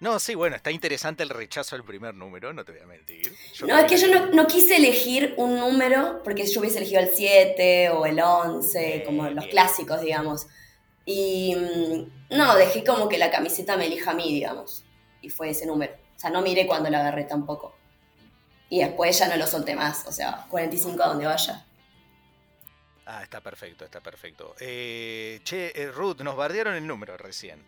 No, 0.00 0.18
sí, 0.18 0.34
bueno, 0.34 0.56
está 0.56 0.70
interesante 0.70 1.22
el 1.22 1.28
rechazo 1.28 1.76
al 1.76 1.84
primer 1.84 2.14
número, 2.14 2.52
no 2.52 2.64
te 2.64 2.72
voy 2.72 2.80
a 2.80 2.86
mentir. 2.86 3.32
Yo 3.54 3.66
No, 3.66 3.78
es 3.78 3.84
que 3.84 3.96
yo 3.96 4.08
no, 4.08 4.26
no 4.32 4.46
quise 4.46 4.76
elegir 4.76 5.34
un 5.36 5.58
número 5.58 6.22
porque 6.24 6.46
yo 6.46 6.60
hubiese 6.60 6.78
elegido 6.78 7.00
el 7.00 7.10
7 7.14 7.90
o 7.90 8.04
el 8.06 8.20
11, 8.20 9.02
como 9.06 9.28
los 9.30 9.46
clásicos, 9.46 10.00
digamos. 10.00 10.46
Y 11.04 11.54
mm, 11.54 12.36
no, 12.36 12.54
dejé 12.56 12.84
como 12.84 13.08
que 13.08 13.18
la 13.18 13.30
camiseta 13.30 13.76
me 13.76 13.86
elija 13.86 14.12
a 14.12 14.14
mí, 14.14 14.32
digamos. 14.32 14.84
Y 15.20 15.30
fue 15.30 15.50
ese 15.50 15.66
número. 15.66 15.94
O 16.16 16.18
sea, 16.18 16.30
no 16.30 16.42
miré 16.42 16.66
cuando 16.66 16.90
la 16.90 17.00
agarré 17.00 17.24
tampoco. 17.24 17.74
Y 18.68 18.80
después 18.80 19.18
ya 19.18 19.28
no 19.28 19.36
lo 19.36 19.46
solté 19.46 19.74
más. 19.74 20.06
O 20.06 20.12
sea, 20.12 20.46
45 20.50 21.02
a 21.02 21.08
donde 21.08 21.26
vaya. 21.26 21.64
Ah, 23.06 23.22
está 23.22 23.40
perfecto, 23.40 23.84
está 23.84 24.00
perfecto. 24.00 24.54
Eh, 24.58 25.40
che, 25.44 25.72
eh, 25.74 25.90
Ruth, 25.90 26.20
nos 26.22 26.36
bardearon 26.36 26.74
el 26.74 26.86
número 26.86 27.16
recién. 27.18 27.62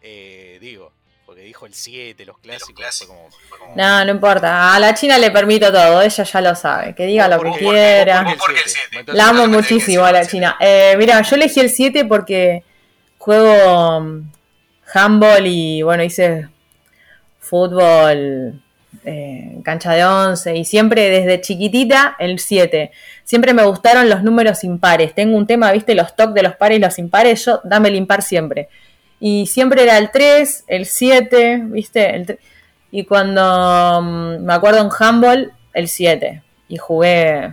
Eh, 0.00 0.58
digo, 0.60 0.92
porque 1.26 1.40
dijo 1.42 1.66
el 1.66 1.74
7, 1.74 2.24
los 2.24 2.38
clásicos. 2.38 2.96
Fue 2.98 3.06
como, 3.08 3.28
fue 3.48 3.58
como- 3.58 3.74
No, 3.76 4.04
no 4.04 4.10
importa. 4.12 4.74
A 4.74 4.78
la 4.78 4.94
China 4.94 5.18
le 5.18 5.30
permito 5.32 5.70
todo, 5.72 6.00
ella 6.00 6.24
ya 6.24 6.40
lo 6.40 6.54
sabe. 6.54 6.94
Que 6.94 7.04
diga 7.04 7.26
lo 7.28 7.42
que 7.42 7.50
quiera. 7.58 8.24
porque 8.38 8.60
el 8.60 8.68
7. 8.68 8.86
Entonces, 8.92 9.14
La 9.16 9.28
amo 9.30 9.46
muchísimo 9.48 10.04
a 10.04 10.12
la 10.12 10.24
China. 10.26 10.56
Eh, 10.60 10.94
mira, 10.96 11.20
yo 11.22 11.36
elegí 11.36 11.58
el 11.60 11.70
7 11.70 12.04
porque 12.04 12.62
juego 13.18 14.00
mm, 14.00 14.30
handball 14.94 15.46
y 15.46 15.82
bueno, 15.82 16.04
hice 16.04 16.48
fútbol, 17.40 18.60
eh, 19.04 19.58
cancha 19.64 19.92
de 19.92 20.04
11 20.04 20.56
y 20.56 20.64
siempre 20.64 21.10
desde 21.10 21.40
chiquitita 21.40 22.16
el 22.18 22.38
7. 22.38 22.90
Siempre 23.24 23.52
me 23.54 23.64
gustaron 23.64 24.08
los 24.08 24.22
números 24.22 24.64
impares. 24.64 25.14
Tengo 25.14 25.36
un 25.36 25.46
tema, 25.46 25.72
viste, 25.72 25.94
los 25.94 26.14
toques 26.16 26.34
de 26.34 26.42
los 26.44 26.56
pares 26.56 26.78
y 26.78 26.80
los 26.80 26.98
impares, 26.98 27.44
yo 27.44 27.60
dame 27.64 27.88
el 27.88 27.96
impar 27.96 28.22
siempre. 28.22 28.68
Y 29.18 29.46
siempre 29.46 29.82
era 29.82 29.98
el 29.98 30.10
3, 30.10 30.64
el 30.66 30.86
7, 30.86 31.62
viste, 31.64 32.14
el 32.14 32.38
y 32.90 33.04
cuando 33.04 34.00
mm, 34.02 34.44
me 34.44 34.54
acuerdo 34.54 34.80
en 34.80 34.90
handball, 34.98 35.52
el 35.74 35.88
7. 35.88 36.42
Y 36.68 36.78
jugué 36.78 37.52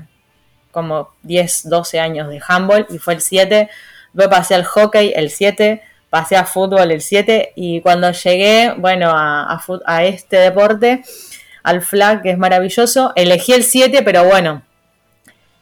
como 0.71 1.09
10, 1.23 1.69
12 1.69 1.99
años 1.99 2.29
de 2.29 2.41
handball 2.47 2.87
y 2.89 2.97
fue 2.97 3.15
el 3.15 3.21
7. 3.21 3.69
Luego 4.13 4.31
pasé 4.31 4.55
al 4.55 4.63
hockey 4.63 5.11
el 5.15 5.29
7, 5.29 5.81
pasé 6.09 6.37
a 6.37 6.45
fútbol 6.45 6.91
el 6.91 7.01
7 7.01 7.53
y 7.55 7.81
cuando 7.81 8.11
llegué, 8.11 8.73
bueno, 8.77 9.09
a, 9.09 9.43
a 9.53 9.61
a 9.85 10.03
este 10.03 10.37
deporte, 10.37 11.03
al 11.63 11.81
flag, 11.81 12.21
que 12.21 12.31
es 12.31 12.37
maravilloso, 12.37 13.11
elegí 13.15 13.53
el 13.53 13.63
7, 13.63 14.01
pero 14.03 14.23
bueno, 14.23 14.61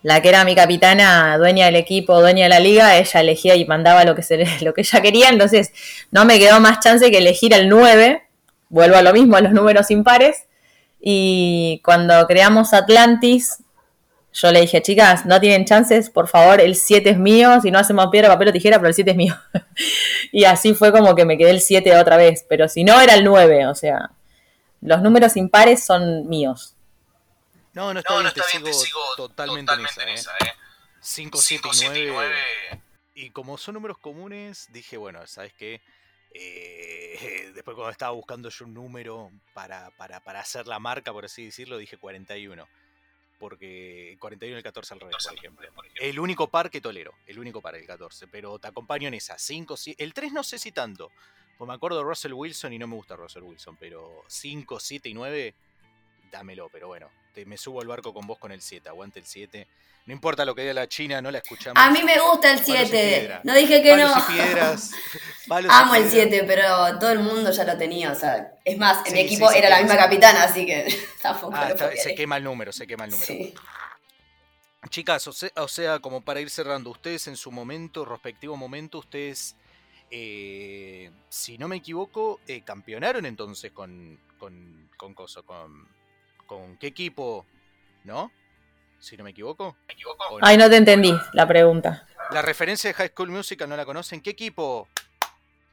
la 0.03 0.21
que 0.21 0.29
era 0.29 0.43
mi 0.43 0.55
capitana, 0.55 1.37
dueña 1.37 1.65
del 1.65 1.75
equipo, 1.75 2.19
dueña 2.19 2.43
de 2.43 2.49
la 2.49 2.59
liga, 2.59 2.97
ella 2.97 3.19
elegía 3.19 3.55
y 3.55 3.65
mandaba 3.65 4.03
lo 4.03 4.15
que, 4.15 4.23
se, 4.23 4.45
lo 4.61 4.73
que 4.73 4.81
ella 4.81 5.01
quería, 5.01 5.29
entonces 5.29 5.71
no 6.11 6.25
me 6.25 6.39
quedó 6.39 6.59
más 6.59 6.79
chance 6.79 7.11
que 7.11 7.17
elegir 7.17 7.53
el 7.53 7.69
9, 7.69 8.23
vuelvo 8.69 8.95
a 8.95 9.01
lo 9.01 9.13
mismo, 9.13 9.35
a 9.35 9.41
los 9.41 9.53
números 9.53 9.91
impares, 9.91 10.45
y 10.99 11.81
cuando 11.83 12.25
creamos 12.27 12.73
Atlantis, 12.73 13.63
yo 14.33 14.51
le 14.51 14.61
dije, 14.61 14.81
chicas, 14.81 15.25
no 15.25 15.39
tienen 15.41 15.65
chances, 15.65 16.09
por 16.09 16.27
favor, 16.27 16.61
el 16.61 16.75
7 16.75 17.09
es 17.09 17.17
mío, 17.17 17.59
si 17.61 17.69
no 17.69 17.79
hacemos 17.79 18.07
piedra, 18.11 18.29
papel 18.29 18.49
o 18.49 18.53
tijera, 18.53 18.77
pero 18.77 18.87
el 18.87 18.93
7 18.93 19.11
es 19.11 19.17
mío. 19.17 19.35
y 20.31 20.45
así 20.45 20.73
fue 20.73 20.91
como 20.91 21.15
que 21.15 21.25
me 21.25 21.37
quedé 21.37 21.49
el 21.51 21.59
7 21.59 21.97
otra 21.97 22.15
vez, 22.17 22.45
pero 22.47 22.69
si 22.69 22.83
no 22.83 23.01
era 23.01 23.15
el 23.15 23.25
9, 23.25 23.67
o 23.67 23.75
sea, 23.75 24.11
los 24.81 25.01
números 25.01 25.35
impares 25.35 25.83
son 25.83 26.29
míos. 26.29 26.75
No, 27.73 27.93
no 27.93 27.99
está, 27.99 28.13
No, 28.13 28.19
bien, 28.19 28.23
no 28.23 28.29
está 28.29 28.41
te 28.43 28.51
bien, 28.51 28.63
te 28.63 28.73
sigo 28.73 28.85
sigo 28.85 28.99
totalmente, 29.15 29.71
totalmente 29.71 30.03
en 30.03 30.09
en 30.09 30.15
esa, 30.15 30.35
esa, 30.37 30.45
¿eh? 30.45 30.49
¿eh? 30.49 30.53
5, 31.01 31.37
5, 31.37 31.73
7 31.73 31.99
y 31.99 32.07
9. 32.07 32.39
9. 32.69 32.81
Y 33.15 33.29
como 33.31 33.57
son 33.57 33.75
números 33.75 33.97
comunes, 33.97 34.67
dije, 34.71 34.97
bueno, 34.97 35.25
¿sabes 35.27 35.53
qué? 35.53 35.81
Eh, 36.33 37.51
después 37.53 37.75
cuando 37.75 37.91
estaba 37.91 38.11
buscando 38.11 38.49
yo 38.49 38.65
un 38.65 38.73
número 38.73 39.31
para, 39.53 39.91
para, 39.91 40.19
para 40.21 40.39
hacer 40.39 40.67
la 40.67 40.79
marca, 40.79 41.11
por 41.11 41.25
así 41.25 41.45
decirlo, 41.45 41.77
dije 41.77 41.97
41. 41.97 42.67
Porque 43.39 44.17
41 44.19 44.53
y 44.53 44.57
el 44.57 44.63
14 44.63 44.93
al 44.93 44.99
revés, 44.99 45.15
por 45.27 45.33
ejemplo. 45.35 45.67
El 45.95 46.19
único 46.19 46.47
par 46.47 46.69
que 46.69 46.79
tolero, 46.79 47.15
el 47.25 47.39
único 47.39 47.59
par, 47.59 47.75
el 47.75 47.87
14. 47.87 48.27
Pero 48.27 48.59
te 48.59 48.67
acompaño 48.67 49.07
en 49.07 49.15
esa. 49.15 49.39
5, 49.39 49.75
el 49.97 50.13
3 50.13 50.31
no 50.31 50.43
sé 50.43 50.59
si 50.59 50.71
tanto. 50.71 51.11
Pues 51.57 51.67
me 51.67 51.73
acuerdo 51.73 51.97
de 51.97 52.03
Russell 52.03 52.33
Wilson 52.33 52.73
y 52.73 52.77
no 52.77 52.85
me 52.85 52.95
gusta 52.95 53.15
Russell 53.15 53.41
Wilson. 53.41 53.77
Pero 53.77 54.23
5, 54.27 54.79
7 54.79 55.09
y 55.09 55.13
9, 55.15 55.55
dámelo. 56.31 56.69
Pero 56.69 56.87
bueno, 56.87 57.09
te, 57.33 57.45
me 57.45 57.57
subo 57.57 57.81
al 57.81 57.87
barco 57.87 58.13
con 58.13 58.25
vos 58.25 58.37
con 58.39 58.51
el 58.51 58.61
7. 58.61 58.89
Aguante 58.89 59.19
el 59.19 59.25
7. 59.25 59.67
No 60.07 60.13
importa 60.13 60.43
lo 60.45 60.55
que 60.55 60.61
diga 60.61 60.73
la 60.73 60.87
China, 60.87 61.21
no 61.21 61.29
la 61.29 61.37
escuchamos. 61.37 61.81
A 61.81 61.91
mí 61.91 62.01
me 62.03 62.19
gusta 62.19 62.51
el 62.53 62.59
Palos 62.59 62.69
y 62.69 62.71
7. 62.71 62.89
piedra. 63.19 63.41
No 63.43 63.53
dije 63.53 63.83
que 63.83 63.91
Palos 63.91 64.15
no. 64.15 64.21
y 64.21 64.33
piedras. 64.33 64.91
palos 65.47 65.71
y 65.71 65.75
Amo 65.77 65.93
el 65.95 66.03
piedras. 66.09 66.29
7, 66.31 66.43
pero 66.47 66.99
todo 66.99 67.11
el 67.11 67.19
mundo 67.19 67.51
ya 67.51 67.63
lo 67.65 67.77
tenía. 67.77 68.11
O 68.11 68.15
sea, 68.15 68.53
es 68.65 68.77
más, 68.79 69.05
en 69.05 69.13
mi 69.13 69.19
equipo 69.19 69.47
sí, 69.51 69.59
era 69.59 69.69
la 69.69 69.79
misma 69.79 69.97
capitana, 69.97 70.43
así 70.43 70.65
que 70.65 70.87
tampoco 71.21 71.53
Ah, 71.55 71.69
está- 71.69 71.95
se 71.95 72.15
quema 72.15 72.37
el 72.37 72.43
número, 72.43 72.71
se 72.71 72.87
quema 72.87 73.05
el 73.05 73.11
número. 73.11 73.27
Sí. 73.27 73.53
Chicas, 74.89 75.27
o 75.27 75.33
sea, 75.33 75.51
o 75.57 75.67
sea, 75.67 75.99
como 75.99 76.21
para 76.21 76.41
ir 76.41 76.49
cerrando, 76.49 76.89
ustedes 76.89 77.27
en 77.27 77.37
su 77.37 77.51
momento, 77.51 78.03
respectivo 78.03 78.57
momento, 78.57 78.97
ustedes, 78.97 79.55
eh, 80.09 81.11
si 81.29 81.59
no 81.59 81.67
me 81.67 81.75
equivoco, 81.77 82.39
eh, 82.47 82.61
campeonaron 82.61 83.27
entonces 83.27 83.71
con, 83.71 84.19
con, 84.39 84.89
con 84.97 85.13
Coso, 85.13 85.43
con, 85.43 85.87
con 86.51 86.75
qué 86.75 86.87
equipo, 86.87 87.45
¿no? 88.03 88.29
Si 88.99 89.15
no 89.15 89.23
me 89.23 89.29
equivoco. 89.29 89.77
¿Me 89.87 89.93
equivoco? 89.93 90.25
¿O 90.31 90.39
no? 90.39 90.45
Ay, 90.45 90.57
no 90.57 90.69
te 90.69 90.75
entendí 90.75 91.17
la 91.31 91.47
pregunta. 91.47 92.05
La 92.31 92.41
referencia 92.41 92.89
de 92.89 92.93
High 92.93 93.07
School 93.15 93.29
Musical 93.29 93.69
no 93.69 93.77
la 93.77 93.85
conocen. 93.85 94.19
¿Qué 94.21 94.31
equipo? 94.31 94.89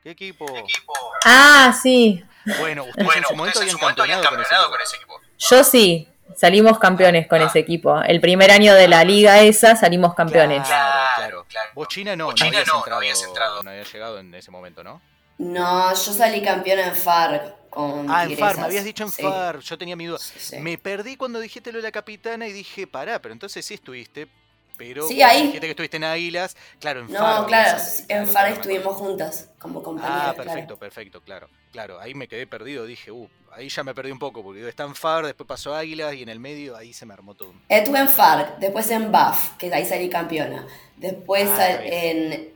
¿Qué 0.05 0.11
equipo? 0.13 0.45
Equipo. 0.57 0.93
Ah, 1.25 1.77
sí. 1.83 2.25
Bueno, 2.61 2.85
ustedes 2.85 2.99
en 2.99 3.05
Bueno, 3.07 3.19
en 3.61 3.71
su 3.71 3.79
momento 3.79 4.03
habían 4.03 4.21
campeonado 4.23 4.31
con 4.31 4.41
ese 4.41 4.51
con 4.51 4.63
equipo. 4.71 4.83
ese 4.85 4.97
equipo. 4.97 5.21
Yo 5.39 5.65
sí. 5.65 6.09
Salimos 6.37 6.79
campeones 6.79 7.27
con 7.27 7.41
Ah. 7.43 7.47
ese 7.47 7.59
equipo. 7.59 8.01
El 8.03 8.21
primer 8.21 8.53
año 8.53 8.73
de 8.75 8.87
la 8.87 9.03
liga 9.03 9.41
esa 9.41 9.75
salimos 9.75 10.15
campeones. 10.15 10.65
Claro, 10.69 11.09
Claro, 11.17 11.45
claro. 11.49 11.71
Vos 11.75 11.89
China 11.89 12.15
no, 12.15 12.27
Vos, 12.27 12.35
China, 12.37 12.49
habías 12.51 12.69
no, 12.69 12.73
no 12.75 12.79
entrado, 12.79 12.99
habías 13.01 13.23
entrado. 13.25 13.63
no 13.65 13.71
habías 13.71 13.93
llegado 13.93 14.19
en 14.21 14.33
ese 14.35 14.51
momento, 14.53 14.85
¿no? 14.85 15.01
No, 15.39 15.91
yo 15.93 16.13
salí 16.13 16.41
campeona 16.43 16.87
en 16.87 16.95
FARC 16.95 17.68
con 17.71 18.11
Ah, 18.11 18.25
en 18.25 18.37
FAR, 18.37 18.57
me 18.59 18.65
habías 18.65 18.85
dicho 18.85 19.05
en 19.05 19.11
Sí, 19.11 19.23
FAR, 19.23 19.61
yo 19.61 19.79
tenía 19.79 19.97
mi 19.97 20.07
duda. 20.07 20.19
sí, 20.19 20.39
sí. 20.39 20.57
Me 20.59 20.79
perdí 20.79 21.17
cuando 21.17 21.41
dijiste 21.41 21.71
lo 21.73 21.79
de 21.79 21.83
la 21.85 21.93
capitana 21.93 22.47
y 22.47 22.53
dije, 22.53 22.87
pará, 22.87 23.21
pero 23.21 23.33
entonces 23.33 23.65
sí 23.65 23.75
estuviste, 23.75 24.29
pero 24.77 25.09
Sí, 25.09 25.17
cuando 25.17 25.35
ahí. 25.35 25.43
Dijiste 25.47 25.67
que 25.67 25.71
estuviste 25.71 25.97
en 25.97 26.05
Águilas, 26.05 26.57
claro, 26.81 27.01
en 27.01 27.07
No, 27.13 27.19
FAR. 27.19 27.47
claro, 27.47 27.71
habías- 27.71 28.01
en 28.01 28.07
claro, 28.07 28.27
FAR 28.27 28.45
claro, 28.47 28.55
estuvimos 28.55 28.97
juntas 28.97 29.51
como 29.59 29.83
compañeras. 29.83 30.19
Ah, 30.29 30.33
claro. 30.35 30.51
perfecto, 30.51 30.77
perfecto, 30.79 31.21
claro. 31.23 31.49
Claro, 31.73 32.01
ahí 32.01 32.15
me 32.15 32.29
quedé 32.29 32.47
perdido, 32.47 32.87
dije, 32.87 33.11
uh, 33.11 33.29
ahí 33.53 33.69
ya 33.69 33.83
me 33.85 33.95
perdí 33.95 34.11
un 34.13 34.19
poco, 34.19 34.43
porque 34.43 34.67
está 34.69 34.85
en 34.85 34.95
FAR, 34.95 35.27
después 35.27 35.47
pasó 35.47 35.75
Águilas 35.75 36.15
y 36.15 36.23
en 36.23 36.29
el 36.29 36.41
medio 36.41 36.77
ahí 36.77 36.93
se 36.93 37.05
me 37.07 37.13
armó 37.13 37.35
todo. 37.35 37.53
Estuve 37.69 37.99
en 37.99 38.09
FARC, 38.09 38.59
después 38.59 38.91
en 38.91 39.11
BAF, 39.13 39.57
que 39.59 39.73
ahí 39.75 39.85
salí 39.85 40.09
campeona. 40.09 40.67
Después 40.97 41.49
Ah, 41.51 41.73
en 41.85 42.53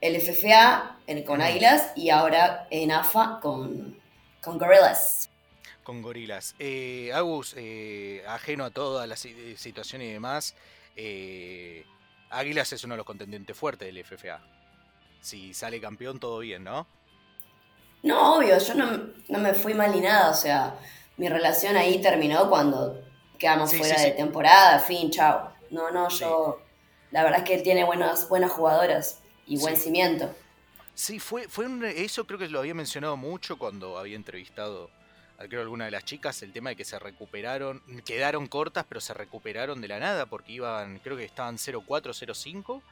el 0.00 0.16
FFA 0.16 0.96
en- 1.08 1.24
con. 1.24 1.42
Águilas 1.42 1.90
y 1.96 2.10
ahora 2.10 2.66
en 2.70 2.92
AFA 2.92 3.40
con, 3.42 3.97
con 4.42 4.58
Gorillas. 4.58 5.30
con 5.82 6.02
gorilas. 6.02 6.54
Eh, 6.58 7.10
Agus, 7.14 7.54
eh, 7.56 8.22
ajeno 8.28 8.64
a 8.64 8.70
toda 8.70 9.06
la 9.06 9.16
si- 9.16 9.56
situación 9.56 10.02
y 10.02 10.12
demás, 10.12 10.54
eh, 10.96 11.86
Águilas 12.30 12.72
es 12.74 12.84
uno 12.84 12.92
de 12.92 12.98
los 12.98 13.06
contendientes 13.06 13.56
fuertes 13.56 13.86
del 13.88 13.96
FFA. 14.04 14.38
Si 15.22 15.54
sale 15.54 15.80
campeón, 15.80 16.20
todo 16.20 16.40
bien, 16.40 16.62
¿no? 16.64 16.86
No, 18.02 18.36
obvio, 18.36 18.58
yo 18.58 18.74
no, 18.74 18.86
no 19.28 19.38
me 19.38 19.54
fui 19.54 19.72
mal 19.74 19.90
ni 19.92 20.00
nada, 20.00 20.30
o 20.30 20.34
sea, 20.34 20.78
mi 21.16 21.28
relación 21.28 21.76
ahí 21.76 22.00
terminó 22.02 22.48
cuando 22.50 23.02
quedamos 23.38 23.70
Sí, 23.70 23.78
fuera 23.78 23.96
sí, 23.96 24.04
de 24.04 24.10
sí. 24.10 24.16
temporada, 24.18 24.78
fin, 24.80 25.10
chao. 25.10 25.52
No, 25.70 25.90
no, 25.90 26.08
yo, 26.10 26.60
la 27.12 27.22
verdad 27.24 27.40
es 27.40 27.44
que 27.46 27.54
él 27.54 27.62
tiene 27.62 27.84
buenas, 27.84 28.28
buenas 28.28 28.52
jugadoras 28.52 29.20
y 29.46 29.58
buen 29.58 29.76
cimiento. 29.76 30.30
Sí, 30.98 31.20
fue, 31.20 31.46
fue 31.48 31.66
un- 31.66 31.84
eso 31.84 32.26
creo 32.26 32.40
que 32.40 32.48
lo 32.48 32.58
había 32.58 32.74
mencionado 32.74 33.16
mucho 33.16 33.56
cuando 33.56 33.98
había 33.98 34.16
entrevistado 34.16 34.90
a 35.38 35.46
creo 35.46 35.62
alguna 35.62 35.84
de 35.84 35.92
las 35.92 36.04
chicas, 36.04 36.42
el 36.42 36.52
tema 36.52 36.70
de 36.70 36.76
que 36.76 36.84
se 36.84 36.98
recuperaron, 36.98 37.80
quedaron 38.04 38.48
cortas, 38.48 38.84
pero 38.88 39.00
se 39.00 39.14
recuperaron 39.14 39.80
de 39.80 39.86
la 39.86 40.00
nada, 40.00 40.26
porque 40.26 40.54
iban, 40.54 40.98
creo 40.98 41.16
que 41.16 41.24
estaban 41.24 41.56
0-4, 41.56 42.12
0-5, 42.12 42.82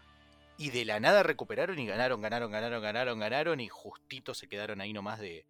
y 0.56 0.70
de 0.70 0.84
la 0.84 1.00
nada 1.00 1.24
recuperaron 1.24 1.80
y 1.80 1.86
ganaron, 1.88 2.20
ganaron, 2.22 2.52
ganaron, 2.52 2.80
ganaron, 2.80 3.18
ganaron, 3.18 3.58
y 3.58 3.66
justito 3.66 4.34
se 4.34 4.48
quedaron 4.48 4.80
ahí 4.80 4.92
nomás 4.92 5.18
de, 5.18 5.44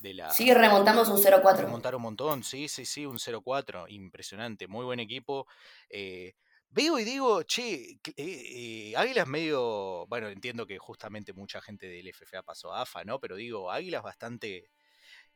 de 0.00 0.12
la... 0.12 0.30
Sí, 0.30 0.52
remontamos 0.52 1.08
un 1.08 1.16
0-4. 1.16 1.64
Remontaron 1.64 2.00
un 2.00 2.02
montón, 2.02 2.44
sí, 2.44 2.68
sí, 2.68 2.84
sí, 2.84 3.06
un 3.06 3.18
0-4, 3.18 3.86
impresionante, 3.88 4.68
muy 4.68 4.84
buen 4.84 5.00
equipo. 5.00 5.46
eh, 5.88 6.34
veo 6.74 6.98
y 6.98 7.04
digo, 7.04 7.42
che, 7.44 7.98
eh, 8.04 8.12
eh, 8.16 8.94
Águilas 8.96 9.28
medio, 9.28 10.06
bueno, 10.08 10.28
entiendo 10.28 10.66
que 10.66 10.76
justamente 10.78 11.32
mucha 11.32 11.60
gente 11.60 11.86
del 11.86 12.12
FFA 12.12 12.42
pasó 12.42 12.72
a 12.72 12.82
AFA, 12.82 13.04
¿no? 13.04 13.20
Pero 13.20 13.36
digo, 13.36 13.70
Águilas 13.70 14.02
bastante, 14.02 14.70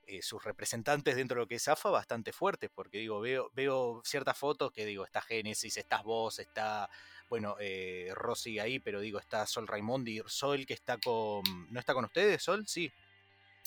eh, 0.07 0.21
sus 0.21 0.43
representantes 0.43 1.15
dentro 1.15 1.37
de 1.37 1.43
lo 1.43 1.49
que 1.49 1.55
es 1.55 1.69
AFA 1.69 1.91
bastante 1.91 2.33
fuertes, 2.33 2.71
porque 2.75 2.99
digo, 2.99 3.21
veo, 3.21 3.51
veo 3.55 4.03
ciertas 4.05 4.37
fotos 4.37 4.73
que 4.73 4.85
digo, 4.85 5.05
está 5.05 5.23
Génesis, 5.23 5.77
estás 5.77 6.03
vos, 6.03 6.41
está, 6.41 6.91
bueno, 7.29 7.57
Rosy 8.15 8.59
ahí, 8.59 8.81
pero 8.81 9.01
digo, 9.01 9.21
está 9.21 9.47
Sol 9.47 9.69
Raimondi, 9.69 10.21
Sol 10.27 10.67
que 10.67 10.75
está 10.75 10.99
con, 10.99 11.43
¿no 11.71 11.79
está 11.79 11.95
con 11.95 12.05
ustedes, 12.05 12.43
Sol? 12.43 12.67
Sí. 12.67 12.91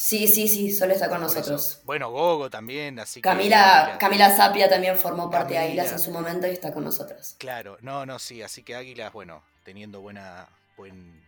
Sí, 0.03 0.27
sí, 0.27 0.47
sí, 0.47 0.71
solo 0.73 0.93
está 0.93 1.09
con 1.09 1.19
por 1.19 1.27
eso. 1.27 1.35
nosotros. 1.39 1.81
Bueno, 1.85 2.09
Gogo 2.09 2.49
también, 2.49 2.97
así 2.99 3.19
que... 3.21 3.29
Camila, 3.29 3.83
Águilas- 3.85 3.97
Camila 3.99 4.35
Zapia 4.35 4.67
también 4.67 4.97
formó 4.97 5.29
parte 5.29 5.53
de. 5.53 5.59
Águilas 5.59 5.91
en 5.91 5.99
su 5.99 6.09
momento 6.11 6.47
y 6.47 6.51
está 6.51 6.73
con 6.73 6.83
nosotros. 6.83 7.35
Claro, 7.37 7.77
no, 7.81 8.05
no, 8.07 8.17
sí, 8.17 8.41
así 8.41 8.63
que 8.63 8.75
Águilas, 8.75 9.13
bueno, 9.13 9.43
teniendo 9.63 10.01
buena, 10.01 10.49
buen, 10.75 11.23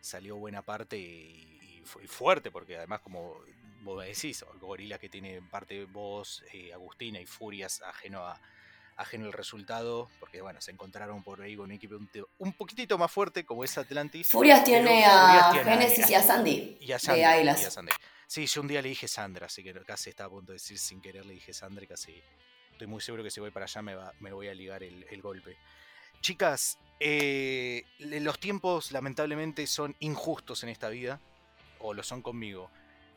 salió 0.00 0.36
buena 0.36 0.62
parte 0.62 0.96
y, 0.96 1.58
y 1.60 1.82
y 2.04 2.06
fuerte, 2.06 2.50
porque 2.52 2.76
además 2.76 3.00
como 3.00 3.34
vos 3.82 4.04
decís, 4.04 4.44
Gorila 4.60 4.98
que 4.98 5.08
tiene 5.08 5.42
parte 5.42 5.84
voz, 5.86 6.44
eh, 6.52 6.72
Agustina 6.72 7.20
y 7.20 7.26
Furias 7.26 7.82
ajeno 7.82 8.24
a 8.26 8.40
ajeno 8.98 9.26
al 9.26 9.32
resultado, 9.32 10.10
porque 10.20 10.42
bueno, 10.42 10.60
se 10.60 10.72
encontraron 10.72 11.22
por 11.22 11.40
ahí 11.40 11.56
con 11.56 11.66
un 11.66 11.72
equipo 11.72 11.96
un, 12.38 12.52
poquitito 12.52 12.98
más 12.98 13.10
fuerte 13.10 13.46
como 13.46 13.64
es 13.64 13.78
Atlantis. 13.78 14.28
Furias 14.28 14.64
tiene 14.64 15.06
a 15.06 15.50
tiene 15.52 15.70
Génesis 15.70 16.10
y 16.10 16.14
a 16.14 16.22
Sandy 16.22 16.78
y 16.80 16.92
a 16.92 16.96
de 16.96 17.00
Sandra, 17.00 17.42
y 17.42 17.48
a. 17.48 17.56
Sandra. 17.56 17.96
Sí, 18.26 18.46
yo 18.46 18.60
un 18.60 18.68
día 18.68 18.82
le 18.82 18.90
dije 18.90 19.08
Sandra, 19.08 19.46
así 19.46 19.62
que 19.62 19.72
casi 19.84 20.10
estaba 20.10 20.26
a 20.26 20.30
punto 20.30 20.52
de 20.52 20.56
decir 20.56 20.78
sin 20.78 21.00
querer 21.00 21.24
le 21.24 21.34
dije 21.34 21.54
Sandra, 21.54 21.84
y 21.84 21.86
casi 21.86 22.22
estoy 22.72 22.86
muy 22.88 23.00
seguro 23.00 23.22
que 23.22 23.30
si 23.30 23.40
voy 23.40 23.50
para 23.52 23.64
allá 23.64 23.80
me, 23.80 23.94
va, 23.94 24.12
me 24.20 24.32
voy 24.32 24.48
a 24.48 24.54
ligar 24.54 24.82
el, 24.82 25.06
el 25.08 25.22
golpe. 25.22 25.56
Chicas, 26.20 26.78
eh, 26.98 27.84
los 27.98 28.40
tiempos 28.40 28.90
lamentablemente 28.90 29.66
son 29.68 29.94
injustos 30.00 30.64
en 30.64 30.70
esta 30.70 30.88
vida, 30.88 31.20
o 31.78 31.94
lo 31.94 32.02
son 32.02 32.22
conmigo. 32.22 32.70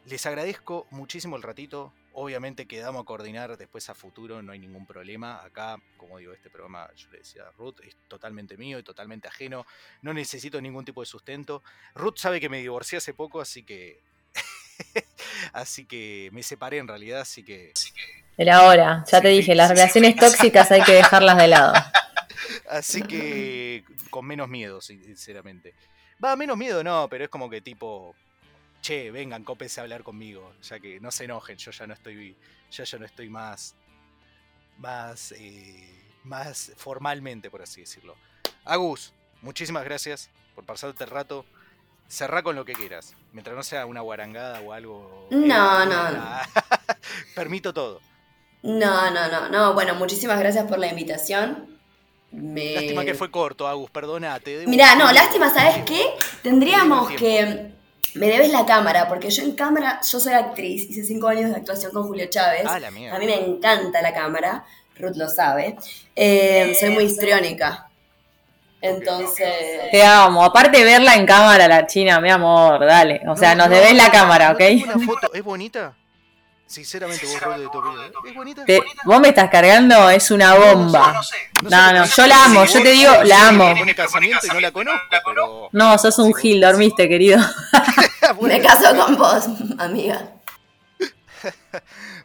Les 0.05 0.25
agradezco 0.25 0.87
muchísimo 0.91 1.35
el 1.35 1.41
ratito. 1.41 1.93
Obviamente 2.13 2.65
quedamos 2.67 3.03
a 3.03 3.05
coordinar 3.05 3.57
después 3.57 3.89
a 3.89 3.95
futuro, 3.95 4.41
no 4.41 4.51
hay 4.51 4.59
ningún 4.59 4.85
problema. 4.85 5.41
Acá, 5.43 5.77
como 5.97 6.17
digo, 6.17 6.33
este 6.33 6.49
programa, 6.49 6.89
yo 6.95 7.09
le 7.09 7.19
decía 7.19 7.43
a 7.47 7.51
Ruth, 7.51 7.79
es 7.83 7.95
totalmente 8.09 8.57
mío 8.57 8.77
y 8.79 8.83
totalmente 8.83 9.27
ajeno. 9.29 9.65
No 10.01 10.13
necesito 10.13 10.59
ningún 10.61 10.83
tipo 10.85 11.01
de 11.01 11.05
sustento. 11.07 11.63
Ruth 11.95 12.17
sabe 12.17 12.39
que 12.41 12.49
me 12.49 12.59
divorcié 12.59 12.97
hace 12.97 13.13
poco, 13.13 13.39
así 13.39 13.63
que. 13.63 14.01
así 15.53 15.85
que 15.85 16.29
me 16.33 16.43
separé 16.43 16.77
en 16.79 16.87
realidad, 16.87 17.21
así 17.21 17.43
que. 17.43 17.71
Era 18.37 18.63
hora, 18.63 19.03
ya 19.09 19.17
Sí, 19.19 19.23
te 19.23 19.29
sí, 19.29 19.35
dije, 19.37 19.55
las 19.55 19.69
sí, 19.69 19.75
relaciones 19.75 20.13
sí. 20.13 20.19
tóxicas 20.19 20.71
hay 20.71 20.83
que 20.83 20.93
dejarlas 20.93 21.37
de 21.37 21.47
lado. 21.47 21.73
Así 22.69 23.01
que 23.03 23.83
con 24.09 24.25
menos 24.25 24.49
miedo, 24.49 24.81
sin- 24.81 25.03
sinceramente. 25.03 25.73
Va, 26.23 26.35
menos 26.35 26.57
miedo 26.57 26.83
no, 26.83 27.07
pero 27.09 27.23
es 27.25 27.29
como 27.29 27.49
que 27.49 27.61
tipo, 27.61 28.15
che, 28.81 29.11
vengan, 29.11 29.43
cópense 29.43 29.79
a 29.79 29.83
hablar 29.83 30.03
conmigo, 30.03 30.53
ya 30.61 30.79
que 30.79 30.99
no 30.99 31.11
se 31.11 31.25
enojen, 31.25 31.57
yo 31.57 31.71
ya 31.71 31.87
no 31.87 31.93
estoy, 31.93 32.35
yo 32.71 32.83
ya 32.83 32.97
no 32.97 33.05
estoy 33.05 33.29
más, 33.29 33.75
más, 34.77 35.33
eh, 35.33 36.03
más 36.23 36.71
formalmente, 36.77 37.49
por 37.49 37.61
así 37.61 37.81
decirlo. 37.81 38.15
Agus, 38.65 39.13
muchísimas 39.41 39.83
gracias 39.83 40.29
por 40.55 40.65
pasarte 40.65 41.03
el 41.03 41.09
rato. 41.09 41.45
Cerrá 42.07 42.43
con 42.43 42.57
lo 42.57 42.65
que 42.65 42.73
quieras, 42.73 43.15
mientras 43.31 43.55
no 43.55 43.63
sea 43.63 43.85
una 43.85 44.01
guarangada 44.01 44.59
o 44.59 44.73
algo. 44.73 45.27
No, 45.31 45.37
eh, 45.37 45.85
no, 45.85 45.85
nada. 45.85 46.41
Permito 47.35 47.73
todo. 47.73 48.01
No, 48.63 49.09
no, 49.11 49.29
no, 49.29 49.49
no. 49.49 49.73
Bueno, 49.73 49.95
muchísimas 49.95 50.37
gracias 50.37 50.67
por 50.67 50.77
la 50.77 50.87
invitación. 50.87 51.79
Me... 52.31 52.73
Lástima 52.73 53.05
que 53.05 53.13
fue 53.13 53.31
corto, 53.31 53.67
Agus, 53.67 53.89
perdonate. 53.89 54.65
Mirá, 54.67 54.95
no, 54.95 55.11
lástima, 55.11 55.53
¿sabes 55.53 55.85
qué? 55.85 56.05
Tendríamos 56.43 57.11
que. 57.11 57.71
Me 58.15 58.27
debes 58.27 58.51
la 58.51 58.65
cámara, 58.65 59.07
porque 59.07 59.29
yo 59.29 59.43
en 59.43 59.53
cámara, 59.53 60.01
yo 60.09 60.19
soy 60.19 60.33
actriz, 60.33 60.89
hice 60.89 61.03
cinco 61.03 61.27
años 61.27 61.49
de 61.49 61.55
actuación 61.55 61.91
con 61.91 62.03
Julio 62.03 62.25
Chávez. 62.29 62.63
Ah, 62.67 62.79
la. 62.79 62.87
A 62.89 62.91
mí 62.91 63.25
me 63.25 63.35
encanta 63.45 64.01
la 64.01 64.13
cámara, 64.13 64.65
Ruth 64.97 65.15
lo 65.15 65.29
sabe. 65.29 65.77
Eh, 66.15 66.75
soy 66.79 66.89
muy 66.89 67.05
histriónica. 67.05 67.87
Entonces. 68.81 69.91
Te 69.91 70.03
amo. 70.03 70.43
Aparte 70.43 70.83
verla 70.83 71.15
en 71.15 71.25
cámara, 71.25 71.67
la 71.67 71.85
china, 71.85 72.19
mi 72.19 72.29
amor, 72.31 72.85
dale. 72.85 73.21
O 73.27 73.35
sea, 73.37 73.55
No, 73.55 73.63
nos 73.63 73.69
no, 73.69 73.75
debes 73.75 73.95
la 73.95 74.07
no, 74.07 74.11
cámara, 74.11 74.49
no 74.49 74.55
¿ok? 74.55 74.61
una 74.95 75.05
foto. 75.05 75.33
¿Es 75.33 75.43
bonita? 75.43 75.95
Sinceramente, 76.71 77.25
vos 77.25 77.59
de 77.59 77.67
tu 77.69 77.77
opinión. 77.79 78.11
¿Es 78.25 78.33
bonita? 78.33 78.65
Te- 78.65 78.81
vos 79.03 79.19
me 79.19 79.27
estás 79.29 79.49
cargando, 79.49 80.09
es 80.09 80.31
una 80.31 80.55
bomba. 80.55 81.21
sé, 81.21 81.35
No, 81.69 81.91
no, 81.91 82.05
yo 82.05 82.27
la 82.27 82.45
amo, 82.45 82.65
si 82.65 82.73
yo 82.75 82.83
te 82.83 82.91
digo, 82.91 83.11
la 83.23 83.49
amo. 83.49 83.67
me 83.73 83.79
pones 83.79 83.95
casamiento 83.95 84.47
y 84.47 84.49
no 84.49 84.59
la 84.61 84.71
conozco, 84.71 85.01
pero... 85.25 85.69
No, 85.73 85.97
sos 85.97 86.17
un 86.19 86.33
gil, 86.33 86.61
dormiste, 86.61 87.07
querido. 87.09 87.39
Me 88.41 88.61
caso 88.61 88.95
con 88.95 89.17
vos, 89.17 89.45
amiga. 89.77 90.31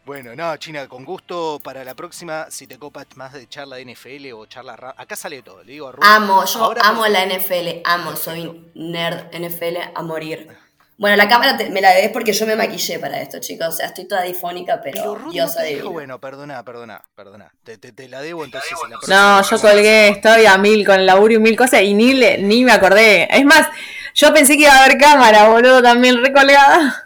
Bueno, 0.04 0.36
no, 0.36 0.56
China, 0.56 0.86
con 0.86 1.04
gusto 1.04 1.58
para 1.64 1.82
la 1.82 1.96
próxima, 1.96 2.46
si 2.48 2.68
te 2.68 2.78
copas 2.78 3.06
más 3.16 3.32
de 3.32 3.48
charla 3.48 3.74
de 3.76 3.86
NFL 3.92 4.32
o 4.34 4.46
charla... 4.46 4.76
ra- 4.76 4.94
Acá 4.96 5.16
sale 5.16 5.42
todo, 5.42 5.64
le 5.64 5.72
digo 5.72 5.88
a 5.88 5.92
Ruth. 5.92 6.04
Amo, 6.04 6.44
yo 6.44 6.62
ahora 6.62 6.82
amo 6.84 7.00
por- 7.00 7.10
la 7.10 7.26
NFL, 7.26 7.80
amo, 7.84 8.14
soy 8.14 8.70
nerd 8.76 9.34
NFL 9.34 9.78
a 9.96 10.02
morir. 10.02 10.56
Bueno, 10.98 11.16
la 11.16 11.28
cámara 11.28 11.56
te- 11.58 11.68
me 11.68 11.82
la 11.82 11.90
debes 11.92 12.10
porque 12.10 12.32
yo 12.32 12.46
me 12.46 12.56
maquillé 12.56 12.98
para 12.98 13.20
esto, 13.20 13.38
chicos. 13.38 13.68
O 13.68 13.72
sea, 13.72 13.86
estoy 13.86 14.06
toda 14.08 14.22
difónica, 14.22 14.80
pero, 14.82 15.02
Pero 15.02 15.14
Ruth 15.14 15.34
no 15.34 15.52
te 15.52 15.64
dijo, 15.64 15.90
bueno, 15.90 16.18
perdona, 16.20 16.64
perdona, 16.64 17.02
perdona. 17.14 17.52
Te, 17.64 17.76
te- 17.76 17.92
te 17.92 18.08
la 18.08 18.22
debo 18.22 18.44
entonces 18.44 18.70
en 18.82 18.90
la 18.90 18.96
No, 18.96 19.00
próxima. 19.36 19.42
yo 19.42 19.60
colgué, 19.60 20.08
estoy 20.08 20.46
a 20.46 20.56
mil 20.56 20.86
con 20.86 20.98
el 20.98 21.04
laburo 21.06 21.34
y 21.34 21.38
mil 21.38 21.54
cosas 21.56 21.82
y 21.82 21.92
ni, 21.92 22.14
le- 22.14 22.38
ni 22.38 22.64
me 22.64 22.72
acordé. 22.72 23.28
Es 23.30 23.44
más, 23.44 23.68
yo 24.14 24.32
pensé 24.32 24.54
que 24.56 24.62
iba 24.62 24.72
a 24.72 24.84
haber 24.84 24.96
cámara, 24.96 25.48
boludo, 25.50 25.82
también 25.82 26.22
recolgada. 26.24 27.02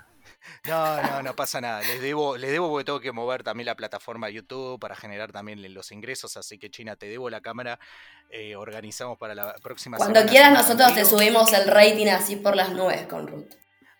No, 0.68 1.02
no, 1.02 1.22
no 1.22 1.34
pasa 1.34 1.60
nada. 1.60 1.80
Les 1.80 2.00
debo, 2.00 2.36
les 2.36 2.50
debo 2.52 2.68
porque 2.68 2.84
tengo 2.84 3.00
que 3.00 3.10
mover 3.12 3.42
también 3.42 3.66
la 3.66 3.74
plataforma 3.74 4.26
de 4.28 4.34
YouTube 4.34 4.78
para 4.78 4.94
generar 4.94 5.32
también 5.32 5.74
los 5.74 5.90
ingresos. 5.90 6.36
Así 6.36 6.58
que, 6.58 6.70
China, 6.70 6.94
te 6.96 7.06
debo 7.06 7.28
la 7.30 7.40
cámara. 7.40 7.80
Eh, 8.28 8.54
organizamos 8.54 9.18
para 9.18 9.34
la 9.34 9.54
próxima 9.54 9.96
Cuando 9.96 10.20
semana 10.20 10.30
quieras 10.30 10.48
semana 10.50 10.62
nosotros 10.84 10.94
te 10.94 11.04
subimos 11.04 11.52
el 11.54 11.66
rating 11.66 12.06
así 12.08 12.36
por 12.36 12.54
las 12.54 12.70
nubes 12.70 13.06
con 13.08 13.26
Ruth. 13.26 13.50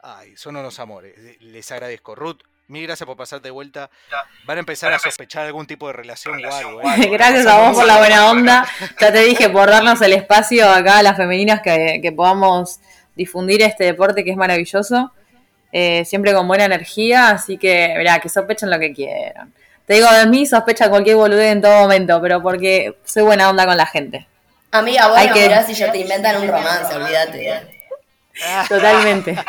Ay, 0.03 0.37
son 0.37 0.57
unos 0.57 0.79
amores. 0.79 1.15
Eh, 1.19 1.37
Les 1.41 1.71
agradezco. 1.73 2.15
Ruth, 2.15 2.41
mil 2.69 2.85
gracias 2.87 3.07
por 3.07 3.17
pasarte 3.17 3.49
de 3.49 3.53
vuelta. 3.53 3.91
Van 4.47 4.57
a 4.57 4.61
empezar 4.61 4.93
a 4.93 4.99
sospechar 4.99 5.47
algún 5.47 5.67
tipo 5.67 5.87
de 5.89 5.93
relación 5.93 6.45
o 6.45 6.53
algo. 6.55 6.81
¿eh? 6.83 7.09
Gracias 7.11 7.47
a 7.47 7.61
vos 7.61 7.77
por 7.77 7.87
la 7.87 7.99
buena 7.99 8.31
onda. 8.31 8.67
Ya 9.01 9.13
te 9.13 9.21
dije 9.23 9.49
por 9.51 9.69
darnos 9.71 10.01
el 10.03 10.13
espacio 10.15 10.69
acá 10.71 10.99
a 10.99 11.03
las 11.03 11.17
femeninas 11.17 11.61
que, 11.63 12.01
que 12.03 12.13
podamos 12.13 12.81
difundir 13.15 13.63
este 13.63 13.85
deporte 13.85 14.25
que 14.25 14.31
es 14.31 14.37
maravilloso. 14.37 15.13
Eh, 15.73 16.05
siempre 16.05 16.33
con 16.35 16.49
buena 16.49 16.65
energía, 16.65 17.29
así 17.31 17.57
que, 17.59 17.95
mirá, 17.97 18.19
que 18.19 18.29
sospechen 18.29 18.71
lo 18.71 18.79
que 18.79 18.93
quieran. 18.93 19.53
Te 19.87 19.95
digo, 19.95 20.11
de 20.11 20.27
mí 20.27 20.47
sospecha 20.47 20.89
cualquier 20.89 21.17
boludez 21.17 21.53
en 21.53 21.61
todo 21.61 21.81
momento, 21.83 22.21
pero 22.23 22.43
porque 22.43 22.97
soy 23.05 23.23
buena 23.25 23.51
onda 23.51 23.67
con 23.67 23.77
la 23.77 23.87
gente. 23.87 24.27
Amiga, 24.73 25.09
vos 25.09 25.19
Hay 25.19 25.31
que- 25.31 25.43
mirás 25.49 25.67
si 25.67 25.75
ya 25.75 25.93
te 25.93 25.99
inventan 25.99 26.41
un 26.41 26.49
romance, 26.49 26.95
olvídate. 26.95 27.80
Totalmente. 28.69 29.37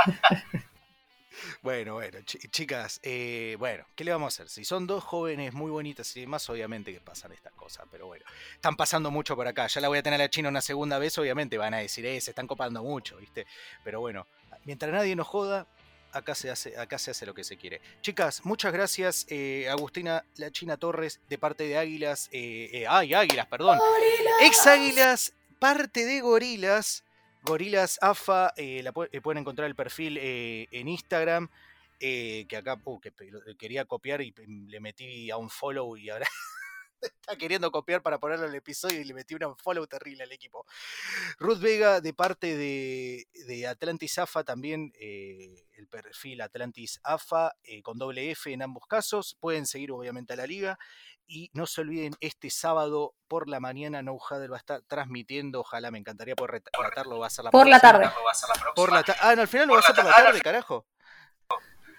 Bueno, 1.63 1.93
bueno, 1.95 2.19
chi- 2.25 2.39
chicas, 2.49 2.99
eh, 3.03 3.55
bueno, 3.59 3.85
¿qué 3.95 4.03
le 4.03 4.11
vamos 4.11 4.33
a 4.33 4.43
hacer? 4.43 4.49
Si 4.49 4.65
son 4.65 4.87
dos 4.87 5.03
jóvenes 5.03 5.53
muy 5.53 5.69
bonitas 5.69 6.15
y 6.17 6.21
demás, 6.21 6.49
obviamente 6.49 6.91
que 6.91 6.99
pasan 6.99 7.31
estas 7.33 7.53
cosas, 7.53 7.85
pero 7.91 8.07
bueno, 8.07 8.25
están 8.55 8.75
pasando 8.75 9.11
mucho 9.11 9.35
por 9.35 9.47
acá. 9.47 9.67
Ya 9.67 9.79
la 9.81 9.87
voy 9.87 9.99
a 9.99 10.03
tener 10.03 10.19
a 10.19 10.23
la 10.25 10.29
China 10.29 10.49
una 10.49 10.61
segunda 10.61 10.97
vez, 10.97 11.17
obviamente 11.19 11.57
van 11.59 11.73
a 11.75 11.77
decir, 11.77 12.05
eh, 12.05 12.19
se 12.19 12.31
están 12.31 12.47
copando 12.47 12.83
mucho, 12.83 13.17
¿viste? 13.17 13.45
Pero 13.83 13.99
bueno, 13.99 14.25
mientras 14.65 14.91
nadie 14.91 15.15
nos 15.15 15.27
joda, 15.27 15.67
acá 16.13 16.33
se 16.35 16.49
hace, 16.49 16.77
acá 16.79 16.97
se 16.97 17.11
hace 17.11 17.25
lo 17.27 17.33
que 17.35 17.43
se 17.43 17.57
quiere. 17.57 17.79
Chicas, 18.01 18.43
muchas 18.43 18.73
gracias. 18.73 19.25
eh, 19.29 19.67
Agustina 19.69 20.25
La 20.37 20.49
China 20.51 20.77
Torres, 20.77 21.19
de 21.29 21.37
parte 21.37 21.63
de 21.65 21.77
Águilas. 21.77 22.27
eh, 22.31 22.69
eh, 22.73 22.85
ay, 22.89 23.13
Águilas, 23.13 23.45
perdón. 23.47 23.79
Ex 24.41 24.65
Águilas, 24.67 25.33
parte 25.59 26.05
de 26.05 26.21
Gorilas. 26.21 27.03
Gorilas 27.43 27.97
AFA, 28.01 28.53
eh, 28.55 28.81
la 28.83 28.93
eh, 29.11 29.21
pueden 29.21 29.39
encontrar 29.39 29.67
el 29.67 29.75
perfil 29.75 30.17
eh, 30.19 30.67
en 30.71 30.87
Instagram. 30.87 31.49
que 31.99 32.57
acá 32.57 32.79
uh, 32.83 32.99
quería 33.57 33.85
copiar 33.85 34.21
y 34.21 34.33
le 34.67 34.79
metí 34.79 35.29
a 35.31 35.37
un 35.37 35.49
follow 35.49 35.97
y 35.97 36.09
ahora 36.09 36.27
está 37.01 37.35
queriendo 37.35 37.71
copiar 37.71 38.01
para 38.01 38.19
ponerlo 38.19 38.45
en 38.45 38.51
el 38.51 38.57
episodio 38.57 38.99
y 38.99 39.03
le 39.03 39.13
metí 39.13 39.35
un 39.35 39.57
follow 39.57 39.85
terrible 39.87 40.23
al 40.23 40.31
equipo. 40.31 40.65
Ruth 41.39 41.59
Vega, 41.59 41.99
de 41.99 42.13
parte 42.13 42.55
de, 42.55 43.27
de 43.47 43.67
Atlantis 43.67 44.19
AFA, 44.19 44.43
también 44.43 44.93
el 44.99 45.87
perfil 45.89 46.41
Atlantis 46.41 46.99
AFA 47.03 47.55
con 47.83 47.97
doble 47.97 48.31
F 48.31 48.51
en 48.51 48.61
ambos 48.61 48.85
casos. 48.87 49.35
Pueden 49.39 49.65
seguir 49.65 49.91
obviamente 49.91 50.33
a 50.33 50.35
la 50.37 50.47
liga. 50.47 50.79
Y 51.33 51.49
no 51.53 51.65
se 51.65 51.79
olviden, 51.79 52.13
este 52.19 52.49
sábado 52.49 53.13
por 53.29 53.47
la 53.47 53.61
mañana 53.61 54.01
No 54.01 54.15
Huddle 54.15 54.49
va 54.49 54.57
a 54.57 54.59
estar 54.59 54.81
transmitiendo. 54.81 55.61
Ojalá 55.61 55.89
me 55.89 55.97
encantaría 55.97 56.35
poder 56.35 56.55
ret- 56.61 56.69
relatarlo. 56.77 57.19
Va 57.19 57.27
a 57.27 57.29
ser 57.29 57.45
la 57.45 57.51
Por 57.51 57.67
la 57.69 57.79
próxima. 57.79 58.09
tarde. 58.09 58.15
Por 58.75 58.91
la 58.91 59.03
ta- 59.03 59.15
ah, 59.21 59.33
no, 59.35 59.41
al 59.43 59.47
final 59.47 59.67
lo 59.67 59.73
va 59.75 59.79
a 59.79 59.81
hacer 59.83 59.95
por 59.95 60.03
la 60.03 60.11
tarde, 60.15 60.41
carajo. 60.41 60.85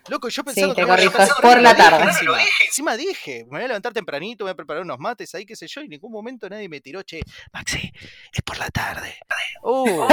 Loco, 0.08 0.28
yo 0.28 0.44
pensaba 0.44 0.74
te 0.74 0.80
que 0.82 0.86
corrijo, 0.86 1.16
es 1.22 1.30
por 1.40 1.60
la 1.62 1.74
tarde. 1.74 2.02
Encima. 2.04 2.38
Encima 2.66 2.96
dije, 2.98 3.44
me 3.44 3.50
voy 3.58 3.62
a 3.62 3.68
levantar 3.68 3.92
tempranito, 3.94 4.44
me 4.44 4.50
voy 4.50 4.52
a 4.52 4.56
preparar 4.56 4.82
unos 4.82 4.98
mates 4.98 5.34
ahí, 5.34 5.46
qué 5.46 5.56
sé 5.56 5.66
yo, 5.68 5.80
y 5.80 5.84
en 5.84 5.90
ningún 5.90 6.12
momento 6.12 6.48
nadie 6.50 6.68
me 6.68 6.80
tiró, 6.82 7.02
che, 7.04 7.20
Maxi, 7.52 7.90
es 8.32 8.42
por 8.42 8.58
la 8.58 8.68
tarde. 8.68 9.16
Uh. 9.62 10.06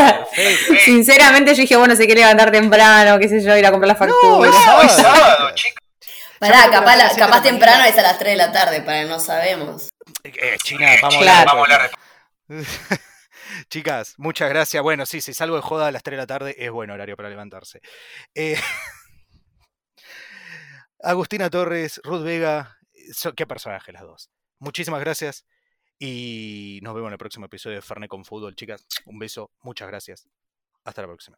Sinceramente 0.86 1.56
yo 1.56 1.62
dije, 1.62 1.76
bueno, 1.76 1.96
se 1.96 2.06
quiere 2.06 2.22
levantar 2.22 2.52
temprano, 2.52 3.18
qué 3.20 3.28
sé 3.28 3.42
yo, 3.44 3.58
ir 3.58 3.66
a 3.66 3.72
comprar 3.72 3.88
la 3.88 3.94
No, 3.94 4.00
factura. 4.00 4.50
es 4.86 4.92
sábado, 4.96 5.52
chicos. 5.56 5.84
Pará, 6.40 6.70
capaz, 6.72 6.96
la- 6.96 7.16
capaz 7.16 7.42
temprano 7.44 7.84
es 7.84 7.98
a 7.98 8.02
las 8.02 8.18
3 8.18 8.32
de 8.34 8.38
la 8.38 8.52
tarde, 8.52 8.82
para 8.82 9.04
no 9.06 9.20
sabemos. 9.20 9.90
Eh, 10.24 10.58
China, 10.64 10.88
vamos 11.02 11.18
Claro. 11.22 11.50
a 11.50 11.62
hablar. 11.64 11.92
después. 12.48 13.00
Chicas, 13.70 14.14
muchas 14.18 14.50
gracias. 14.50 14.82
Bueno, 14.84 15.06
sí, 15.06 15.22
si 15.22 15.34
salgo 15.34 15.56
de 15.56 15.62
joda 15.62 15.88
a 15.88 15.92
las 15.92 16.04
3 16.04 16.14
de 16.14 16.18
la 16.22 16.28
tarde, 16.28 16.56
es 16.58 16.72
buen 16.72 16.90
horario 16.92 17.16
para 17.18 17.30
levantarse. 17.30 17.82
Eh, 18.36 18.60
Agustina 21.02 21.50
Torres, 21.50 22.00
Ruth 22.04 22.24
Vega, 22.24 22.78
so- 23.14 23.34
qué 23.34 23.46
personaje 23.48 23.92
las 23.92 24.04
dos. 24.04 24.30
Muchísimas 24.60 25.00
gracias 25.00 25.46
y 25.98 26.80
nos 26.84 26.94
vemos 26.94 27.08
en 27.10 27.14
el 27.14 27.18
próximo 27.20 27.46
episodio 27.46 27.78
de 27.78 27.82
Fernet 27.82 28.10
con 28.10 28.26
Fútbol, 28.26 28.56
chicas. 28.56 28.86
Un 29.06 29.20
beso, 29.20 29.52
muchas 29.62 29.88
gracias. 29.88 30.28
Hasta 30.84 31.02
la 31.02 31.08
próxima. 31.08 31.38